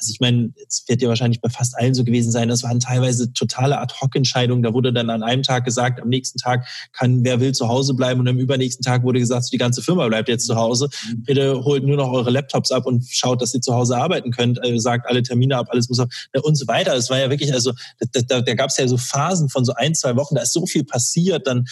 also 0.00 0.10
ich 0.10 0.20
meine, 0.20 0.50
es 0.66 0.84
wird 0.88 1.02
ja 1.02 1.08
wahrscheinlich 1.08 1.42
bei 1.42 1.50
fast 1.50 1.76
allen 1.76 1.92
so 1.92 2.04
gewesen 2.04 2.32
sein, 2.32 2.48
das 2.48 2.62
waren 2.62 2.80
teilweise 2.80 3.34
totale 3.34 3.78
Ad-Hoc-Entscheidungen. 3.78 4.62
Da 4.62 4.72
wurde 4.72 4.94
dann 4.94 5.10
an 5.10 5.22
einem 5.22 5.42
Tag 5.42 5.66
gesagt, 5.66 6.00
am 6.00 6.08
nächsten 6.08 6.38
Tag 6.38 6.66
kann 6.92 7.22
wer 7.22 7.38
will 7.38 7.52
zu 7.52 7.68
Hause 7.68 7.92
bleiben 7.92 8.18
und 8.20 8.28
am 8.28 8.38
übernächsten 8.38 8.82
Tag 8.82 9.02
wurde 9.02 9.18
gesagt, 9.18 9.52
die 9.52 9.58
ganze 9.58 9.82
Firma 9.82 10.08
bleibt 10.08 10.30
jetzt 10.30 10.46
zu 10.46 10.56
Hause. 10.56 10.88
Mhm. 11.06 11.24
Bitte 11.24 11.64
holt 11.64 11.84
nur 11.84 11.98
noch 11.98 12.10
eure 12.10 12.30
Laptops 12.30 12.72
ab 12.72 12.86
und 12.86 13.04
schaut, 13.10 13.42
dass 13.42 13.52
ihr 13.52 13.60
zu 13.60 13.74
Hause 13.74 13.98
arbeiten 13.98 14.30
könnt. 14.30 14.62
Also 14.62 14.78
sagt 14.78 15.06
alle 15.06 15.22
Termine 15.22 15.58
ab, 15.58 15.66
alles 15.70 15.90
muss 15.90 16.00
ab, 16.00 16.08
und 16.42 16.56
so 16.56 16.66
weiter. 16.66 16.94
Es 16.94 17.10
war 17.10 17.18
ja 17.18 17.28
wirklich, 17.28 17.52
also 17.52 17.72
da, 18.12 18.22
da, 18.22 18.40
da 18.40 18.54
gab 18.54 18.70
es 18.70 18.78
ja 18.78 18.88
so 18.88 18.96
Phasen 18.96 19.50
von 19.50 19.66
so 19.66 19.74
ein, 19.74 19.94
zwei 19.94 20.16
Wochen, 20.16 20.34
da 20.34 20.42
ist 20.42 20.54
so 20.54 20.64
viel 20.64 20.84
passiert, 20.84 21.46
dann 21.46 21.66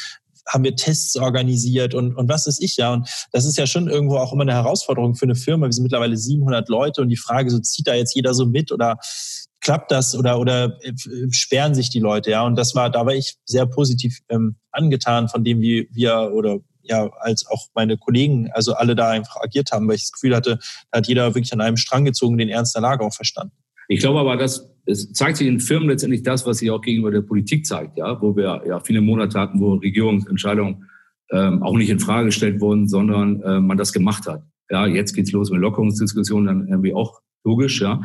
haben 0.49 0.65
wir 0.65 0.75
Tests 0.75 1.17
organisiert 1.17 1.95
und, 1.95 2.17
und 2.17 2.29
was 2.29 2.47
ist 2.47 2.63
ich 2.63 2.77
ja. 2.77 2.93
Und 2.93 3.09
das 3.33 3.45
ist 3.45 3.59
ja 3.59 3.67
schon 3.67 3.89
irgendwo 3.89 4.17
auch 4.17 4.33
immer 4.33 4.43
eine 4.43 4.55
Herausforderung 4.55 5.15
für 5.15 5.27
eine 5.27 5.35
Firma. 5.35 5.67
Wir 5.67 5.73
sind 5.73 5.83
mittlerweile 5.83 6.17
700 6.17 6.69
Leute 6.69 7.03
und 7.03 7.09
die 7.09 7.17
Frage, 7.17 7.51
so 7.51 7.59
zieht 7.59 7.87
da 7.87 7.95
jetzt 7.95 8.15
jeder 8.15 8.35
so 8.35 8.47
mit 8.47 8.73
oder 8.73 8.99
klappt 9.61 9.91
das 9.91 10.17
oder, 10.17 10.39
oder 10.39 10.79
äh, 10.83 10.93
sperren 11.31 11.75
sich 11.75 11.91
die 11.91 12.01
Leute, 12.01 12.31
ja. 12.31 12.45
Und 12.45 12.57
das 12.57 12.75
war, 12.75 12.91
da 12.91 13.05
war 13.07 13.15
ich 13.15 13.37
sehr 13.45 13.67
positiv 13.67 14.19
ähm, 14.29 14.57
angetan 14.71 15.29
von 15.29 15.45
dem, 15.45 15.61
wie 15.61 15.89
wir 15.93 16.33
oder 16.33 16.59
ja, 16.83 17.11
als 17.21 17.47
auch 17.47 17.67
meine 17.75 17.99
Kollegen, 17.99 18.51
also 18.53 18.73
alle 18.73 18.97
da 18.97 19.11
einfach 19.11 19.37
agiert 19.37 19.73
haben, 19.73 19.87
weil 19.89 19.97
ich 19.97 20.05
das 20.05 20.13
Gefühl 20.13 20.35
hatte, 20.35 20.59
da 20.91 20.99
hat 20.99 21.09
jeder 21.09 21.35
wirklich 21.35 21.53
an 21.53 21.61
einem 21.61 21.77
Strang 21.77 22.05
gezogen, 22.05 22.39
den 22.39 22.49
Ernst 22.49 22.75
der 22.75 22.83
Lage 22.83 23.05
auch 23.05 23.13
verstanden. 23.13 23.53
Ich 23.89 24.01
glaube 24.01 24.21
aber, 24.21 24.37
dass 24.37 24.71
es 24.89 25.13
zeigt 25.13 25.37
sich 25.37 25.47
in 25.47 25.61
Firmen 25.61 25.89
letztendlich 25.89 26.23
das, 26.23 26.47
was 26.47 26.59
sich 26.59 26.71
auch 26.71 26.81
gegenüber 26.81 27.11
der 27.11 27.21
Politik 27.21 27.67
zeigt, 27.67 27.99
ja, 27.99 28.21
wo 28.21 28.35
wir 28.35 28.63
ja 28.67 28.81
viele 28.81 29.01
Monate 29.01 29.39
hatten, 29.39 29.61
wo 29.61 29.75
Regierungsentscheidungen 29.75 30.89
ähm, 31.31 31.63
auch 31.63 31.77
nicht 31.77 31.91
in 31.91 32.01
Frage 32.01 32.27
gestellt 32.27 32.61
wurden, 32.61 32.89
sondern 32.89 33.43
äh, 33.43 33.61
man 33.61 33.77
das 33.77 33.93
gemacht 33.93 34.27
hat. 34.27 34.43
Ja, 34.71 34.87
jetzt 34.87 35.15
geht's 35.15 35.33
los 35.33 35.51
mit 35.51 35.61
Lockerungsdiskussionen, 35.61 36.47
dann 36.47 36.69
irgendwie 36.69 36.95
auch 36.95 37.21
logisch, 37.45 37.81
ja. 37.81 38.01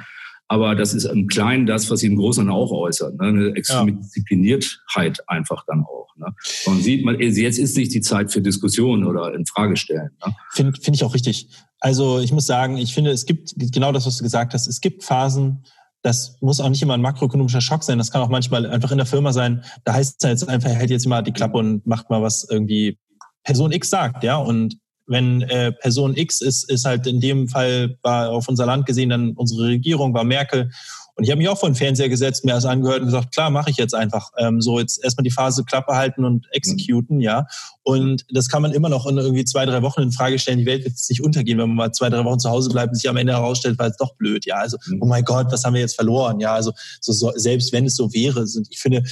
Aber 0.50 0.76
das 0.76 0.94
ist 0.94 1.06
im 1.06 1.28
Kleinen 1.28 1.66
das, 1.66 1.90
was 1.90 2.02
sich 2.02 2.10
im 2.10 2.18
Großen 2.18 2.50
auch 2.50 2.72
äußert. 2.72 3.20
Ne? 3.20 3.28
Eine 3.28 3.56
extreme 3.56 3.92
ja. 3.92 3.98
Diszipliniertheit 3.98 5.28
einfach 5.28 5.64
dann 5.66 5.84
auch. 5.84 6.10
Ne? 6.18 6.28
Und 6.66 6.84
sieht 6.84 7.06
man, 7.06 7.20
jetzt 7.20 7.40
ist 7.58 7.78
nicht 7.78 7.94
die 7.94 8.02
Zeit 8.02 8.32
für 8.32 8.42
Diskussionen 8.42 9.06
oder 9.06 9.34
in 9.34 9.46
Frage 9.46 9.78
stellen. 9.78 10.10
Ne? 10.24 10.36
Finde 10.52 10.80
find 10.80 10.98
ich 10.98 11.04
auch 11.06 11.14
richtig. 11.16 11.50
Also 11.80 12.20
ich 12.20 12.34
muss 12.34 12.46
sagen, 12.46 12.78
ich 12.78 12.94
finde, 12.94 13.12
es 13.12 13.26
gibt 13.26 13.54
genau 13.58 13.94
das, 13.94 14.06
was 14.06 14.18
du 14.18 14.24
gesagt 14.24 14.54
hast. 14.54 14.68
Es 14.68 14.82
gibt 14.82 15.04
Phasen, 15.04 15.64
das 16.04 16.38
muss 16.42 16.60
auch 16.60 16.70
nicht 16.70 16.82
immer 16.82 16.94
ein 16.94 17.02
makroökonomischer 17.02 17.62
Schock 17.62 17.84
sein. 17.84 17.98
Das 17.98 18.12
kann 18.12 18.22
auch 18.22 18.30
manchmal 18.30 18.70
einfach 18.70 18.92
in 18.92 18.98
der 18.98 19.08
Firma 19.08 19.32
sein. 19.32 19.64
Da 19.86 19.94
heißt 19.94 20.18
es 20.20 20.30
jetzt 20.30 20.50
einfach, 20.50 20.70
hält 20.70 20.90
jetzt 20.90 21.08
mal 21.08 21.22
die 21.22 21.32
Klappe 21.32 21.58
und 21.58 21.88
macht 21.88 22.10
mal 22.10 22.22
was 22.22 22.46
irgendwie 22.50 23.00
Person 23.44 23.72
X 23.72 23.90
sagt, 23.90 24.24
ja. 24.24 24.36
Und 24.36 24.78
wenn 25.08 25.42
äh, 25.44 25.72
Person 25.72 26.16
X 26.16 26.42
ist, 26.42 26.70
ist 26.70 26.86
halt 26.86 27.08
in 27.08 27.22
dem 27.22 27.48
Fall 27.48 27.98
war 28.04 28.32
auf 28.32 28.48
unser 28.50 28.66
Land 28.66 28.86
gesehen 28.86 29.10
dann 29.10 29.32
unsere 29.32 29.68
Regierung, 29.68 30.14
war 30.14 30.26
Merkel 30.26 30.70
und 31.16 31.26
ich 31.26 31.30
habe 31.30 31.38
mich 31.38 31.48
auch 31.48 31.60
vor 31.60 31.70
den 31.70 31.76
Fernseher 31.76 32.10
gesetzt, 32.10 32.44
mir 32.44 32.54
das 32.54 32.66
angehört 32.66 33.02
und 33.02 33.06
gesagt, 33.06 33.34
klar, 33.34 33.52
mache 33.52 33.70
ich 33.70 33.78
jetzt 33.78 33.94
einfach. 33.94 34.32
Ähm, 34.38 34.62
so 34.62 34.80
jetzt 34.80 35.04
erstmal 35.04 35.24
die 35.24 35.32
Phase 35.32 35.64
Klappe 35.64 35.94
halten 35.94 36.26
und 36.26 36.48
executen, 36.52 37.18
mhm. 37.18 37.22
ja. 37.22 37.46
Und 37.84 38.26
das 38.32 38.50
kann 38.50 38.64
man 38.64 38.72
immer 38.72 38.90
noch 38.90 39.06
in 39.06 39.18
irgendwie 39.18 39.46
zwei, 39.46 39.66
drei 39.66 39.84
Wochen 39.84 40.02
in 40.02 40.12
Frage 40.12 40.40
stellen. 40.40 40.58
Die 40.58 40.66
Welt 40.66 40.84
wird 40.84 40.94
jetzt 40.94 41.10
nicht 41.10 41.22
untergehen, 41.22 41.60
wenn 41.60 41.68
man 41.68 41.78
mal 41.78 41.92
zwei, 41.92 42.10
drei 42.10 42.26
Wochen 42.26 42.40
zu 42.40 42.50
Hause 42.50 42.70
bleibt 42.70 42.90
und 42.90 42.96
sich 42.96 43.10
am 43.10 43.18
Ende 43.18 43.34
herausstellt, 43.34 43.78
weil 43.78 43.92
es 43.92 43.98
doch 43.98 44.16
blöd, 44.16 44.46
ja. 44.46 44.56
Also, 44.56 44.78
mhm. 44.88 45.00
oh 45.02 45.06
mein 45.06 45.24
Gott, 45.24 45.52
was 45.52 45.64
haben 45.64 45.76
wir 45.76 45.82
jetzt 45.82 45.96
verloren? 45.96 46.40
Ja, 46.40 46.54
also 46.56 46.72
so, 47.00 47.14
so, 47.14 47.32
selbst 47.36 47.72
wenn 47.74 47.86
es 47.86 47.96
so 47.96 48.12
wäre, 48.12 48.48
sind, 48.48 48.68
ich 48.72 48.80
finde, 48.80 49.04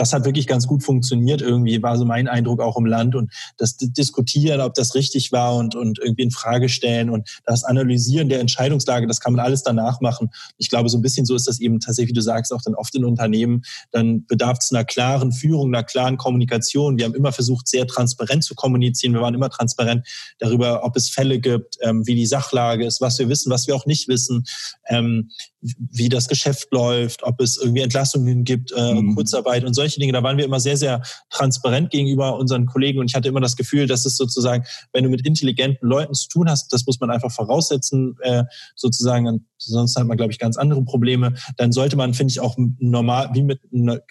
das 0.00 0.14
hat 0.14 0.24
wirklich 0.24 0.46
ganz 0.46 0.66
gut 0.66 0.82
funktioniert 0.82 1.42
irgendwie, 1.42 1.82
war 1.82 1.98
so 1.98 2.06
mein 2.06 2.26
Eindruck 2.26 2.62
auch 2.62 2.78
im 2.78 2.86
Land 2.86 3.14
und 3.14 3.30
das 3.58 3.76
Diskutieren, 3.76 4.62
ob 4.62 4.72
das 4.72 4.94
richtig 4.94 5.30
war 5.30 5.56
und, 5.56 5.74
und 5.74 5.98
irgendwie 5.98 6.22
in 6.22 6.30
Frage 6.30 6.70
stellen 6.70 7.10
und 7.10 7.28
das 7.44 7.64
Analysieren 7.64 8.30
der 8.30 8.40
Entscheidungslage, 8.40 9.06
das 9.06 9.20
kann 9.20 9.34
man 9.34 9.44
alles 9.44 9.62
danach 9.62 10.00
machen. 10.00 10.30
Ich 10.56 10.70
glaube, 10.70 10.88
so 10.88 10.96
ein 10.96 11.02
bisschen 11.02 11.26
so 11.26 11.34
ist 11.34 11.46
das 11.46 11.60
eben 11.60 11.80
tatsächlich, 11.80 12.12
wie 12.12 12.14
du 12.14 12.22
sagst, 12.22 12.50
auch 12.54 12.62
dann 12.62 12.74
oft 12.74 12.94
in 12.94 13.04
Unternehmen, 13.04 13.60
dann 13.90 14.24
bedarf 14.24 14.56
es 14.62 14.72
einer 14.72 14.84
klaren 14.84 15.32
Führung, 15.32 15.68
einer 15.68 15.84
klaren 15.84 16.16
Kommunikation. 16.16 16.96
Wir 16.96 17.04
haben 17.04 17.14
immer 17.14 17.32
versucht, 17.32 17.68
sehr 17.68 17.86
transparent 17.86 18.42
zu 18.42 18.54
kommunizieren. 18.54 19.12
Wir 19.12 19.20
waren 19.20 19.34
immer 19.34 19.50
transparent 19.50 20.06
darüber, 20.38 20.82
ob 20.82 20.96
es 20.96 21.10
Fälle 21.10 21.40
gibt, 21.40 21.76
ähm, 21.82 22.06
wie 22.06 22.14
die 22.14 22.24
Sachlage 22.24 22.86
ist, 22.86 23.02
was 23.02 23.18
wir 23.18 23.28
wissen, 23.28 23.50
was 23.50 23.66
wir 23.66 23.76
auch 23.76 23.84
nicht 23.84 24.08
wissen, 24.08 24.44
ähm, 24.88 25.28
wie 25.60 26.08
das 26.08 26.28
Geschäft 26.28 26.68
läuft, 26.72 27.22
ob 27.22 27.40
es 27.40 27.58
irgendwie 27.58 27.82
Entlassungen 27.82 28.44
gibt, 28.44 28.72
äh, 28.72 28.94
mhm. 28.94 29.14
Kurzarbeit 29.14 29.64
und 29.64 29.74
solche 29.74 30.00
Dinge. 30.00 30.12
Da 30.12 30.22
waren 30.22 30.38
wir 30.38 30.44
immer 30.44 30.60
sehr, 30.60 30.76
sehr 30.76 31.02
transparent 31.30 31.90
gegenüber 31.90 32.36
unseren 32.38 32.66
Kollegen 32.66 32.98
und 32.98 33.10
ich 33.10 33.14
hatte 33.14 33.28
immer 33.28 33.40
das 33.40 33.56
Gefühl, 33.56 33.86
dass 33.86 34.06
es 34.06 34.16
sozusagen, 34.16 34.64
wenn 34.92 35.04
du 35.04 35.10
mit 35.10 35.26
intelligenten 35.26 35.86
Leuten 35.86 36.14
zu 36.14 36.28
tun 36.28 36.48
hast, 36.48 36.72
das 36.72 36.86
muss 36.86 37.00
man 37.00 37.10
einfach 37.10 37.30
voraussetzen, 37.30 38.16
äh, 38.22 38.44
sozusagen, 38.74 39.46
sonst 39.58 39.96
hat 39.96 40.06
man, 40.06 40.16
glaube 40.16 40.32
ich, 40.32 40.38
ganz 40.38 40.56
andere 40.56 40.82
Probleme, 40.82 41.34
dann 41.56 41.72
sollte 41.72 41.96
man, 41.96 42.14
finde 42.14 42.32
ich, 42.32 42.40
auch 42.40 42.56
normal, 42.78 43.30
wie 43.34 43.42
mit, 43.42 43.60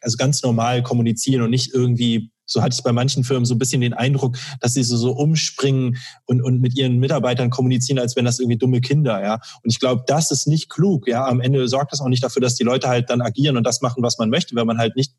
also 0.01 0.17
ganz 0.17 0.43
normal 0.43 0.83
kommunizieren 0.83 1.41
und 1.43 1.49
nicht 1.49 1.73
irgendwie 1.73 2.31
so 2.49 2.61
hatte 2.61 2.73
ich 2.73 2.83
bei 2.83 2.91
manchen 2.91 3.23
Firmen 3.23 3.45
so 3.45 3.55
ein 3.55 3.59
bisschen 3.59 3.81
den 3.81 3.93
Eindruck, 3.93 4.37
dass 4.59 4.73
sie 4.73 4.83
so, 4.83 4.97
so 4.97 5.11
umspringen 5.11 5.97
und, 6.25 6.41
und 6.41 6.59
mit 6.61 6.75
ihren 6.75 6.97
Mitarbeitern 6.97 7.49
kommunizieren, 7.49 7.99
als 7.99 8.15
wären 8.15 8.25
das 8.25 8.39
irgendwie 8.39 8.57
dumme 8.57 8.81
Kinder, 8.81 9.21
ja. 9.23 9.35
Und 9.63 9.71
ich 9.71 9.79
glaube, 9.79 10.03
das 10.07 10.31
ist 10.31 10.47
nicht 10.47 10.69
klug, 10.69 11.07
ja. 11.07 11.25
Am 11.25 11.39
Ende 11.39 11.67
sorgt 11.67 11.93
das 11.93 12.01
auch 12.01 12.09
nicht 12.09 12.23
dafür, 12.23 12.41
dass 12.41 12.55
die 12.55 12.63
Leute 12.63 12.87
halt 12.87 13.09
dann 13.09 13.21
agieren 13.21 13.55
und 13.55 13.63
das 13.63 13.81
machen, 13.81 14.03
was 14.03 14.17
man 14.17 14.29
möchte, 14.29 14.55
wenn 14.55 14.67
man 14.67 14.79
halt 14.79 14.95
nicht 14.95 15.13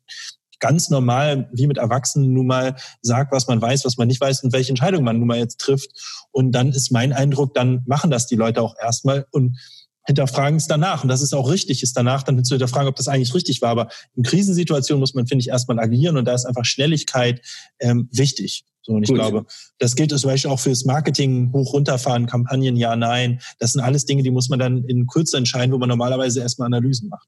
ganz 0.59 0.89
normal 0.89 1.49
wie 1.51 1.67
mit 1.67 1.77
Erwachsenen 1.77 2.33
nun 2.33 2.47
mal 2.47 2.75
sagt, 3.01 3.33
was 3.33 3.47
man 3.47 3.61
weiß, 3.61 3.83
was 3.83 3.97
man 3.97 4.07
nicht 4.07 4.21
weiß 4.21 4.43
und 4.43 4.53
welche 4.53 4.69
Entscheidung 4.69 5.03
man 5.03 5.17
nun 5.17 5.27
mal 5.27 5.39
jetzt 5.39 5.59
trifft. 5.59 5.89
Und 6.31 6.51
dann 6.51 6.69
ist 6.69 6.91
mein 6.91 7.13
Eindruck, 7.13 7.53
dann 7.53 7.83
machen 7.87 8.11
das 8.11 8.27
die 8.27 8.35
Leute 8.35 8.61
auch 8.61 8.75
erstmal 8.81 9.25
und 9.31 9.57
hinterfragen 10.05 10.57
es 10.57 10.67
danach. 10.67 11.03
Und 11.03 11.09
das 11.09 11.21
ist 11.21 11.33
auch 11.33 11.49
richtig, 11.49 11.83
ist 11.83 11.95
danach 11.95 12.23
dann 12.23 12.43
zu 12.43 12.55
hinterfragen, 12.55 12.87
ob 12.87 12.95
das 12.95 13.07
eigentlich 13.07 13.33
richtig 13.33 13.61
war. 13.61 13.69
Aber 13.69 13.89
in 14.15 14.23
Krisensituationen 14.23 14.99
muss 14.99 15.13
man, 15.13 15.27
finde 15.27 15.41
ich, 15.43 15.49
erstmal 15.49 15.79
agieren 15.79 16.17
und 16.17 16.25
da 16.25 16.33
ist 16.33 16.45
einfach 16.45 16.65
Schnelligkeit 16.65 17.41
ähm, 17.79 18.09
wichtig. 18.11 18.65
So, 18.83 18.93
und 18.93 19.03
ich 19.03 19.09
Gut. 19.09 19.17
glaube, 19.17 19.45
das 19.77 19.95
gilt 19.95 20.11
zum 20.17 20.29
Beispiel 20.29 20.49
auch 20.49 20.59
fürs 20.59 20.85
Marketing, 20.85 21.51
hoch 21.53 21.73
runterfahren, 21.73 22.25
Kampagnen, 22.25 22.75
ja, 22.75 22.95
nein. 22.95 23.39
Das 23.59 23.73
sind 23.73 23.81
alles 23.81 24.05
Dinge, 24.05 24.23
die 24.23 24.31
muss 24.31 24.49
man 24.49 24.57
dann 24.57 24.83
in 24.85 25.05
Kürze 25.05 25.37
entscheiden, 25.37 25.71
wo 25.71 25.77
man 25.77 25.89
normalerweise 25.89 26.41
erstmal 26.41 26.65
Analysen 26.65 27.09
macht. 27.09 27.27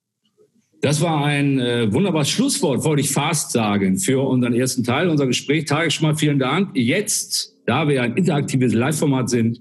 Das 0.81 0.99
war 0.99 1.23
ein 1.23 1.59
äh, 1.59 1.93
wunderbares 1.93 2.29
Schlusswort, 2.29 2.83
wollte 2.83 3.01
ich 3.01 3.11
fast 3.11 3.51
sagen, 3.51 3.97
für 3.97 4.27
unseren 4.27 4.53
ersten 4.53 4.83
Teil 4.83 5.09
unser 5.09 5.27
Gespräch. 5.27 5.65
Tage 5.65 5.89
schon 5.91 6.07
mal 6.07 6.15
vielen 6.17 6.39
Dank. 6.39 6.75
Jetzt, 6.75 7.53
da 7.65 7.87
wir 7.87 8.01
ein 8.01 8.17
interaktives 8.17 8.73
Live-Format 8.73 9.29
sind, 9.29 9.59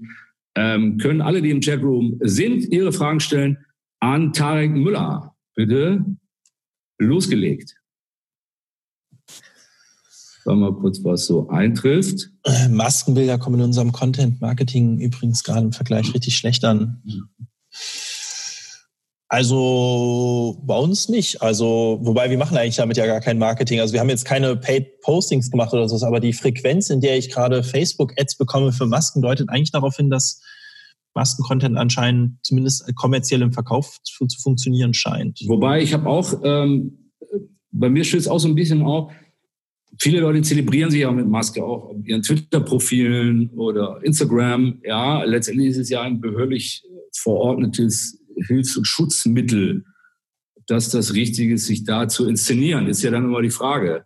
ähm, 0.55 0.97
können 0.97 1.21
alle, 1.21 1.41
die 1.41 1.49
im 1.49 1.61
Chatroom 1.61 2.19
sind, 2.21 2.65
ihre 2.65 2.91
Fragen 2.91 3.19
stellen 3.19 3.57
an 3.99 4.33
Tarek 4.33 4.71
Müller. 4.71 5.35
Bitte 5.55 6.05
losgelegt. 6.99 7.75
Schauen 10.43 10.59
wir 10.59 10.71
mal 10.71 10.79
kurz, 10.79 11.03
was 11.03 11.25
so 11.25 11.47
eintrifft. 11.49 12.29
Maskenbilder 12.69 13.37
kommen 13.37 13.59
in 13.59 13.65
unserem 13.65 13.93
Content 13.93 14.41
Marketing 14.41 14.99
übrigens 14.99 15.43
gerade 15.43 15.67
im 15.67 15.71
Vergleich 15.71 16.13
richtig 16.13 16.35
schlecht 16.35 16.65
an. 16.65 17.01
Also 19.33 20.61
bei 20.63 20.77
uns 20.77 21.09
nicht. 21.09 21.41
Also, 21.41 21.97
wobei 22.03 22.29
wir 22.29 22.37
machen 22.37 22.55
eigentlich 22.55 22.75
damit 22.75 22.97
ja 22.97 23.07
gar 23.07 23.19
kein 23.19 23.39
Marketing. 23.39 23.79
Also 23.79 23.91
wir 23.91 23.99
haben 23.99 24.09
jetzt 24.09 24.25
keine 24.25 24.55
Paid 24.55 25.01
Postings 25.01 25.49
gemacht 25.49 25.73
oder 25.73 25.89
so, 25.89 26.05
aber 26.05 26.19
die 26.19 26.33
Frequenz, 26.33 26.91
in 26.91 27.01
der 27.01 27.17
ich 27.17 27.31
gerade 27.31 27.63
Facebook-Ads 27.63 28.37
bekomme 28.37 28.71
für 28.71 28.85
Masken, 28.85 29.23
deutet 29.23 29.49
eigentlich 29.49 29.71
darauf 29.71 29.95
hin, 29.95 30.11
dass 30.11 30.39
Masken-Content 31.15 31.79
anscheinend 31.79 32.45
zumindest 32.45 32.95
kommerziell 32.95 33.41
im 33.41 33.51
Verkauf 33.51 33.97
zu, 34.03 34.27
zu 34.27 34.39
funktionieren 34.39 34.93
scheint. 34.93 35.39
Wobei 35.47 35.81
ich 35.81 35.95
habe 35.95 36.07
auch, 36.07 36.31
ähm, 36.43 37.09
bei 37.71 37.89
mir 37.89 38.03
stößt 38.03 38.29
auch 38.29 38.39
so 38.39 38.47
ein 38.47 38.53
bisschen 38.53 38.83
auf, 38.83 39.11
viele 39.97 40.19
Leute 40.19 40.43
zelebrieren 40.43 40.91
sich 40.91 41.01
ja 41.01 41.11
mit 41.11 41.27
Maske 41.27 41.65
auch 41.65 41.85
auf 41.85 42.05
ihren 42.05 42.21
Twitter-Profilen 42.21 43.49
oder 43.57 43.99
Instagram. 44.03 44.79
Ja, 44.85 45.23
letztendlich 45.23 45.69
ist 45.69 45.77
es 45.77 45.89
ja 45.89 46.03
ein 46.03 46.21
behördlich 46.21 46.83
verordnetes 47.15 48.22
Hilfs- 48.47 48.77
und 48.77 48.85
Schutzmittel. 48.85 49.85
Ob 50.55 50.67
das 50.67 50.89
das 50.89 51.13
Richtige 51.13 51.55
ist, 51.55 51.65
sich 51.65 51.83
da 51.83 52.07
zu 52.07 52.27
inszenieren, 52.27 52.87
ist 52.87 53.03
ja 53.03 53.11
dann 53.11 53.25
immer 53.25 53.41
die 53.41 53.49
Frage. 53.49 54.05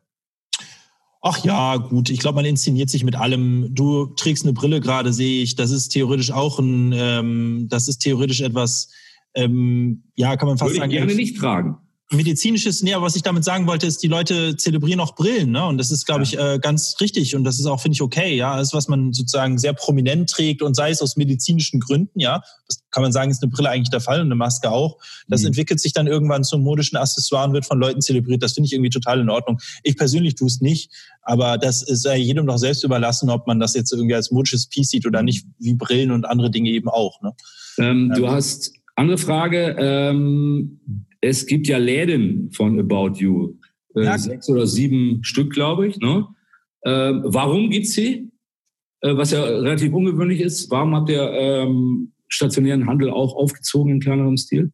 Ach 1.21 1.43
ja, 1.43 1.77
gut. 1.77 2.09
Ich 2.09 2.19
glaube, 2.19 2.35
man 2.35 2.45
inszeniert 2.45 2.89
sich 2.89 3.03
mit 3.03 3.15
allem. 3.15 3.73
Du 3.73 4.07
trägst 4.15 4.43
eine 4.43 4.53
Brille 4.53 4.79
gerade, 4.79 5.11
sehe 5.11 5.41
ich. 5.41 5.55
Das 5.55 5.71
ist 5.71 5.89
theoretisch 5.89 6.31
auch 6.31 6.59
ein, 6.59 6.93
ähm, 6.93 7.67
das 7.69 7.87
ist 7.87 7.99
theoretisch 7.99 8.41
etwas, 8.41 8.89
ähm, 9.33 10.03
ja, 10.15 10.37
kann 10.37 10.47
man 10.47 10.57
fast 10.57 10.71
Würde 10.71 10.79
sagen. 10.79 10.91
Ich 10.91 10.97
gerne 10.97 11.15
nicht 11.15 11.37
tragen 11.37 11.77
medizinisches, 12.09 12.83
nee, 12.83 12.93
aber 12.93 13.05
was 13.05 13.17
ich 13.17 13.21
damit 13.21 13.43
sagen 13.43 13.67
wollte, 13.67 13.85
ist, 13.85 14.01
die 14.01 14.07
Leute 14.07 14.55
zelebrieren 14.55 15.01
auch 15.01 15.15
Brillen, 15.15 15.51
ne? 15.51 15.65
Und 15.65 15.77
das 15.77 15.91
ist, 15.91 16.05
glaube 16.05 16.23
ja. 16.23 16.23
ich, 16.23 16.39
äh, 16.39 16.59
ganz 16.59 16.95
richtig 17.01 17.35
und 17.35 17.43
das 17.43 17.59
ist 17.59 17.65
auch, 17.65 17.81
finde 17.81 17.95
ich, 17.95 18.01
okay, 18.01 18.35
ja. 18.35 18.55
Das 18.55 18.69
ist, 18.69 18.73
was 18.73 18.87
man 18.87 19.11
sozusagen 19.11 19.57
sehr 19.57 19.73
prominent 19.73 20.29
trägt 20.29 20.61
und 20.61 20.73
sei 20.73 20.91
es 20.91 21.01
aus 21.01 21.17
medizinischen 21.17 21.81
Gründen, 21.81 22.19
ja. 22.19 22.41
Das 22.67 22.81
kann 22.91 23.03
man 23.03 23.11
sagen, 23.11 23.29
ist 23.29 23.43
eine 23.43 23.51
Brille 23.51 23.69
eigentlich 23.69 23.89
der 23.89 23.99
Fall 23.99 24.21
und 24.21 24.27
eine 24.27 24.35
Maske 24.35 24.71
auch. 24.71 24.97
Das 25.27 25.41
mhm. 25.41 25.47
entwickelt 25.47 25.81
sich 25.81 25.91
dann 25.91 26.07
irgendwann 26.07 26.45
zum 26.45 26.61
modischen 26.61 26.97
Accessoire 26.97 27.45
und 27.45 27.53
wird 27.53 27.65
von 27.65 27.77
Leuten 27.77 28.01
zelebriert. 28.01 28.41
Das 28.41 28.53
finde 28.53 28.67
ich 28.67 28.73
irgendwie 28.73 28.89
total 28.89 29.19
in 29.19 29.29
Ordnung. 29.29 29.59
Ich 29.83 29.97
persönlich 29.97 30.35
tue 30.35 30.47
es 30.47 30.61
nicht, 30.61 30.91
aber 31.23 31.57
das 31.57 31.81
ist 31.81 32.05
ja 32.05 32.15
jedem 32.15 32.47
doch 32.47 32.57
selbst 32.57 32.85
überlassen, 32.85 33.29
ob 33.29 33.47
man 33.47 33.59
das 33.59 33.73
jetzt 33.73 33.91
irgendwie 33.91 34.15
als 34.15 34.31
modisches 34.31 34.67
Piece 34.67 34.91
sieht 34.91 35.05
oder 35.05 35.23
nicht, 35.23 35.45
wie 35.59 35.73
Brillen 35.73 36.11
und 36.11 36.25
andere 36.25 36.51
Dinge 36.51 36.69
eben 36.69 36.87
auch, 36.87 37.21
ne? 37.21 37.33
Ähm, 37.79 38.13
du 38.15 38.29
hast 38.29 38.71
andere 38.95 39.17
Frage. 39.17 39.75
Ähm, 39.77 40.79
es 41.21 41.45
gibt 41.45 41.67
ja 41.67 41.77
Läden 41.77 42.51
von 42.51 42.79
About 42.79 43.19
You. 43.19 43.55
Äh, 43.95 44.03
ja. 44.03 44.17
Sechs 44.17 44.49
oder 44.49 44.67
sieben 44.67 45.23
Stück, 45.23 45.53
glaube 45.53 45.87
ich. 45.87 45.97
Ne? 45.97 46.27
Äh, 46.81 47.13
warum 47.23 47.69
gibt 47.69 47.85
es 47.85 47.93
sie? 47.93 48.31
Äh, 49.01 49.15
was 49.15 49.31
ja 49.31 49.43
relativ 49.43 49.93
ungewöhnlich 49.93 50.41
ist. 50.41 50.69
Warum 50.71 50.95
habt 50.95 51.09
ihr 51.09 51.29
ähm, 51.31 52.13
stationären 52.27 52.87
Handel 52.87 53.09
auch 53.09 53.35
aufgezogen 53.35 53.93
in 53.93 53.99
kleinerem 53.99 54.37
Stil? 54.37 54.71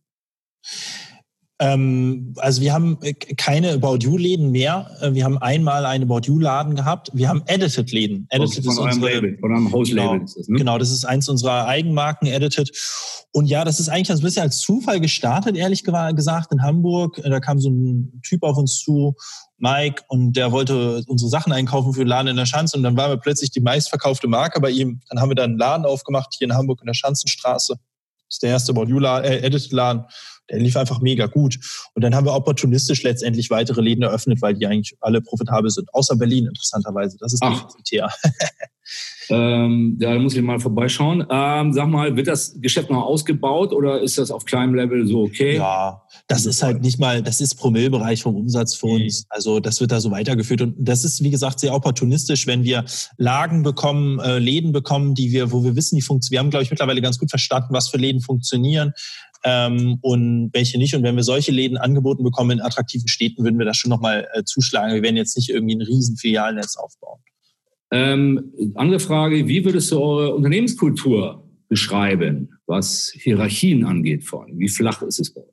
Ähm, 1.63 2.33
also 2.37 2.61
wir 2.61 2.73
haben 2.73 2.97
äh, 3.01 3.13
keine 3.13 3.71
About 3.71 3.99
You-Läden 4.01 4.51
mehr. 4.51 4.91
Äh, 4.99 5.13
wir 5.13 5.23
haben 5.23 5.37
einmal 5.37 5.85
einen 5.85 6.03
About 6.03 6.27
You-Laden 6.27 6.75
gehabt. 6.75 7.09
Wir 7.13 7.29
haben 7.29 7.41
Edited-Läden. 7.45 8.27
Edited 8.31 8.65
von 8.65 8.73
ist 8.73 8.79
unsere, 8.79 9.13
Label, 9.13 9.37
von 9.39 9.55
einem 9.55 9.71
Hauslabel 9.71 10.19
genau, 10.19 10.33
ne? 10.47 10.57
Genau, 10.57 10.77
das 10.77 10.91
ist 10.91 11.05
eins 11.05 11.29
unserer 11.29 11.65
Eigenmarken, 11.67 12.27
Edited. 12.27 12.69
Und 13.31 13.45
ja, 13.45 13.63
das 13.63 13.79
ist 13.79 13.87
eigentlich 13.87 14.11
ein 14.11 14.19
bisschen 14.19 14.41
als 14.41 14.59
Zufall 14.59 14.99
gestartet, 14.99 15.55
ehrlich 15.55 15.85
gesagt, 15.85 16.51
in 16.51 16.61
Hamburg. 16.61 17.21
Da 17.23 17.39
kam 17.39 17.59
so 17.59 17.69
ein 17.69 18.21
Typ 18.27 18.43
auf 18.43 18.57
uns 18.57 18.79
zu, 18.79 19.15
Mike, 19.57 20.03
und 20.09 20.33
der 20.33 20.51
wollte 20.51 21.03
unsere 21.07 21.29
Sachen 21.29 21.53
einkaufen 21.53 21.93
für 21.93 22.01
den 22.01 22.09
Laden 22.09 22.27
in 22.27 22.35
der 22.35 22.45
Schanze. 22.45 22.75
Und 22.75 22.83
dann 22.83 22.97
waren 22.97 23.11
wir 23.11 23.17
plötzlich 23.17 23.51
die 23.51 23.61
meistverkaufte 23.61 24.27
Marke 24.27 24.59
bei 24.59 24.69
ihm. 24.69 24.99
Dann 25.09 25.21
haben 25.21 25.29
wir 25.29 25.35
dann 25.35 25.51
einen 25.51 25.59
Laden 25.59 25.85
aufgemacht, 25.85 26.35
hier 26.37 26.45
in 26.45 26.55
Hamburg 26.55 26.81
in 26.81 26.87
der 26.87 26.93
Schanzenstraße. 26.93 27.75
Das 27.75 28.35
ist 28.35 28.43
der 28.43 28.49
erste 28.49 28.73
About 28.73 28.89
You-Laden, 28.89 29.31
äh, 29.31 29.37
Edited-Laden 29.37 30.05
der 30.49 30.59
lief 30.59 30.75
einfach 30.75 31.01
mega 31.01 31.27
gut. 31.27 31.59
Und 31.93 32.03
dann 32.03 32.13
haben 32.15 32.25
wir 32.25 32.33
opportunistisch 32.33 33.03
letztendlich 33.03 33.49
weitere 33.49 33.81
Läden 33.81 34.03
eröffnet, 34.03 34.41
weil 34.41 34.53
die 34.53 34.67
eigentlich 34.67 34.95
alle 34.99 35.21
profitabel 35.21 35.69
sind. 35.69 35.93
Außer 35.93 36.15
Berlin, 36.15 36.47
interessanterweise. 36.47 37.17
Das 37.19 37.33
ist 37.33 37.43
defizitär. 37.43 38.09
ähm, 39.29 39.97
da 39.99 40.19
muss 40.19 40.35
ich 40.35 40.41
mal 40.41 40.59
vorbeischauen. 40.59 41.25
Ähm, 41.29 41.71
sag 41.71 41.87
mal, 41.87 42.15
wird 42.15 42.27
das 42.27 42.59
Geschäft 42.59 42.89
noch 42.89 43.03
ausgebaut 43.03 43.71
oder 43.71 44.01
ist 44.01 44.17
das 44.17 44.31
auf 44.31 44.43
kleinem 44.43 44.75
Level 44.75 45.07
so 45.07 45.23
okay? 45.23 45.55
Ja, 45.55 46.01
das 46.27 46.45
ist 46.45 46.61
halt 46.61 46.81
nicht 46.81 46.99
mal, 46.99 47.23
das 47.23 47.39
ist 47.39 47.55
Promillbereich 47.55 48.21
vom 48.21 48.35
Umsatz 48.35 48.75
für 48.75 48.87
uns. 48.87 49.25
Also 49.29 49.61
das 49.61 49.79
wird 49.79 49.91
da 49.91 50.01
so 50.01 50.11
weitergeführt. 50.11 50.61
Und 50.61 50.75
das 50.77 51.05
ist, 51.05 51.23
wie 51.23 51.31
gesagt, 51.31 51.61
sehr 51.61 51.73
opportunistisch, 51.73 52.47
wenn 52.47 52.63
wir 52.63 52.83
Lagen 53.17 53.63
bekommen, 53.63 54.19
äh, 54.19 54.39
Läden 54.39 54.73
bekommen, 54.73 55.15
die 55.15 55.31
wir, 55.31 55.51
wo 55.51 55.63
wir 55.63 55.75
wissen, 55.77 55.95
die 55.95 56.01
funktionieren. 56.01 56.33
Wir 56.33 56.39
haben, 56.39 56.49
glaube 56.49 56.63
ich, 56.63 56.69
mittlerweile 56.69 57.01
ganz 57.01 57.17
gut 57.17 57.29
verstanden, 57.29 57.69
was 57.71 57.87
für 57.87 57.97
Läden 57.97 58.21
funktionieren 58.21 58.93
ähm, 59.43 59.97
und 60.01 60.49
welche 60.53 60.77
nicht. 60.77 60.95
Und 60.95 61.03
wenn 61.03 61.15
wir 61.15 61.23
solche 61.23 61.51
Läden 61.51 61.77
angeboten 61.77 62.23
bekommen 62.23 62.51
in 62.51 62.61
attraktiven 62.61 63.07
Städten, 63.07 63.43
würden 63.43 63.59
wir 63.59 63.65
das 63.65 63.77
schon 63.77 63.89
nochmal 63.89 64.27
äh, 64.33 64.43
zuschlagen. 64.43 64.95
Wir 64.95 65.03
werden 65.03 65.17
jetzt 65.17 65.37
nicht 65.37 65.49
irgendwie 65.49 65.75
ein 65.75 65.81
riesen 65.81 66.17
Filialnetz 66.17 66.77
aufbauen. 66.77 67.19
Ähm, 67.91 68.51
andere 68.75 68.99
Frage, 68.99 69.47
wie 69.47 69.65
würdest 69.65 69.91
du 69.91 69.99
eure 70.01 70.33
Unternehmenskultur 70.33 71.47
beschreiben, 71.67 72.49
was 72.65 73.11
Hierarchien 73.15 73.85
angeht 73.85 74.23
vor 74.23 74.43
allem? 74.43 74.57
Wie 74.57 74.69
flach 74.69 75.01
ist 75.03 75.19
es 75.19 75.33
bei 75.33 75.41
euch? 75.41 75.52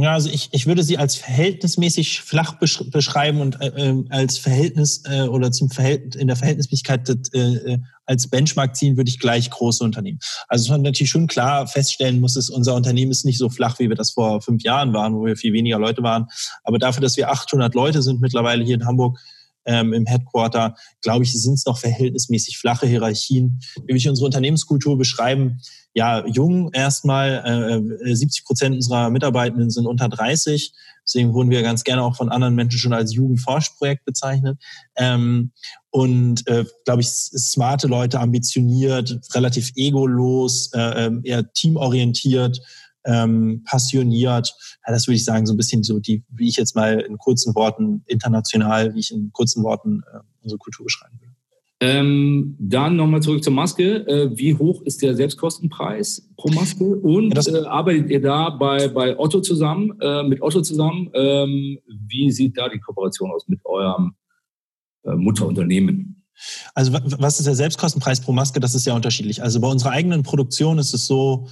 Ja, 0.00 0.14
also 0.14 0.30
ich, 0.30 0.48
ich 0.52 0.66
würde 0.66 0.82
sie 0.82 0.96
als 0.96 1.16
verhältnismäßig 1.16 2.22
flach 2.22 2.54
beschreiben 2.54 3.42
und 3.42 3.60
äh, 3.60 3.72
ähm, 3.76 4.06
als 4.08 4.38
Verhältnis 4.38 5.02
äh, 5.04 5.24
oder 5.24 5.52
zum 5.52 5.68
Verhältnis 5.68 6.16
in 6.16 6.28
der 6.28 6.36
Verhältnismäßigkeit 6.36 7.10
äh, 7.34 7.38
äh, 7.38 7.78
als 8.06 8.26
Benchmark 8.28 8.74
ziehen 8.74 8.96
würde 8.96 9.10
ich 9.10 9.18
gleich 9.18 9.50
große 9.50 9.84
Unternehmen. 9.84 10.18
Also 10.48 10.72
man 10.72 10.80
natürlich 10.80 11.10
schon 11.10 11.26
klar 11.26 11.66
feststellen 11.66 12.20
muss, 12.20 12.36
ist 12.36 12.48
unser 12.48 12.74
Unternehmen 12.74 13.10
ist 13.10 13.26
nicht 13.26 13.36
so 13.36 13.50
flach, 13.50 13.78
wie 13.80 13.90
wir 13.90 13.96
das 13.96 14.12
vor 14.12 14.40
fünf 14.40 14.62
Jahren 14.62 14.94
waren, 14.94 15.14
wo 15.14 15.26
wir 15.26 15.36
viel 15.36 15.52
weniger 15.52 15.78
Leute 15.78 16.02
waren. 16.02 16.26
Aber 16.64 16.78
dafür, 16.78 17.02
dass 17.02 17.18
wir 17.18 17.30
800 17.30 17.74
Leute 17.74 18.00
sind 18.00 18.22
mittlerweile 18.22 18.64
hier 18.64 18.76
in 18.76 18.86
Hamburg, 18.86 19.18
ähm, 19.64 19.92
im 19.92 20.06
Headquarter, 20.06 20.76
glaube 21.00 21.24
ich, 21.24 21.32
sind 21.32 21.54
es 21.54 21.66
noch 21.66 21.78
verhältnismäßig 21.78 22.58
flache 22.58 22.86
Hierarchien. 22.86 23.60
Wie 23.86 23.94
wir 23.94 24.10
unsere 24.10 24.26
Unternehmenskultur 24.26 24.98
beschreiben, 24.98 25.60
ja, 25.94 26.26
jung 26.26 26.70
erstmal, 26.72 27.82
äh, 28.04 28.14
70 28.14 28.44
Prozent 28.44 28.74
unserer 28.74 29.10
Mitarbeitenden 29.10 29.70
sind 29.70 29.86
unter 29.86 30.08
30. 30.08 30.72
Deswegen 31.04 31.34
wurden 31.34 31.50
wir 31.50 31.62
ganz 31.62 31.84
gerne 31.84 32.02
auch 32.02 32.16
von 32.16 32.28
anderen 32.28 32.54
Menschen 32.54 32.78
schon 32.78 32.92
als 32.92 33.12
Jugendforschprojekt 33.14 34.04
bezeichnet. 34.04 34.58
Ähm, 34.96 35.52
und 35.90 36.46
äh, 36.48 36.64
glaube 36.84 37.02
ich, 37.02 37.08
smarte 37.08 37.88
Leute, 37.88 38.20
ambitioniert, 38.20 39.18
relativ 39.34 39.72
egolos, 39.76 40.70
äh, 40.72 41.06
ähm, 41.06 41.20
eher 41.24 41.52
teamorientiert, 41.52 42.60
ähm, 43.04 43.62
passioniert. 43.64 44.54
Ja, 44.86 44.92
das 44.92 45.06
würde 45.06 45.16
ich 45.16 45.24
sagen, 45.24 45.46
so 45.46 45.54
ein 45.54 45.56
bisschen 45.56 45.82
so 45.82 45.98
die, 45.98 46.24
wie 46.28 46.48
ich 46.48 46.56
jetzt 46.56 46.76
mal 46.76 47.00
in 47.00 47.18
kurzen 47.18 47.54
Worten 47.54 48.02
international, 48.06 48.94
wie 48.94 49.00
ich 49.00 49.12
in 49.12 49.32
kurzen 49.32 49.62
Worten 49.62 50.02
äh, 50.12 50.18
unsere 50.42 50.58
Kultur 50.58 50.84
beschreiben 50.84 51.18
würde. 51.20 51.32
Ähm, 51.82 52.54
dann 52.60 52.94
nochmal 52.94 53.22
zurück 53.22 53.42
zur 53.42 53.52
Maske. 53.52 54.06
Äh, 54.06 54.38
wie 54.38 54.54
hoch 54.54 54.82
ist 54.82 55.02
der 55.02 55.16
Selbstkostenpreis 55.16 56.30
pro 56.36 56.48
Maske? 56.52 56.84
Und 56.84 57.34
ja, 57.34 57.52
äh, 57.52 57.66
arbeitet 57.66 58.08
ihr 58.08 58.22
da 58.22 58.50
bei, 58.50 58.86
bei 58.86 59.18
Otto 59.18 59.40
zusammen, 59.40 59.98
äh, 60.00 60.22
mit 60.22 60.42
Otto 60.42 60.60
zusammen? 60.60 61.10
Ähm, 61.12 61.80
wie 61.88 62.30
sieht 62.30 62.56
da 62.56 62.68
die 62.68 62.78
Kooperation 62.78 63.32
aus 63.32 63.48
mit 63.48 63.58
eurem 63.64 64.14
äh, 65.02 65.16
Mutterunternehmen? 65.16 66.22
Also 66.74 66.92
was 66.92 67.40
ist 67.40 67.46
der 67.46 67.56
Selbstkostenpreis 67.56 68.20
pro 68.20 68.30
Maske? 68.30 68.60
Das 68.60 68.76
ist 68.76 68.86
ja 68.86 68.94
unterschiedlich. 68.94 69.42
Also 69.42 69.60
bei 69.60 69.68
unserer 69.68 69.90
eigenen 69.90 70.22
Produktion 70.22 70.78
ist 70.78 70.94
es 70.94 71.08
so, 71.08 71.48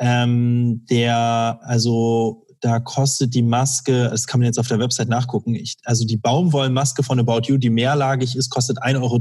ähm, 0.00 0.86
der, 0.88 1.60
also 1.62 2.46
da 2.60 2.80
kostet 2.80 3.34
die 3.34 3.42
Maske, 3.42 4.08
das 4.10 4.26
kann 4.26 4.40
man 4.40 4.46
jetzt 4.46 4.58
auf 4.58 4.68
der 4.68 4.78
Website 4.78 5.08
nachgucken, 5.08 5.54
ich, 5.54 5.76
also 5.84 6.04
die 6.04 6.16
Baumwollmaske 6.16 7.02
von 7.02 7.18
About 7.20 7.42
You, 7.46 7.58
die 7.58 7.70
mehrlagig 7.70 8.34
ist, 8.34 8.50
kostet 8.50 8.82
1,30 8.82 8.96
Euro 9.02 9.20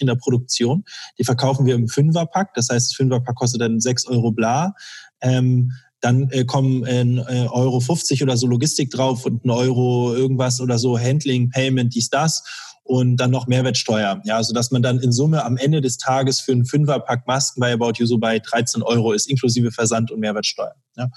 in 0.00 0.06
der 0.06 0.14
Produktion. 0.14 0.84
Die 1.18 1.24
verkaufen 1.24 1.66
wir 1.66 1.74
im 1.74 1.88
Fünferpack, 1.88 2.54
das 2.54 2.68
heißt, 2.68 2.90
das 2.90 2.96
Fünferpack 2.96 3.36
kostet 3.36 3.60
dann 3.60 3.80
6 3.80 4.06
Euro 4.06 4.30
bla. 4.32 4.74
Ähm, 5.20 5.72
dann 6.00 6.30
äh, 6.30 6.44
kommen 6.44 6.84
ein 6.84 7.18
äh, 7.18 7.46
Euro 7.50 7.80
50 7.80 8.22
oder 8.22 8.36
so 8.36 8.46
Logistik 8.46 8.90
drauf 8.90 9.26
und 9.26 9.44
ein 9.44 9.50
Euro 9.50 10.14
irgendwas 10.14 10.60
oder 10.60 10.78
so 10.78 10.98
Handling, 10.98 11.50
Payment, 11.50 11.94
dies, 11.94 12.08
das 12.08 12.42
und 12.82 13.16
dann 13.16 13.30
noch 13.30 13.46
Mehrwertsteuer. 13.46 14.20
Ja, 14.24 14.42
so 14.42 14.52
dass 14.52 14.70
man 14.70 14.82
dann 14.82 14.98
in 15.00 15.12
Summe 15.12 15.44
am 15.44 15.56
Ende 15.56 15.80
des 15.80 15.98
Tages 15.98 16.40
für 16.40 16.52
einen 16.52 16.64
Fünferpack 16.64 17.26
Masken 17.26 17.60
bei 17.60 17.72
About 17.72 17.92
You 17.96 18.06
so 18.06 18.18
bei 18.18 18.38
13 18.38 18.82
Euro 18.82 19.12
ist, 19.12 19.28
inklusive 19.28 19.70
Versand 19.70 20.10
und 20.10 20.20
Mehrwertsteuer. 20.20 20.74
Ja. 20.96 21.08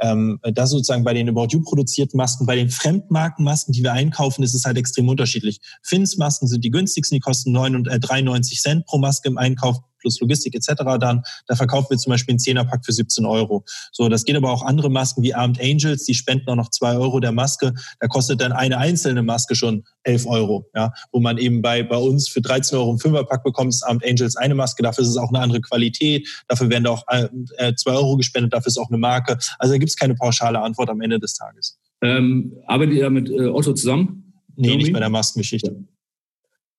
Ähm, 0.00 0.40
das 0.42 0.70
sozusagen 0.70 1.04
bei 1.04 1.12
den 1.12 1.28
About 1.28 1.48
You 1.50 1.62
produzierten 1.62 2.16
Masken. 2.16 2.46
Bei 2.46 2.56
den 2.56 2.70
Fremdmarkenmasken, 2.70 3.72
die 3.72 3.82
wir 3.82 3.92
einkaufen, 3.92 4.42
ist 4.42 4.54
es 4.54 4.64
halt 4.64 4.78
extrem 4.78 5.08
unterschiedlich. 5.08 5.60
Fins-Masken 5.82 6.48
sind 6.48 6.64
die 6.64 6.70
günstigsten, 6.70 7.16
die 7.16 7.20
kosten 7.20 7.52
9 7.52 7.86
äh, 7.86 8.00
93 8.00 8.60
Cent 8.60 8.86
pro 8.86 8.98
Maske 8.98 9.28
im 9.28 9.38
Einkauf 9.38 9.78
plus 10.02 10.20
Logistik 10.20 10.54
etc. 10.54 10.82
dann. 11.00 11.22
Da 11.46 11.56
verkaufen 11.56 11.88
wir 11.90 11.96
zum 11.96 12.10
Beispiel 12.10 12.32
einen 12.32 12.38
Zehnerpack 12.38 12.84
für 12.84 12.92
17 12.92 13.24
Euro. 13.24 13.64
So, 13.92 14.08
das 14.08 14.24
geht 14.24 14.36
aber 14.36 14.50
auch 14.50 14.62
andere 14.62 14.90
Masken 14.90 15.22
wie 15.22 15.34
Armed 15.34 15.60
Angels, 15.60 16.04
die 16.04 16.14
spenden 16.14 16.50
auch 16.50 16.56
noch 16.56 16.70
zwei 16.70 16.96
Euro 16.96 17.20
der 17.20 17.32
Maske. 17.32 17.72
Da 18.00 18.08
kostet 18.08 18.40
dann 18.40 18.52
eine 18.52 18.76
einzelne 18.76 19.22
Maske 19.22 19.54
schon 19.54 19.84
11 20.02 20.26
Euro, 20.26 20.68
ja, 20.74 20.92
wo 21.12 21.20
man 21.20 21.38
eben 21.38 21.62
bei, 21.62 21.82
bei 21.82 21.96
uns 21.96 22.28
für 22.28 22.40
13 22.40 22.76
Euro 22.76 22.90
einen 22.90 22.98
Fünferpack 22.98 23.44
bekommt, 23.44 23.72
ist 23.72 23.82
Armed 23.82 24.04
Angels 24.04 24.36
eine 24.36 24.54
Maske, 24.54 24.82
dafür 24.82 25.02
ist 25.02 25.10
es 25.10 25.16
auch 25.16 25.28
eine 25.28 25.40
andere 25.40 25.60
Qualität, 25.60 26.28
dafür 26.48 26.68
werden 26.68 26.84
da 26.84 26.90
auch 26.90 27.04
äh, 27.08 27.28
äh 27.56 27.74
zwei 27.76 27.92
Euro 27.92 28.16
gespendet, 28.16 28.52
dafür 28.52 28.68
ist 28.68 28.78
auch 28.78 28.88
eine 28.88 28.98
Marke. 28.98 29.38
Also 29.58 29.74
da 29.74 29.78
gibt 29.78 29.90
es 29.90 29.96
keine 29.96 30.14
pauschale 30.14 30.60
Antwort 30.60 30.90
am 30.90 31.00
Ende 31.00 31.18
des 31.18 31.34
Tages. 31.34 31.78
Ähm, 32.02 32.52
arbeitet 32.66 32.96
ihr 32.96 33.02
da 33.02 33.10
mit 33.10 33.30
äh, 33.30 33.46
Otto 33.46 33.72
zusammen? 33.74 34.34
Nee, 34.56 34.76
nicht 34.76 34.92
bei 34.92 34.98
der 34.98 35.08
Maskengeschichte. 35.08 35.84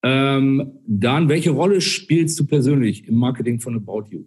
Ähm, 0.04 0.80
dann, 0.86 1.30
welche 1.30 1.52
Rolle 1.52 1.80
spielst 1.80 2.40
du 2.40 2.46
persönlich 2.46 3.08
im 3.08 3.16
Marketing 3.16 3.60
von 3.60 3.76
About 3.76 4.10
You? 4.10 4.26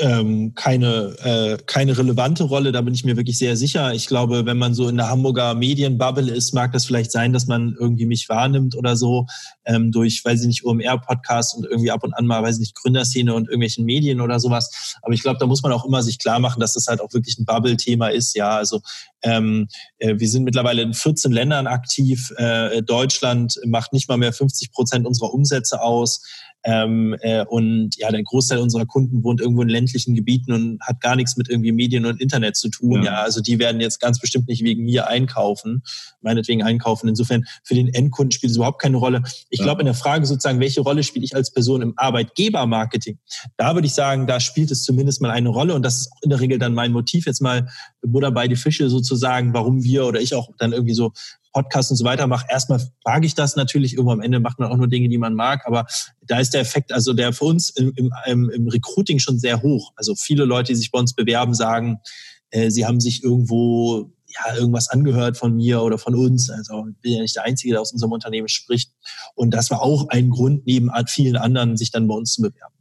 Ähm, 0.00 0.54
keine, 0.54 1.16
äh, 1.22 1.62
keine 1.66 1.96
relevante 1.96 2.44
Rolle, 2.44 2.72
da 2.72 2.80
bin 2.80 2.94
ich 2.94 3.04
mir 3.04 3.16
wirklich 3.16 3.38
sehr 3.38 3.56
sicher. 3.56 3.92
Ich 3.92 4.06
glaube, 4.06 4.46
wenn 4.46 4.58
man 4.58 4.74
so 4.74 4.88
in 4.88 4.96
der 4.96 5.08
Hamburger 5.08 5.54
Medienbubble 5.54 6.30
ist, 6.30 6.54
mag 6.54 6.72
das 6.72 6.86
vielleicht 6.86 7.12
sein, 7.12 7.32
dass 7.32 7.46
man 7.46 7.76
irgendwie 7.78 8.06
mich 8.06 8.28
wahrnimmt 8.28 8.76
oder 8.76 8.96
so, 8.96 9.26
ähm, 9.64 9.92
durch, 9.92 10.24
weiß 10.24 10.40
ich 10.42 10.46
nicht, 10.46 10.64
OMR-Podcast 10.64 11.56
und 11.56 11.64
irgendwie 11.64 11.90
ab 11.90 12.04
und 12.04 12.14
an 12.14 12.26
mal, 12.26 12.42
weiß 12.42 12.56
ich 12.56 12.60
nicht, 12.60 12.74
Gründerszene 12.76 13.34
und 13.34 13.48
irgendwelchen 13.48 13.84
Medien 13.84 14.20
oder 14.20 14.40
sowas. 14.40 14.96
Aber 15.02 15.14
ich 15.14 15.22
glaube, 15.22 15.38
da 15.38 15.46
muss 15.46 15.62
man 15.62 15.72
auch 15.72 15.84
immer 15.84 16.02
sich 16.02 16.18
klar 16.18 16.38
machen, 16.38 16.60
dass 16.60 16.74
das 16.74 16.86
halt 16.86 17.00
auch 17.00 17.12
wirklich 17.12 17.38
ein 17.38 17.44
Bubble-Thema 17.44 18.08
ist. 18.08 18.36
Ja, 18.36 18.56
also 18.56 18.80
ähm, 19.22 19.68
äh, 19.98 20.14
wir 20.18 20.28
sind 20.28 20.44
mittlerweile 20.44 20.82
in 20.82 20.94
14 20.94 21.32
Ländern 21.32 21.66
aktiv. 21.66 22.32
Äh, 22.36 22.82
Deutschland 22.82 23.60
macht 23.66 23.92
nicht 23.92 24.08
mal 24.08 24.16
mehr 24.16 24.32
50 24.32 24.72
Prozent 24.72 25.06
unserer 25.06 25.32
Umsätze 25.32 25.80
aus. 25.82 26.22
Ähm, 26.64 27.16
äh, 27.20 27.44
und 27.44 27.96
ja, 27.96 28.10
der 28.10 28.22
Großteil 28.22 28.58
unserer 28.58 28.84
Kunden 28.84 29.22
wohnt 29.22 29.40
irgendwo 29.40 29.62
in 29.62 29.68
ländlichen 29.68 30.14
Gebieten 30.14 30.52
und 30.52 30.80
hat 30.80 31.00
gar 31.00 31.16
nichts 31.16 31.36
mit 31.36 31.48
irgendwie 31.48 31.72
Medien 31.72 32.04
und 32.04 32.20
Internet 32.20 32.56
zu 32.56 32.68
tun. 32.68 33.02
Ja. 33.02 33.12
ja, 33.12 33.22
also 33.22 33.40
die 33.40 33.58
werden 33.58 33.80
jetzt 33.80 34.00
ganz 34.00 34.18
bestimmt 34.18 34.48
nicht 34.48 34.64
wegen 34.64 34.84
mir 34.84 35.06
einkaufen, 35.06 35.82
meinetwegen 36.20 36.62
einkaufen. 36.62 37.08
Insofern 37.08 37.44
für 37.62 37.74
den 37.74 37.92
Endkunden 37.94 38.32
spielt 38.32 38.50
es 38.50 38.56
überhaupt 38.56 38.82
keine 38.82 38.96
Rolle. 38.96 39.22
Ich 39.50 39.60
ja. 39.60 39.64
glaube, 39.64 39.82
in 39.82 39.86
der 39.86 39.94
Frage 39.94 40.26
sozusagen, 40.26 40.60
welche 40.60 40.80
Rolle 40.80 41.02
spiele 41.02 41.24
ich 41.24 41.36
als 41.36 41.52
Person 41.52 41.80
im 41.80 41.94
Arbeitgebermarketing, 41.96 43.18
da 43.56 43.74
würde 43.74 43.86
ich 43.86 43.94
sagen, 43.94 44.26
da 44.26 44.40
spielt 44.40 44.70
es 44.70 44.82
zumindest 44.82 45.22
mal 45.22 45.30
eine 45.30 45.48
Rolle 45.48 45.74
und 45.74 45.82
das 45.82 45.98
ist 45.98 46.10
in 46.22 46.30
der 46.30 46.40
Regel 46.40 46.58
dann 46.58 46.74
mein 46.74 46.92
Motiv, 46.92 47.26
jetzt 47.26 47.40
mal 47.40 47.68
Butter 48.02 48.30
bei 48.30 48.48
die 48.48 48.56
Fische 48.56 48.90
sozusagen, 48.90 49.54
warum 49.54 49.84
wir 49.84 50.06
oder 50.06 50.20
ich 50.20 50.34
auch 50.34 50.50
dann 50.58 50.72
irgendwie 50.72 50.94
so 50.94 51.12
Podcast 51.52 51.90
und 51.90 51.96
so 51.96 52.04
weiter 52.04 52.26
mache, 52.26 52.46
erstmal 52.50 52.80
frage 53.02 53.26
ich 53.26 53.34
das 53.34 53.56
natürlich, 53.56 53.94
irgendwo 53.94 54.12
am 54.12 54.20
Ende 54.20 54.40
macht 54.40 54.58
man 54.58 54.70
auch 54.70 54.76
nur 54.76 54.88
Dinge, 54.88 55.08
die 55.08 55.18
man 55.18 55.34
mag, 55.34 55.66
aber 55.66 55.86
da 56.26 56.38
ist 56.38 56.54
der 56.54 56.60
Effekt, 56.60 56.92
also 56.92 57.12
der 57.12 57.32
für 57.32 57.44
uns 57.44 57.70
im, 57.70 57.92
im, 58.26 58.50
im 58.50 58.68
Recruiting 58.68 59.18
schon 59.18 59.38
sehr 59.38 59.62
hoch. 59.62 59.92
Also 59.96 60.14
viele 60.14 60.44
Leute, 60.44 60.72
die 60.72 60.76
sich 60.76 60.90
bei 60.90 60.98
uns 60.98 61.14
bewerben, 61.14 61.54
sagen, 61.54 61.98
äh, 62.50 62.70
sie 62.70 62.86
haben 62.86 63.00
sich 63.00 63.22
irgendwo 63.22 64.12
ja, 64.26 64.56
irgendwas 64.56 64.90
angehört 64.90 65.36
von 65.36 65.56
mir 65.56 65.82
oder 65.82 65.98
von 65.98 66.14
uns. 66.14 66.50
Also 66.50 66.86
ich 66.90 67.00
bin 67.00 67.14
ja 67.14 67.22
nicht 67.22 67.36
der 67.36 67.44
Einzige, 67.44 67.72
der 67.72 67.80
aus 67.80 67.92
unserem 67.92 68.12
Unternehmen 68.12 68.48
spricht. 68.48 68.92
Und 69.34 69.54
das 69.54 69.70
war 69.70 69.82
auch 69.82 70.08
ein 70.08 70.30
Grund, 70.30 70.66
neben 70.66 70.90
vielen 71.06 71.36
anderen, 71.36 71.76
sich 71.76 71.90
dann 71.90 72.08
bei 72.08 72.14
uns 72.14 72.34
zu 72.34 72.42
bewerben. 72.42 72.74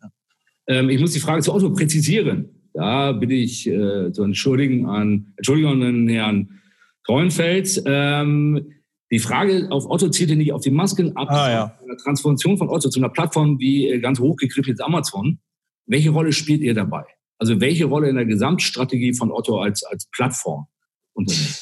Ähm, 0.68 0.89
ich 0.89 0.99
muss 0.99 1.13
die 1.13 1.20
Frage 1.20 1.41
zu 1.41 1.53
Otto 1.53 1.72
präzisieren. 1.72 2.49
Da 2.74 3.13
bitte 3.13 3.34
ich 3.34 3.65
äh, 3.65 4.11
zu 4.11 4.24
entschuldigen 4.24 4.88
an, 4.88 5.34
Entschuldigung 5.38 5.82
an 5.82 6.07
Herrn 6.07 6.59
Treuenfeld. 7.08 7.82
Ähm, 7.86 8.74
die 9.10 9.20
Frage 9.20 9.68
auf 9.72 9.89
Otto 9.89 10.10
zielte 10.10 10.36
nicht 10.36 10.51
auf 10.51 10.62
die 10.62 10.72
Masken 10.72 11.16
ab, 11.16 11.30
ah, 11.32 11.49
ja. 11.49 11.80
eine 11.82 11.95
Transformation 11.97 12.58
von 12.58 12.70
Otto 12.70 12.89
zu 12.89 12.99
einer 12.99 13.10
Plattform 13.10 13.58
wie 13.60 13.89
äh, 13.89 13.99
ganz 13.99 14.20
hochgekripelt 14.20 14.82
Amazon. 14.82 15.39
Welche 15.86 16.10
Rolle 16.10 16.34
spielt 16.34 16.62
ihr 16.62 16.74
dabei? 16.74 17.05
Also 17.39 17.62
welche 17.62 17.86
Rolle 17.86 18.10
in 18.10 18.16
der 18.16 18.26
Gesamtstrategie 18.26 19.14
von 19.14 19.32
Otto 19.32 19.60
als, 19.60 19.84
als 19.84 20.08
Plattform? 20.12 20.68
Unternehmen? 21.14 21.55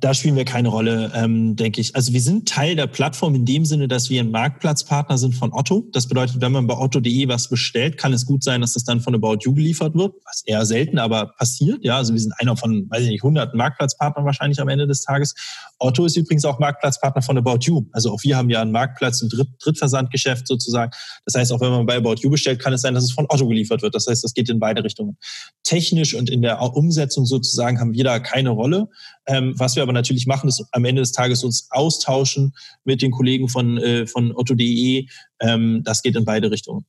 Da 0.00 0.12
spielen 0.12 0.34
wir 0.34 0.44
keine 0.44 0.68
Rolle, 0.68 1.12
ähm, 1.14 1.54
denke 1.54 1.80
ich. 1.80 1.94
Also 1.94 2.12
wir 2.12 2.20
sind 2.20 2.48
Teil 2.48 2.74
der 2.74 2.88
Plattform 2.88 3.36
in 3.36 3.44
dem 3.44 3.64
Sinne, 3.64 3.86
dass 3.86 4.10
wir 4.10 4.20
ein 4.20 4.32
Marktplatzpartner 4.32 5.18
sind 5.18 5.36
von 5.36 5.52
Otto. 5.52 5.88
Das 5.92 6.08
bedeutet, 6.08 6.40
wenn 6.40 6.50
man 6.50 6.66
bei 6.66 6.76
otto.de 6.76 7.28
was 7.28 7.48
bestellt, 7.48 7.96
kann 7.96 8.12
es 8.12 8.26
gut 8.26 8.42
sein, 8.42 8.60
dass 8.60 8.72
das 8.72 8.82
dann 8.82 9.00
von 9.00 9.14
About 9.14 9.38
You 9.42 9.54
geliefert 9.54 9.94
wird, 9.94 10.14
was 10.24 10.42
eher 10.46 10.66
selten, 10.66 10.98
aber 10.98 11.28
passiert. 11.38 11.84
Ja, 11.84 11.96
also 11.98 12.12
wir 12.12 12.20
sind 12.20 12.34
einer 12.38 12.56
von, 12.56 12.90
weiß 12.90 13.04
ich 13.04 13.10
nicht, 13.10 13.22
hunderten 13.22 13.56
Marktplatzpartnern 13.56 14.26
wahrscheinlich 14.26 14.60
am 14.60 14.68
Ende 14.68 14.88
des 14.88 15.02
Tages. 15.02 15.34
Otto 15.78 16.04
ist 16.04 16.16
übrigens 16.16 16.44
auch 16.44 16.58
Marktplatzpartner 16.58 17.22
von 17.22 17.38
About 17.38 17.58
You. 17.62 17.86
Also 17.92 18.12
auch 18.12 18.22
wir 18.24 18.36
haben 18.36 18.50
ja 18.50 18.62
einen 18.62 18.72
Marktplatz, 18.72 19.22
ein 19.22 19.28
Dritt 19.28 19.48
Drittversandgeschäft 19.62 20.48
sozusagen. 20.48 20.90
Das 21.24 21.34
heißt, 21.34 21.52
auch 21.52 21.60
wenn 21.60 21.70
man 21.70 21.86
bei 21.86 21.96
About 21.96 22.16
You 22.20 22.30
bestellt, 22.30 22.60
kann 22.60 22.72
es 22.72 22.82
sein, 22.82 22.94
dass 22.94 23.04
es 23.04 23.12
von 23.12 23.26
Otto 23.28 23.46
geliefert 23.46 23.82
wird. 23.82 23.94
Das 23.94 24.08
heißt, 24.08 24.24
das 24.24 24.34
geht 24.34 24.48
in 24.50 24.58
beide 24.58 24.82
Richtungen. 24.82 25.16
Technisch 25.62 26.14
und 26.14 26.28
in 26.30 26.42
der 26.42 26.60
Umsetzung 26.60 27.26
sozusagen 27.26 27.78
haben 27.78 27.92
wir 27.92 28.04
da 28.04 28.18
keine 28.18 28.50
Rolle. 28.50 28.88
Ähm, 29.26 29.54
was 29.56 29.76
wir 29.76 29.82
aber 29.82 29.92
natürlich 29.92 30.26
machen, 30.26 30.48
ist 30.48 30.64
am 30.72 30.84
Ende 30.84 31.02
des 31.02 31.12
Tages 31.12 31.44
uns 31.44 31.68
austauschen 31.70 32.52
mit 32.84 33.02
den 33.02 33.10
Kollegen 33.10 33.48
von, 33.48 33.78
äh, 33.78 34.06
von 34.06 34.32
Otto.de. 34.34 35.06
Ähm, 35.40 35.82
das 35.84 36.02
geht 36.02 36.16
in 36.16 36.24
beide 36.24 36.50
Richtungen. 36.50 36.84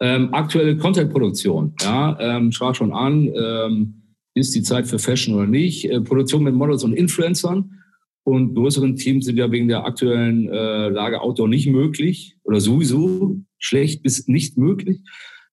Ähm, 0.00 0.34
aktuelle 0.34 0.76
Content-Produktion, 0.76 1.74
ja, 1.80 2.18
ähm, 2.18 2.50
sprach 2.50 2.74
schon 2.74 2.92
an, 2.92 3.30
ähm, 3.36 4.02
ist 4.34 4.54
die 4.54 4.62
Zeit 4.62 4.86
für 4.86 4.98
Fashion 4.98 5.34
oder 5.34 5.46
nicht? 5.46 5.84
Äh, 5.84 6.00
Produktion 6.00 6.42
mit 6.42 6.54
Models 6.54 6.82
und 6.84 6.94
Influencern 6.94 7.82
und 8.24 8.54
größeren 8.54 8.96
Teams 8.96 9.26
sind 9.26 9.36
ja 9.36 9.50
wegen 9.50 9.68
der 9.68 9.84
aktuellen 9.84 10.48
äh, 10.48 10.88
Lage 10.88 11.20
Outdoor 11.20 11.48
nicht 11.48 11.66
möglich 11.66 12.36
oder 12.44 12.60
sowieso 12.60 13.36
schlecht 13.58 14.02
bis 14.02 14.26
nicht 14.28 14.56
möglich. 14.56 15.00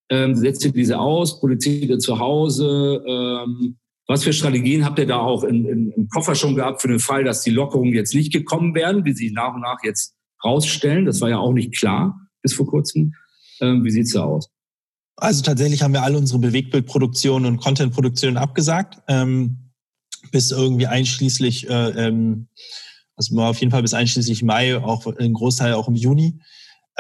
Ähm, 0.10 0.36
setzt 0.36 0.66
ihr 0.66 0.72
diese 0.72 1.00
aus, 1.00 1.40
produziert 1.40 1.90
ihr 1.90 2.00
zu 2.00 2.20
Hause, 2.20 3.04
ähm, 3.08 3.78
Was 4.10 4.24
für 4.24 4.34
Strategien 4.34 4.86
habt 4.86 4.98
ihr 4.98 5.06
da 5.06 5.20
auch 5.20 5.44
in, 5.44 5.66
in, 5.66 5.92
im 5.92 6.10
Koffer 6.10 6.34
schon 6.34 6.56
gehabt 6.56 6.82
für 6.82 6.88
den 6.88 6.98
Fall, 6.98 7.24
dass 7.24 7.44
die 7.44 7.52
Lockerungen 7.52 7.94
jetzt 7.94 8.16
nicht 8.16 8.34
gekommen 8.34 8.74
werden, 8.74 9.06
wie 9.06 9.14
sie 9.14 9.30
nach 9.30 9.54
und 9.54 9.62
nach 9.62 9.78
jetzt 9.84 10.16
rausstellen? 10.44 11.06
Das 11.06 11.22
war 11.22 11.30
ja 11.30 11.38
auch 11.38 11.54
nicht 11.54 11.78
klar 11.78 12.20
bis 12.42 12.56
vor 12.56 12.66
kurzem. 12.66 13.14
Ähm, 13.62 13.86
wie 13.86 13.92
sieht's 13.92 14.14
da 14.14 14.24
aus? 14.24 14.50
Also 15.16 15.44
tatsächlich 15.44 15.84
haben 15.84 15.94
wir 15.94 16.02
alle 16.02 16.18
unsere 16.18 16.40
Bewegtbildproduktion 16.40 17.46
und 17.46 17.58
Contentproduktion 17.58 18.38
abgesagt, 18.38 18.98
ähm, 19.08 19.70
bis 20.32 20.50
irgendwie 20.50 20.88
einschließlich, 20.88 21.70
äh, 21.70 22.08
ähm, 22.08 22.48
also 23.16 23.40
auf 23.40 23.60
jeden 23.60 23.72
Fall 23.72 23.84
bis 23.84 23.94
einschließlich 23.94 24.42
Mai, 24.42 24.76
auch 24.76 25.06
ein 25.06 25.34
Großteil 25.34 25.74
auch 25.74 25.88
im 25.88 25.96
Juni. 25.96 26.40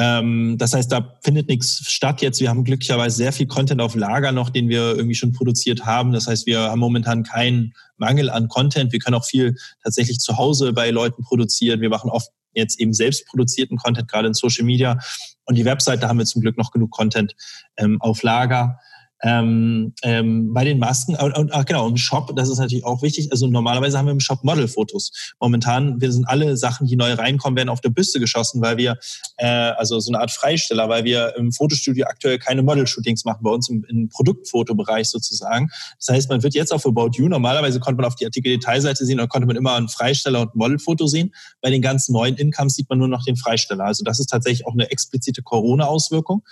Ähm, 0.01 0.55
das 0.57 0.73
heißt, 0.73 0.89
da 0.89 1.17
findet 1.21 1.49
nichts 1.49 1.91
statt 1.91 2.21
jetzt. 2.21 2.39
Wir 2.39 2.49
haben 2.49 2.63
glücklicherweise 2.63 3.17
sehr 3.17 3.33
viel 3.33 3.47
Content 3.47 3.81
auf 3.81 3.95
Lager 3.95 4.31
noch, 4.31 4.49
den 4.49 4.69
wir 4.69 4.95
irgendwie 4.95 5.15
schon 5.15 5.33
produziert 5.33 5.85
haben. 5.85 6.13
Das 6.13 6.25
heißt, 6.25 6.47
wir 6.47 6.61
haben 6.61 6.79
momentan 6.79 7.23
keinen 7.23 7.73
Mangel 7.97 8.29
an 8.29 8.47
Content. 8.47 8.93
Wir 8.93 8.99
können 8.99 9.15
auch 9.15 9.25
viel 9.25 9.57
tatsächlich 9.83 10.19
zu 10.19 10.37
Hause 10.37 10.71
bei 10.71 10.89
Leuten 10.89 11.23
produzieren. 11.23 11.81
Wir 11.81 11.89
machen 11.89 12.09
oft 12.09 12.29
jetzt 12.53 12.79
eben 12.79 12.93
selbst 12.93 13.27
produzierten 13.27 13.77
Content, 13.77 14.09
gerade 14.09 14.29
in 14.29 14.33
Social 14.33 14.63
Media. 14.63 14.97
Und 15.43 15.55
die 15.55 15.65
Webseite 15.65 16.07
haben 16.07 16.17
wir 16.17 16.25
zum 16.25 16.41
Glück 16.41 16.57
noch 16.57 16.71
genug 16.71 16.91
Content 16.91 17.35
ähm, 17.75 18.01
auf 18.01 18.23
Lager. 18.23 18.79
Ähm, 19.21 19.93
ähm, 20.01 20.53
bei 20.53 20.63
den 20.63 20.79
Masken, 20.79 21.15
und, 21.15 21.37
und, 21.37 21.53
ach 21.53 21.65
genau, 21.65 21.87
im 21.87 21.97
Shop, 21.97 22.33
das 22.35 22.49
ist 22.49 22.57
natürlich 22.57 22.85
auch 22.85 23.01
wichtig. 23.01 23.31
Also 23.31 23.47
normalerweise 23.47 23.97
haben 23.97 24.05
wir 24.05 24.13
im 24.13 24.19
Shop 24.19 24.43
Modelfotos. 24.43 25.33
Momentan, 25.39 25.99
wir 25.99 26.11
sind 26.11 26.25
alle 26.25 26.55
Sachen, 26.55 26.87
die 26.87 26.95
neu 26.95 27.13
reinkommen, 27.13 27.57
werden 27.57 27.69
auf 27.69 27.81
der 27.81 27.89
Büste 27.89 28.19
geschossen, 28.19 28.61
weil 28.61 28.77
wir, 28.77 28.97
äh, 29.37 29.45
also 29.45 29.99
so 29.99 30.11
eine 30.11 30.21
Art 30.21 30.31
Freisteller, 30.31 30.87
weil 30.87 31.03
wir 31.03 31.35
im 31.35 31.51
Fotostudio 31.51 32.05
aktuell 32.05 32.39
keine 32.39 32.63
Model-Shootings 32.63 33.25
machen, 33.25 33.39
bei 33.43 33.51
uns 33.51 33.67
im, 33.69 33.85
im 33.89 34.09
Produktfotobereich 34.09 35.09
sozusagen. 35.09 35.69
Das 35.97 36.15
heißt, 36.15 36.29
man 36.29 36.41
wird 36.43 36.53
jetzt 36.53 36.71
auf 36.71 36.85
About 36.85 37.11
You, 37.15 37.27
normalerweise 37.27 37.79
konnte 37.79 37.97
man 37.97 38.05
auf 38.05 38.15
die 38.15 38.25
Artikel-Detailseite 38.25 39.05
sehen, 39.05 39.19
oder 39.19 39.27
konnte 39.27 39.47
man 39.47 39.55
immer 39.55 39.75
einen 39.75 39.89
Freisteller 39.89 40.41
und 40.41 40.55
ein 40.55 40.57
Modelfoto 40.57 41.07
sehen. 41.07 41.33
Bei 41.61 41.69
den 41.69 41.81
ganzen 41.81 42.13
neuen 42.13 42.35
Incomes 42.35 42.75
sieht 42.75 42.89
man 42.89 42.99
nur 42.99 43.07
noch 43.07 43.23
den 43.25 43.35
Freisteller. 43.35 43.83
Also 43.83 44.03
das 44.03 44.19
ist 44.19 44.27
tatsächlich 44.27 44.65
auch 44.65 44.73
eine 44.73 44.89
explizite 44.91 45.41
Corona-Auswirkung. 45.41 46.43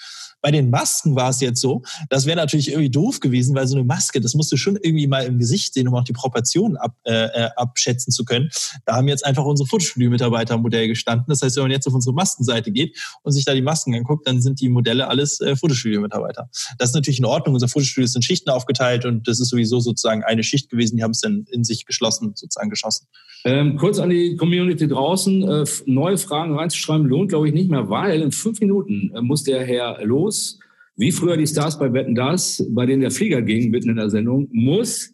Bei 0.42 0.52
den 0.52 0.70
Masken 0.70 1.16
war 1.16 1.30
es 1.30 1.42
jetzt 1.42 1.60
so, 1.60 1.82
das 2.10 2.26
wäre 2.26 2.38
natürlich 2.38 2.57
irgendwie 2.66 2.90
doof 2.90 3.20
gewesen, 3.20 3.56
weil 3.56 3.68
so 3.68 3.76
eine 3.76 3.86
Maske, 3.86 4.20
das 4.20 4.34
musst 4.34 4.52
du 4.52 4.58
schon 4.58 4.76
irgendwie 4.76 5.08
mal 5.08 5.26
im 5.26 5.38
Gesicht 5.38 5.74
sehen, 5.74 5.88
um 5.88 5.96
auch 5.96 6.04
die 6.04 6.14
Proportionen 6.14 6.78
ab, 6.78 6.96
äh, 7.04 7.14
äh 7.14 7.50
abschätzen 7.56 8.12
zu 8.12 8.26
können. 8.26 8.50
Da 8.86 8.96
haben 8.96 9.08
jetzt 9.08 9.26
einfach 9.26 9.46
unsere 9.46 9.68
Fotostudio-Mitarbeiter 9.68 10.56
am 10.56 10.62
Modell 10.62 10.88
gestanden. 10.88 11.26
Das 11.28 11.42
heißt, 11.42 11.56
wenn 11.58 11.64
man 11.64 11.72
jetzt 11.72 11.88
auf 11.88 11.94
unsere 11.94 12.14
Maskenseite 12.14 12.72
geht 12.72 12.98
und 13.24 13.32
sich 13.32 13.46
da 13.46 13.54
die 13.54 13.62
Masken 13.62 13.94
anguckt, 13.96 14.28
dann 14.28 14.42
sind 14.42 14.60
die 14.62 14.70
Modelle 14.70 15.08
alles 15.08 15.40
äh, 15.40 15.56
Fotostudio-Mitarbeiter. 15.56 16.50
Das 16.78 16.90
ist 16.90 16.96
natürlich 16.96 17.20
in 17.20 17.26
Ordnung. 17.26 17.54
Unser 17.54 17.68
Fotostudio 17.68 18.06
ist 18.06 18.16
in 18.16 18.22
Schichten 18.22 18.50
aufgeteilt 18.50 19.06
und 19.06 19.28
das 19.28 19.40
ist 19.40 19.50
sowieso 19.50 19.80
sozusagen 19.80 20.24
eine 20.24 20.44
Schicht 20.44 20.70
gewesen. 20.70 20.98
Die 20.98 21.04
haben 21.04 21.12
es 21.12 21.22
dann 21.22 21.46
in 21.52 21.64
sich 21.64 21.86
geschlossen, 21.86 22.34
sozusagen 22.36 22.70
geschossen. 22.70 23.08
Ähm, 23.46 23.78
kurz 23.78 24.00
an 24.00 24.10
die 24.10 24.36
Community 24.36 24.88
draußen, 24.88 25.44
äh, 25.48 25.66
neue 25.86 26.18
Fragen 26.18 26.56
reinzuschreiben 26.56 27.06
lohnt, 27.06 27.30
glaube 27.30 27.48
ich, 27.48 27.54
nicht 27.54 27.70
mehr, 27.70 27.90
weil 27.90 28.22
in 28.22 28.32
fünf 28.32 28.60
Minuten 28.60 29.12
äh, 29.16 29.22
muss 29.22 29.44
der 29.44 29.64
Herr 29.66 30.04
los. 30.04 30.60
Wie 30.98 31.12
früher 31.12 31.38
die 31.38 31.46
Stars 31.46 31.78
bei 31.78 31.94
Wetten 31.94 32.16
Das, 32.16 32.66
bei 32.72 32.88
denen 32.88 33.02
der 33.02 33.12
Flieger 33.12 33.44
ging, 33.44 33.70
mitten 33.70 33.92
in 33.92 33.98
der 33.98 34.10
Sendung, 34.10 34.50
muss 34.52 35.14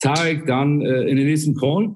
Tarek 0.00 0.46
dann 0.46 0.80
äh, 0.80 1.02
in 1.02 1.16
den 1.16 1.26
nächsten 1.26 1.54
Call, 1.54 1.94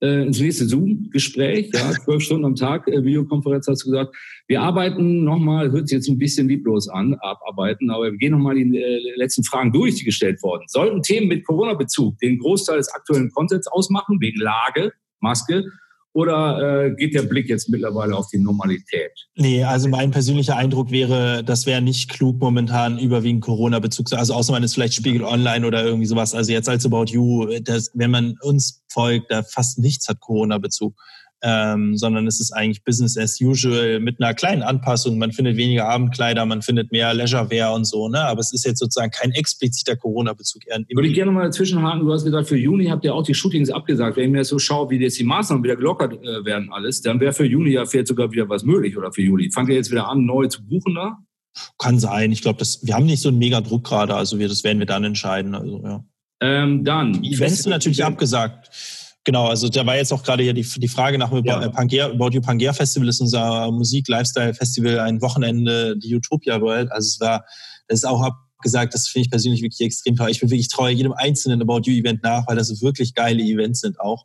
äh, 0.00 0.26
ins 0.26 0.38
nächste 0.38 0.66
Zoom-Gespräch, 0.66 1.70
ja, 1.72 1.90
zwölf 2.04 2.22
Stunden 2.22 2.44
am 2.44 2.54
Tag, 2.54 2.86
äh, 2.86 3.02
Videokonferenz 3.02 3.66
hast 3.66 3.84
du 3.84 3.90
gesagt. 3.90 4.14
Wir 4.46 4.60
arbeiten 4.60 5.24
nochmal, 5.24 5.72
hört 5.72 5.88
sich 5.88 5.96
jetzt 5.96 6.08
ein 6.08 6.18
bisschen 6.18 6.46
lieblos 6.46 6.88
an, 6.88 7.14
abarbeiten, 7.20 7.90
aber 7.90 8.12
wir 8.12 8.18
gehen 8.18 8.32
nochmal 8.32 8.54
die 8.54 8.78
äh, 8.78 9.16
letzten 9.16 9.44
Fragen 9.44 9.72
durch, 9.72 9.96
die 9.96 10.04
gestellt 10.04 10.42
wurden. 10.42 10.64
Sollten 10.68 11.02
Themen 11.02 11.28
mit 11.28 11.46
Corona-Bezug 11.46 12.18
den 12.18 12.38
Großteil 12.38 12.76
des 12.76 12.94
aktuellen 12.94 13.30
Contents 13.30 13.66
ausmachen, 13.66 14.20
wegen 14.20 14.40
Lage, 14.40 14.92
Maske 15.20 15.64
oder 16.12 16.86
äh, 16.86 16.94
geht 16.94 17.14
der 17.14 17.22
Blick 17.22 17.48
jetzt 17.48 17.68
mittlerweile 17.68 18.16
auf 18.16 18.28
die 18.28 18.38
Normalität? 18.38 19.12
Nee, 19.36 19.62
also 19.64 19.88
mein 19.88 20.10
persönlicher 20.10 20.56
Eindruck 20.56 20.90
wäre, 20.90 21.44
das 21.44 21.66
wäre 21.66 21.82
nicht 21.82 22.10
klug 22.10 22.40
momentan 22.40 22.98
überwiegend 22.98 23.42
Corona-Bezug. 23.42 24.12
Also 24.12 24.34
außer 24.34 24.52
man 24.52 24.62
ist 24.62 24.74
vielleicht 24.74 24.94
Spiegel 24.94 25.22
Online 25.22 25.66
oder 25.66 25.84
irgendwie 25.84 26.06
sowas. 26.06 26.34
Also 26.34 26.52
jetzt 26.52 26.68
als 26.68 26.86
About 26.86 27.06
You, 27.06 27.58
das, 27.62 27.90
wenn 27.94 28.10
man 28.10 28.34
uns 28.42 28.82
folgt, 28.88 29.30
da 29.30 29.42
fast 29.42 29.78
nichts 29.78 30.08
hat 30.08 30.20
Corona-Bezug 30.20 30.94
ähm, 31.42 31.96
sondern 31.96 32.26
es 32.26 32.40
ist 32.40 32.52
eigentlich 32.52 32.82
Business 32.84 33.16
as 33.16 33.40
usual 33.40 34.00
mit 34.00 34.20
einer 34.20 34.34
kleinen 34.34 34.62
Anpassung. 34.62 35.18
Man 35.18 35.32
findet 35.32 35.56
weniger 35.56 35.88
Abendkleider, 35.88 36.44
man 36.46 36.62
findet 36.62 36.90
mehr 36.90 37.14
Leisurewear 37.14 37.74
und 37.74 37.84
so, 37.84 38.08
ne? 38.08 38.20
Aber 38.20 38.40
es 38.40 38.52
ist 38.52 38.64
jetzt 38.64 38.80
sozusagen 38.80 39.10
kein 39.10 39.30
expliziter 39.32 39.96
Corona-Bezug. 39.96 40.62
Würde 40.66 41.08
ich 41.08 41.14
gerne 41.14 41.30
mal 41.30 41.44
dazwischenhaken. 41.44 42.04
Du 42.04 42.12
hast 42.12 42.24
gesagt, 42.24 42.48
für 42.48 42.56
Juni 42.56 42.86
habt 42.86 43.04
ihr 43.04 43.14
auch 43.14 43.22
die 43.22 43.34
Shootings 43.34 43.70
abgesagt. 43.70 44.16
Wenn 44.16 44.24
ich 44.24 44.30
mir 44.30 44.44
so 44.44 44.58
schaue, 44.58 44.90
wie 44.90 44.96
jetzt 44.96 45.18
die 45.18 45.24
Maßnahmen 45.24 45.62
wieder 45.62 45.76
gelockert 45.76 46.14
äh, 46.14 46.44
werden 46.44 46.72
alles, 46.72 47.02
dann 47.02 47.20
wäre 47.20 47.32
für 47.32 47.46
Juni 47.46 47.70
ja 47.70 47.86
vielleicht 47.86 48.08
sogar 48.08 48.32
wieder 48.32 48.48
was 48.48 48.64
möglich 48.64 48.96
oder 48.96 49.12
für 49.12 49.22
Juli. 49.22 49.50
Fangt 49.50 49.68
ihr 49.68 49.76
jetzt 49.76 49.90
wieder 49.90 50.08
an, 50.08 50.24
neu 50.24 50.48
zu 50.48 50.66
buchen 50.66 50.94
da? 50.94 51.18
Kann 51.78 51.98
sein. 51.98 52.32
Ich 52.32 52.42
glaube, 52.42 52.64
wir 52.82 52.94
haben 52.94 53.06
nicht 53.06 53.22
so 53.22 53.28
einen 53.28 53.38
mega 53.38 53.60
Druck 53.60 53.84
gerade. 53.84 54.14
Also 54.14 54.38
wir, 54.38 54.48
das 54.48 54.64
werden 54.64 54.78
wir 54.78 54.86
dann 54.86 55.04
entscheiden. 55.04 55.54
Also, 55.54 55.82
ja. 55.84 56.04
Ähm, 56.40 56.84
dann. 56.84 57.20
Die 57.20 57.34
Events 57.34 57.62
sind 57.62 57.70
natürlich 57.70 58.04
abgesagt. 58.04 58.70
Genau, 59.24 59.46
also 59.46 59.68
da 59.68 59.84
war 59.84 59.96
jetzt 59.96 60.12
auch 60.12 60.22
gerade 60.22 60.42
hier 60.42 60.54
die, 60.54 60.62
die 60.62 60.88
Frage 60.88 61.18
nach 61.18 61.30
ja. 61.44 61.68
Pangea, 61.68 62.06
About 62.06 62.30
You 62.30 62.40
Pangea 62.40 62.72
Festival 62.72 63.08
ist 63.08 63.20
unser 63.20 63.70
Musik-Lifestyle-Festival, 63.70 65.00
ein 65.00 65.20
Wochenende, 65.20 65.98
die 65.98 66.14
Utopia 66.14 66.60
World. 66.60 66.90
Also 66.92 67.08
es 67.08 67.20
war, 67.20 67.44
das 67.88 67.98
ist 67.98 68.04
auch 68.04 68.22
abgesagt, 68.22 68.94
das 68.94 69.08
finde 69.08 69.26
ich 69.26 69.30
persönlich 69.30 69.62
wirklich 69.62 69.80
extrem 69.86 70.16
toll. 70.16 70.30
Ich 70.30 70.40
bin 70.40 70.50
wirklich 70.50 70.68
treu 70.68 70.88
jedem 70.88 71.12
einzelnen 71.12 71.60
About 71.60 71.82
You 71.84 72.00
Event 72.00 72.22
nach, 72.22 72.46
weil 72.46 72.56
das 72.56 72.80
wirklich 72.80 73.14
geile 73.14 73.42
Events 73.42 73.80
sind 73.80 74.00
auch. 74.00 74.24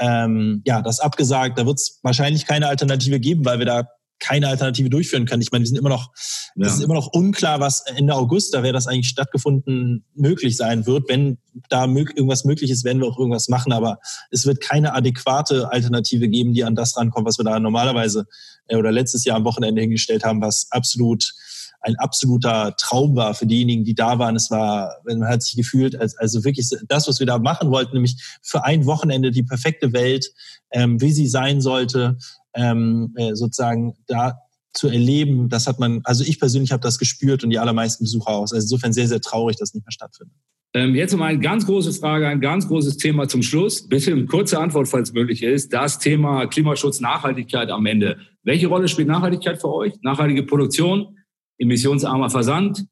Ähm, 0.00 0.62
ja, 0.64 0.80
das 0.80 1.00
abgesagt, 1.00 1.58
da 1.58 1.66
wird 1.66 1.78
es 1.78 1.98
wahrscheinlich 2.02 2.46
keine 2.46 2.68
Alternative 2.68 3.20
geben, 3.20 3.44
weil 3.44 3.58
wir 3.58 3.66
da 3.66 3.88
keine 4.20 4.48
Alternative 4.48 4.90
durchführen 4.90 5.26
können. 5.26 5.42
Ich 5.42 5.52
meine, 5.52 5.62
wir 5.62 5.68
sind 5.68 5.78
immer 5.78 5.88
noch, 5.88 6.10
ja. 6.56 6.66
es 6.66 6.74
ist 6.74 6.82
immer 6.82 6.94
noch 6.94 7.08
unklar, 7.08 7.60
was 7.60 7.80
Ende 7.86 8.14
August, 8.14 8.54
da 8.54 8.62
wäre 8.62 8.72
das 8.72 8.86
eigentlich 8.86 9.08
stattgefunden, 9.08 10.04
möglich 10.14 10.56
sein 10.56 10.86
wird. 10.86 11.08
Wenn 11.08 11.38
da 11.68 11.86
irgendwas 11.86 12.44
möglich 12.44 12.70
ist, 12.70 12.84
werden 12.84 13.00
wir 13.00 13.08
auch 13.08 13.18
irgendwas 13.18 13.48
machen, 13.48 13.72
aber 13.72 13.98
es 14.30 14.46
wird 14.46 14.60
keine 14.60 14.94
adäquate 14.94 15.70
Alternative 15.70 16.28
geben, 16.28 16.52
die 16.52 16.64
an 16.64 16.74
das 16.74 16.96
rankommt, 16.96 17.26
was 17.26 17.38
wir 17.38 17.44
da 17.44 17.58
normalerweise 17.58 18.26
äh, 18.68 18.76
oder 18.76 18.92
letztes 18.92 19.24
Jahr 19.24 19.36
am 19.36 19.44
Wochenende 19.44 19.80
hingestellt 19.80 20.24
haben, 20.24 20.40
was 20.40 20.68
absolut 20.70 21.32
ein 21.80 21.96
absoluter 21.96 22.74
Traum 22.76 23.14
war 23.14 23.34
für 23.34 23.46
diejenigen, 23.46 23.84
die 23.84 23.94
da 23.94 24.18
waren. 24.18 24.36
Es 24.36 24.50
war, 24.50 24.96
man 25.04 25.24
hat 25.26 25.42
sich 25.42 25.56
gefühlt, 25.56 25.98
als, 25.98 26.16
also 26.18 26.44
wirklich 26.44 26.68
das, 26.88 27.08
was 27.08 27.20
wir 27.20 27.26
da 27.26 27.38
machen 27.38 27.70
wollten, 27.70 27.94
nämlich 27.94 28.16
für 28.42 28.64
ein 28.64 28.86
Wochenende 28.86 29.30
die 29.30 29.44
perfekte 29.44 29.92
Welt, 29.92 30.30
ähm, 30.70 31.00
wie 31.00 31.12
sie 31.12 31.28
sein 31.28 31.60
sollte, 31.60 32.18
ähm, 32.54 33.14
äh, 33.16 33.34
sozusagen 33.34 33.94
da 34.06 34.38
zu 34.72 34.88
erleben, 34.88 35.48
das 35.48 35.66
hat 35.66 35.78
man, 35.78 36.00
also 36.04 36.24
ich 36.24 36.38
persönlich 36.38 36.72
habe 36.72 36.82
das 36.82 36.98
gespürt 36.98 37.42
und 37.42 37.50
die 37.50 37.58
allermeisten 37.58 38.04
Besucher 38.04 38.30
auch. 38.30 38.42
Also 38.42 38.56
insofern 38.56 38.92
sehr, 38.92 39.08
sehr 39.08 39.20
traurig, 39.20 39.56
dass 39.56 39.74
nicht 39.74 39.84
mehr 39.84 39.92
stattfindet. 39.92 40.36
Ähm, 40.74 40.94
jetzt 40.94 41.16
mal 41.16 41.26
eine 41.26 41.38
ganz 41.38 41.64
große 41.64 41.92
Frage, 41.94 42.28
ein 42.28 42.40
ganz 42.40 42.68
großes 42.68 42.98
Thema 42.98 43.26
zum 43.26 43.42
Schluss. 43.42 43.88
Bitte 43.88 44.12
eine 44.12 44.26
kurze 44.26 44.60
Antwort, 44.60 44.86
falls 44.86 45.12
möglich 45.14 45.42
ist. 45.42 45.72
Das 45.72 45.98
Thema 45.98 46.46
Klimaschutz, 46.46 47.00
Nachhaltigkeit 47.00 47.70
am 47.70 47.86
Ende. 47.86 48.18
Welche 48.42 48.66
Rolle 48.66 48.86
spielt 48.88 49.08
Nachhaltigkeit 49.08 49.60
für 49.60 49.72
euch? 49.72 49.94
Nachhaltige 50.02 50.42
Produktion, 50.42 51.16
emissionsarmer 51.56 52.28
Versand? 52.28 52.84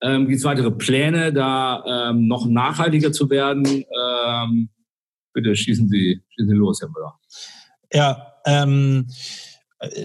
Ähm, 0.00 0.26
Gibt 0.26 0.38
es 0.38 0.44
weitere 0.44 0.70
Pläne, 0.70 1.32
da 1.32 2.10
ähm, 2.10 2.28
noch 2.28 2.46
nachhaltiger 2.46 3.10
zu 3.10 3.28
werden? 3.30 3.64
Ähm, 3.66 4.68
bitte 5.32 5.56
schießen 5.56 5.88
Sie, 5.88 6.20
schießen 6.28 6.50
Sie 6.50 6.56
los, 6.56 6.80
Herr 6.80 6.88
Müller. 6.88 7.18
Ja, 7.92 8.34
ähm, 8.46 9.08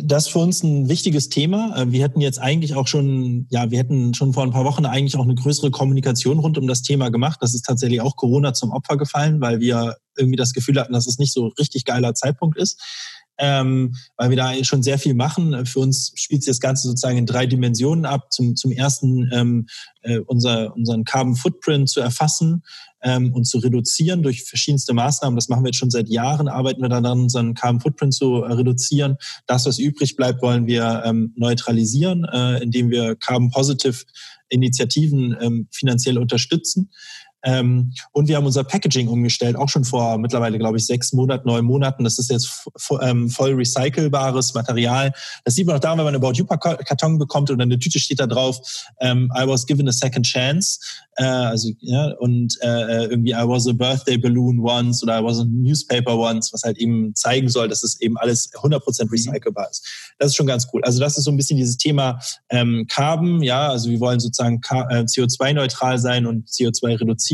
das 0.01 0.25
ist 0.25 0.32
für 0.32 0.39
uns 0.39 0.63
ein 0.63 0.89
wichtiges 0.89 1.30
Thema. 1.30 1.75
Äh, 1.77 1.91
wir 1.91 2.03
hätten 2.03 2.21
jetzt 2.21 2.39
eigentlich 2.39 2.75
auch 2.75 2.88
schon, 2.88 3.47
ja, 3.49 3.71
wir 3.71 3.80
hätten 3.80 4.13
schon 4.13 4.34
vor 4.34 4.43
ein 4.43 4.51
paar 4.51 4.65
Wochen 4.65 4.86
eigentlich 4.86 5.15
auch 5.15 5.23
eine 5.23 5.36
größere 5.36 5.71
Kommunikation 5.71 6.39
rund 6.39 6.57
um 6.57 6.67
das 6.67 6.82
Thema 6.82 7.09
gemacht. 7.09 7.39
Das 7.41 7.53
ist 7.53 7.65
tatsächlich 7.65 8.01
auch 8.01 8.15
Corona 8.15 8.53
zum 8.53 8.71
Opfer 8.71 8.97
gefallen, 8.97 9.41
weil 9.41 9.59
wir 9.59 9.97
irgendwie 10.17 10.38
das 10.38 10.53
Gefühl 10.53 10.80
hatten, 10.80 10.93
dass 10.93 11.07
es 11.07 11.19
nicht 11.19 11.34
so 11.34 11.47
richtig 11.59 11.86
geiler 11.86 12.13
Zeitpunkt 12.13 12.57
ist 12.57 12.82
ähm, 13.39 13.95
weil 14.17 14.30
wir 14.30 14.38
da 14.38 14.53
schon 14.63 14.84
sehr 14.84 14.99
viel 14.99 15.13
machen. 15.13 15.65
Für 15.65 15.80
uns 15.80 16.11
spielt 16.15 16.43
sich 16.43 16.51
das 16.51 16.59
Ganze 16.59 16.88
sozusagen 16.88 17.17
in 17.17 17.25
drei 17.25 17.45
Dimensionen 17.45 18.05
ab. 18.05 18.32
Zum, 18.32 18.55
zum 18.55 18.71
ersten 18.71 19.30
ähm, 19.34 19.67
äh, 20.01 20.19
unser, 20.19 20.75
unseren 20.75 21.05
Carbon 21.05 21.36
Footprint 21.36 21.89
zu 21.89 22.01
erfassen 22.01 22.63
ähm, 23.02 23.34
und 23.34 23.45
zu 23.45 23.60
reduzieren 23.60 24.24
durch 24.24 24.43
verschiedenste 24.43 24.93
Maßnahmen. 24.93 25.36
Das 25.36 25.50
machen 25.50 25.64
wir 25.64 25.70
jetzt 25.70 25.78
schon 25.78 25.89
seit 25.89 26.10
Jahren, 26.10 26.47
arbeiten 26.47 26.82
wir 26.82 26.89
daran, 26.89 27.22
unseren 27.22 27.54
Carbon 27.54 27.82
Footprint 27.82 28.14
zu 28.14 28.43
äh, 28.43 28.54
reduzieren. 28.54 29.18
Das, 29.47 29.66
was 29.66 29.80
übrig 29.80 30.16
bleibt, 30.16 30.41
wollen 30.41 30.68
wir 30.68 31.04
ähm, 31.06 31.34
neutralisieren, 31.36 32.26
äh, 32.26 32.62
indem 32.62 32.89
wir 32.89 33.16
Carbon 33.16 33.52
Positive 33.52 34.04
Initiativen 34.50 35.38
ähm, 35.39 35.68
finanziell 35.72 36.18
unterstützen. 36.18 36.89
Ähm, 37.44 37.94
und 38.12 38.28
wir 38.28 38.36
haben 38.36 38.46
unser 38.46 38.64
Packaging 38.64 39.08
umgestellt, 39.08 39.56
auch 39.56 39.70
schon 39.70 39.86
vor 39.86 40.18
mittlerweile, 40.18 40.58
glaube 40.58 40.78
ich, 40.78 40.86
sechs 40.86 41.14
Monaten, 41.14 41.48
neun 41.48 41.66
Monaten. 41.66 42.04
Das 42.04 42.20
ist 42.20 42.30
jetzt 42.30 42.68
ähm, 43.02 43.30
voll 43.30 43.54
recycelbares 43.54 44.54
Material. 44.54 45.14
Das 45.46 45.56
sieht 45.56 45.68
man 45.68 45.78
auch 45.78 45.80
da, 45.80 45.92
wenn 45.92 46.04
man 46.04 46.16
einen 46.16 46.24
About 46.24 46.34
You-Karton 46.34 47.18
bekommt 47.18 47.50
oder 47.50 47.64
eine 47.64 47.80
Tüte 47.80 48.00
steht 48.00 48.20
da 48.20 48.28
drauf, 48.28 48.60
ähm, 49.00 49.32
I 49.36 49.48
was 49.48 49.66
given 49.66 49.88
a 49.88 49.92
second 49.92 50.26
chance. 50.26 50.80
Äh, 51.16 51.24
also, 51.24 51.70
ja, 51.80 52.14
und 52.20 52.58
äh, 52.62 53.06
irgendwie 53.06 53.32
I 53.32 53.48
was 53.48 53.68
a 53.68 53.74
birthday 53.74 54.18
balloon 54.18 54.60
once 54.60 55.04
oder 55.04 55.20
I 55.20 55.24
was 55.24 55.40
a 55.40 55.46
newspaper 55.46 56.18
once, 56.18 56.52
was 56.54 56.64
halt 56.64 56.78
eben 56.78 57.14
zeigen 57.16 57.50
soll, 57.50 57.68
dass 57.68 57.84
es 57.84 58.00
eben 58.02 58.18
alles 58.18 58.52
100% 58.54 59.12
recycelbar 59.12 59.70
ist. 59.70 59.86
Das 60.18 60.30
ist 60.30 60.36
schon 60.36 60.48
ganz 60.48 60.68
cool. 60.74 60.84
Also 60.84 61.00
das 61.00 61.18
ist 61.18 61.26
so 61.26 61.32
ein 61.32 61.38
bisschen 61.38 61.58
dieses 61.58 61.78
Thema 61.78 62.20
ähm, 62.50 62.86
Carbon, 62.90 63.42
ja, 63.42 63.70
also 63.70 63.90
wir 63.90 64.00
wollen 64.00 64.20
sozusagen 64.20 64.62
äh, 64.90 65.04
CO2-neutral 65.04 65.98
sein 66.00 66.26
und 66.26 66.48
CO2 66.48 67.00
reduzieren. 67.00 67.28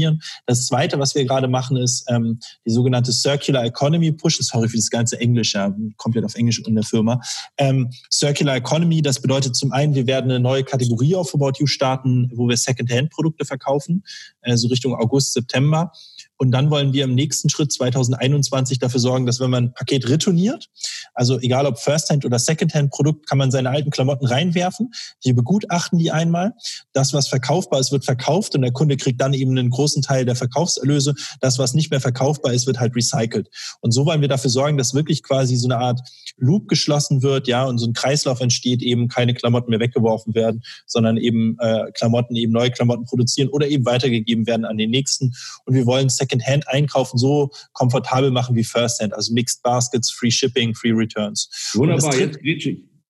Das 0.45 0.67
Zweite, 0.67 0.99
was 0.99 1.15
wir 1.15 1.25
gerade 1.25 1.47
machen, 1.47 1.77
ist 1.77 2.05
ähm, 2.09 2.39
die 2.65 2.71
sogenannte 2.71 3.11
Circular 3.11 3.65
Economy 3.65 4.11
Push. 4.11 4.37
Sorry 4.41 4.67
für 4.67 4.77
das 4.77 4.89
ganze 4.89 5.19
Englisch, 5.19 5.53
ja, 5.53 5.73
komplett 5.97 6.25
auf 6.25 6.35
Englisch 6.35 6.59
in 6.59 6.75
der 6.75 6.83
Firma. 6.83 7.21
Ähm, 7.57 7.89
Circular 8.11 8.55
Economy, 8.55 9.01
das 9.01 9.21
bedeutet 9.21 9.55
zum 9.55 9.71
einen, 9.71 9.95
wir 9.95 10.07
werden 10.07 10.31
eine 10.31 10.39
neue 10.39 10.63
Kategorie 10.63 11.15
auf 11.15 11.33
About 11.33 11.53
You 11.59 11.67
starten, 11.67 12.31
wo 12.33 12.47
wir 12.47 12.57
Second-Hand-Produkte 12.57 13.45
verkaufen, 13.45 14.03
äh, 14.41 14.57
so 14.57 14.67
Richtung 14.67 14.95
August, 14.95 15.33
September. 15.33 15.91
Und 16.38 16.51
dann 16.51 16.69
wollen 16.69 16.93
wir 16.93 17.05
im 17.05 17.15
nächsten 17.15 17.49
Schritt 17.49 17.71
2021 17.71 18.79
dafür 18.79 18.99
sorgen, 18.99 19.25
dass 19.25 19.39
wenn 19.39 19.49
man 19.49 19.65
ein 19.65 19.73
Paket 19.73 20.09
retourniert, 20.09 20.69
also 21.13 21.39
egal 21.39 21.65
ob 21.65 21.79
First-Hand 21.79 22.25
oder 22.25 22.39
Second-Hand-Produkt, 22.39 23.27
kann 23.27 23.38
man 23.38 23.51
seine 23.51 23.69
alten 23.69 23.89
Klamotten 23.89 24.25
reinwerfen. 24.25 24.91
Wir 25.23 25.33
begutachten 25.33 25.97
die 25.97 26.11
einmal. 26.11 26.53
Das, 26.93 27.13
was 27.13 27.27
verkaufbar 27.27 27.79
ist, 27.79 27.91
wird 27.91 28.03
verkauft 28.03 28.55
und 28.55 28.61
der 28.61 28.71
Kunde 28.71 28.97
kriegt 28.97 29.21
dann 29.21 29.33
eben 29.33 29.57
einen 29.57 29.69
großen 29.69 30.01
Teil 30.01 30.25
der 30.25 30.36
Verkaufserlöse. 30.36 31.15
Das, 31.39 31.57
was 31.57 31.73
nicht 31.73 31.91
mehr 31.91 32.01
verkaufbar 32.01 32.53
ist, 32.53 32.67
wird 32.67 32.79
halt 32.79 32.95
recycelt. 32.95 33.49
Und 33.81 33.91
so 33.91 34.05
wollen 34.05 34.21
wir 34.21 34.27
dafür 34.27 34.49
sorgen, 34.49 34.77
dass 34.77 34.93
wirklich 34.93 35.23
quasi 35.23 35.55
so 35.55 35.67
eine 35.67 35.77
Art 35.77 36.01
Loop 36.38 36.67
geschlossen 36.67 37.23
wird, 37.23 37.47
ja, 37.47 37.63
und 37.63 37.77
so 37.77 37.88
ein 37.88 37.93
Kreislauf 37.93 38.41
entsteht, 38.41 38.81
eben 38.81 39.07
keine 39.07 39.33
Klamotten 39.33 39.69
mehr 39.69 39.79
weggeworfen 39.79 40.36
werden, 40.36 40.63
sondern 40.86 41.17
eben 41.17 41.57
äh, 41.59 41.91
Klamotten, 41.93 42.36
eben 42.36 42.51
neue 42.51 42.71
Klamotten 42.71 43.05
produzieren 43.05 43.49
oder 43.49 43.67
eben 43.67 43.86
weitergegeben 43.86 44.45
werden 44.47 44.65
an 44.65 44.77
den 44.77 44.89
nächsten. 44.89 45.33
Und 45.65 45.75
wir 45.75 45.86
wollen 45.86 46.09
Secondhand 46.26 46.67
einkaufen 46.67 47.17
so 47.17 47.51
komfortabel 47.73 48.32
machen 48.32 48.55
wie 48.55 48.63
Firsthand, 48.63 49.13
also 49.13 49.34
Mixed 49.34 49.61
Baskets, 49.63 50.11
Free 50.11 50.32
Shipping, 50.32 50.73
Free 50.73 50.91
Returns. 50.91 51.49
Wunderbar, 51.73 52.15
jetzt 52.15 52.39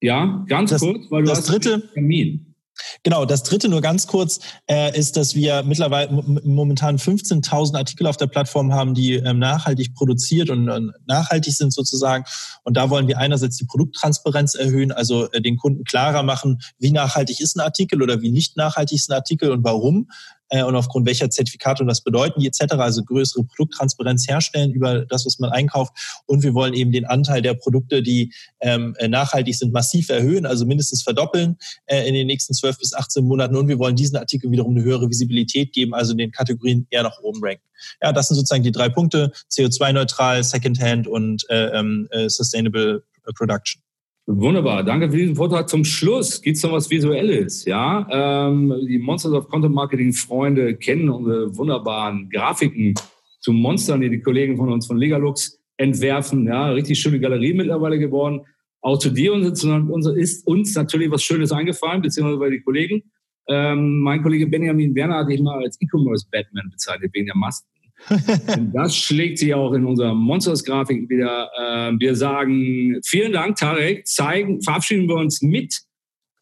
Ja, 0.02 0.44
ganz 0.48 0.72
das, 0.72 0.82
kurz, 0.82 1.10
weil 1.10 1.24
du 1.24 1.30
das 1.30 1.40
hast 1.40 1.50
dritte, 1.50 1.90
Termin. 1.94 2.56
Genau, 3.04 3.26
das 3.26 3.44
dritte 3.44 3.70
nur 3.70 3.82
ganz 3.82 4.08
kurz 4.08 4.40
äh, 4.70 4.98
ist, 4.98 5.16
dass 5.16 5.36
wir 5.36 5.64
mittlerweile 5.64 6.12
momentan 6.44 6.98
15.000 6.98 7.78
Artikel 7.78 8.08
auf 8.08 8.18
der 8.18 8.28
Plattform 8.28 8.74
haben, 8.74 8.94
die 8.94 9.14
ähm, 9.14 9.40
nachhaltig 9.40 9.94
produziert 9.94 10.50
und 10.50 10.68
äh, 10.68 10.82
nachhaltig 11.08 11.54
sind 11.54 11.72
sozusagen. 11.72 12.26
Und 12.64 12.76
da 12.76 12.90
wollen 12.90 13.08
wir 13.08 13.18
einerseits 13.18 13.58
die 13.58 13.66
Produkttransparenz 13.66 14.56
erhöhen, 14.56 14.92
also 14.92 15.32
äh, 15.32 15.42
den 15.42 15.56
Kunden 15.56 15.84
klarer 15.86 16.24
machen, 16.24 16.60
wie 16.78 16.92
nachhaltig 16.92 17.40
ist 17.40 17.56
ein 17.56 17.62
Artikel 17.62 18.02
oder 18.02 18.22
wie 18.22 18.32
nicht 18.32 18.58
nachhaltig 18.58 18.98
ist 18.98 19.10
ein 19.10 19.16
Artikel 19.16 19.52
und 19.52 19.64
warum 19.64 20.10
äh, 20.56 20.64
und 20.64 20.76
aufgrund 20.76 21.06
welcher 21.06 21.30
Zertifikate 21.30 21.84
und 21.84 21.90
was 21.90 22.02
bedeuten 22.02 22.40
die 22.40 22.48
etc. 22.48 22.74
Also 22.76 23.04
größere 23.04 23.44
Produkttransparenz 23.44 24.28
herstellen 24.28 24.72
über 24.72 25.06
das, 25.06 25.26
was 25.26 25.40
man 25.40 25.52
einkauft. 25.52 25.94
Und 26.26 26.44
wir 26.44 26.54
wollen 26.54 26.74
eben 26.74 26.92
den 26.92 27.06
Anteil 27.06 27.42
der 27.42 27.56
Produkte, 27.56 28.02
die 28.02 28.34
ähm, 28.62 28.96
äh, 28.98 29.08
nachhaltig 29.08 29.56
sind, 29.56 29.74
massiv 29.74 30.10
erhöhen, 30.10 30.46
also 30.46 30.66
mindestens 30.66 31.04
verdoppeln 31.04 31.58
äh, 31.88 32.08
in 32.08 32.14
den 32.14 32.28
nächsten 32.28 32.54
12 32.54 32.80
bis 32.80 32.94
18 32.94 33.26
Monaten. 33.26 33.56
Und 33.56 33.68
wir 33.68 33.80
wollen 33.80 33.96
diesen 33.96 34.18
Artikel 34.18 34.50
wiederum 34.52 34.76
eine 34.76 34.84
höhere 34.84 35.10
Visibilität 35.10 35.74
geben, 35.74 35.94
also 35.94 36.14
in 36.14 36.18
den 36.18 36.32
Kategorien 36.32 36.88
eher 36.90 37.04
nach 37.04 37.20
oben 37.22 37.40
ranken. 37.44 37.64
Ja, 38.02 38.14
das 38.14 38.30
sind 38.30 38.38
sozusagen 38.38 38.64
die 38.64 38.72
drei 38.72 38.90
Punkte: 38.90 39.32
CO2-neutral, 39.52 40.44
Secondhand 40.44 41.08
und 41.08 41.44
äh, 41.50 41.78
ähm, 41.78 42.08
äh, 42.12 42.30
Sustainable 42.30 43.04
Production. 43.36 43.85
Wunderbar, 44.28 44.84
danke 44.84 45.12
für 45.12 45.18
diesen 45.18 45.36
Vortrag. 45.36 45.70
Zum 45.70 45.84
Schluss 45.84 46.42
gibt 46.42 46.58
es 46.58 46.64
noch 46.64 46.72
was 46.72 46.90
Visuelles. 46.90 47.64
Ja, 47.66 48.08
ähm, 48.50 48.74
die 48.88 48.98
Monsters 48.98 49.34
of 49.34 49.48
Content 49.50 49.76
Marketing 49.76 50.14
Freunde 50.14 50.76
kennen 50.76 51.10
unsere 51.10 51.56
wunderbaren 51.56 52.28
Grafiken 52.32 52.96
zu 53.40 53.54
Monstern, 53.54 54.02
die 54.02 54.10
die 54.10 54.22
Kollegen 54.22 54.58
von 54.58 54.74
uns 54.74 54.88
von 54.88 54.98
Legalux 54.98 55.60
entwerfen. 55.78 56.48
Ja, 56.48 56.72
richtig 56.72 57.00
schöne 57.00 57.20
Galerie 57.20 57.54
mittlerweile 57.54 58.00
geworden. 58.00 58.42
Auch 58.82 58.98
zu 58.98 59.12
dir 59.12 59.32
und 59.34 59.44
ist 59.44 60.48
uns 60.48 60.76
natürlich 60.76 61.12
was 61.12 61.22
Schönes 61.22 61.52
eingefallen, 61.52 62.02
beziehungsweise 62.02 62.40
bei 62.40 62.50
den 62.50 62.64
Kollegen. 62.64 63.04
Ähm, 63.48 64.00
mein 64.00 64.24
Kollege 64.24 64.48
Benjamin 64.48 64.96
Werner 64.96 65.18
hat 65.18 65.30
dich 65.30 65.40
mal 65.40 65.64
als 65.64 65.80
E-Commerce 65.80 66.26
Batman 66.32 66.68
bezeichnet 66.72 67.12
wegen 67.14 67.28
der 67.28 67.36
Masken 67.36 67.75
das 68.74 68.96
schlägt 68.96 69.40
sich 69.40 69.54
auch 69.54 69.74
in 69.74 69.86
unserer 69.86 70.14
Monsters-Grafik 70.14 71.10
wieder. 71.10 71.50
Ähm, 71.60 72.00
wir 72.00 72.16
sagen 72.16 73.00
vielen 73.04 73.34
Dank, 73.34 73.56
Tarek. 73.58 74.08
Zeigen, 74.08 74.62
verabschieden 74.62 75.08
wir 75.08 75.16
uns 75.16 75.42
mit 75.42 75.82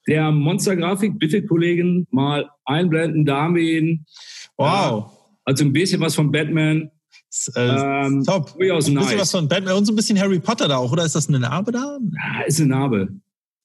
der 0.08 0.32
Monster-Grafik. 0.32 1.18
Bitte, 1.20 1.46
Kollegen, 1.46 2.08
mal 2.12 2.50
einblenden, 2.66 3.26
Darwin. 3.26 4.06
Wow. 4.58 5.12
Also 5.46 5.66
ein 5.66 5.74
bisschen 5.74 6.02
was 6.02 6.16
von 6.16 6.32
Batman. 6.32 6.92
Äh, 7.56 8.06
ähm, 8.06 8.24
top. 8.24 8.58
Durchaus 8.58 8.88
ein 8.88 8.96
bisschen 8.96 9.20
was 9.20 9.32
von 9.32 9.48
Batman 9.48 9.76
und 9.76 9.86
so 9.86 9.94
ein 9.94 9.96
bisschen 9.96 10.20
Harry 10.20 10.40
Potter 10.40 10.68
da 10.68 10.78
auch, 10.78 10.92
oder 10.92 11.06
ist 11.06 11.16
das 11.16 11.28
eine 11.28 11.40
Narbe 11.40 11.72
da? 11.72 11.98
Ja, 12.14 12.42
ist 12.46 12.60
eine 12.60 12.70
Narbe. 12.70 13.10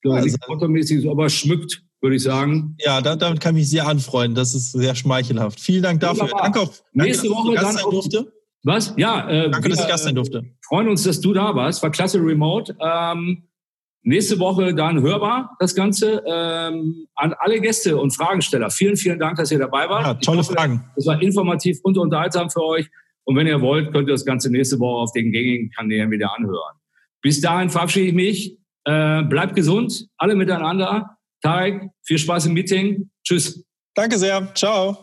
Also, 0.05 0.37
Potter-mäßig, 0.45 1.09
aber 1.09 1.29
schmückt 1.29 1.83
würde 2.01 2.15
ich 2.15 2.23
sagen. 2.23 2.75
Ja, 2.79 3.01
da, 3.01 3.15
damit 3.15 3.41
kann 3.41 3.55
ich 3.55 3.61
mich 3.61 3.69
sehr 3.69 3.87
anfreuen. 3.87 4.35
Das 4.35 4.53
ist 4.53 4.71
sehr 4.71 4.95
schmeichelhaft. 4.95 5.59
Vielen 5.59 5.83
Dank 5.83 5.99
dafür. 5.99 6.23
Wunderbar. 6.23 6.43
Danke 6.43 6.59
auch. 6.61 6.73
Nächste 6.93 7.27
danke, 7.27 7.43
Woche 7.43 7.55
Gast 7.55 7.79
sein 7.79 7.91
durfte. 7.91 8.33
Was? 8.63 8.93
Ja. 8.97 9.29
Äh, 9.29 9.49
danke, 9.49 9.69
wir, 9.69 9.75
dass 9.75 9.81
ich 9.81 9.89
Gast 9.89 10.03
sein 10.05 10.15
durfte. 10.15 10.43
Freuen 10.67 10.89
uns, 10.89 11.03
dass 11.03 11.21
du 11.21 11.33
da 11.33 11.55
warst. 11.55 11.83
War 11.83 11.91
klasse 11.91 12.19
remote. 12.19 12.75
Ähm, 12.79 13.43
nächste 14.03 14.39
Woche 14.39 14.73
dann 14.73 15.01
hörbar 15.01 15.55
das 15.59 15.75
Ganze. 15.75 16.23
Ähm, 16.25 17.07
an 17.15 17.33
alle 17.39 17.59
Gäste 17.59 17.97
und 17.97 18.11
Fragensteller. 18.11 18.69
Vielen, 18.69 18.95
vielen 18.95 19.19
Dank, 19.19 19.37
dass 19.37 19.51
ihr 19.51 19.59
dabei 19.59 19.89
wart. 19.89 20.05
Ja, 20.05 20.13
tolle 20.15 20.39
hoffe, 20.39 20.53
Fragen. 20.53 20.85
Es 20.95 21.05
war 21.05 21.21
informativ 21.21 21.79
und 21.83 21.97
unterhaltsam 21.97 22.49
für 22.49 22.63
euch. 22.63 22.89
Und 23.25 23.35
wenn 23.35 23.47
ihr 23.47 23.61
wollt, 23.61 23.91
könnt 23.91 24.07
ihr 24.07 24.13
das 24.13 24.25
Ganze 24.25 24.49
nächste 24.49 24.79
Woche 24.79 25.03
auf 25.03 25.11
den 25.11 25.31
gängigen 25.31 25.69
Kanälen 25.71 26.09
wieder 26.11 26.35
anhören. 26.35 26.77
Bis 27.21 27.41
dahin 27.41 27.69
verabschiede 27.69 28.07
ich 28.07 28.13
mich. 28.13 28.57
Äh, 28.85 29.23
bleibt 29.23 29.55
gesund, 29.55 30.07
alle 30.17 30.35
miteinander. 30.35 31.18
Tarek, 31.41 31.89
viel 32.03 32.17
Spaß 32.17 32.47
im 32.47 32.53
Meeting. 32.53 33.09
Tschüss. 33.23 33.63
Danke 33.95 34.17
sehr. 34.17 34.53
Ciao. 34.55 34.97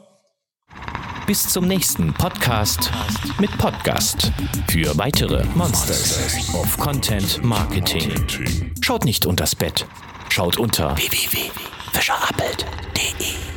Bis 1.26 1.48
zum 1.48 1.66
nächsten 1.66 2.12
Podcast 2.14 2.90
mit 3.40 3.50
Podcast 3.58 4.30
für 4.70 4.96
weitere 4.96 5.44
Monsters 5.56 6.54
of 6.54 6.78
Content 6.78 7.42
Marketing. 7.42 8.12
Schaut 8.80 9.04
nicht 9.04 9.26
unters 9.26 9.56
Bett, 9.56 9.84
schaut 10.28 10.56
unter 10.56 10.96
www.fischerappelt.de. 10.96 13.55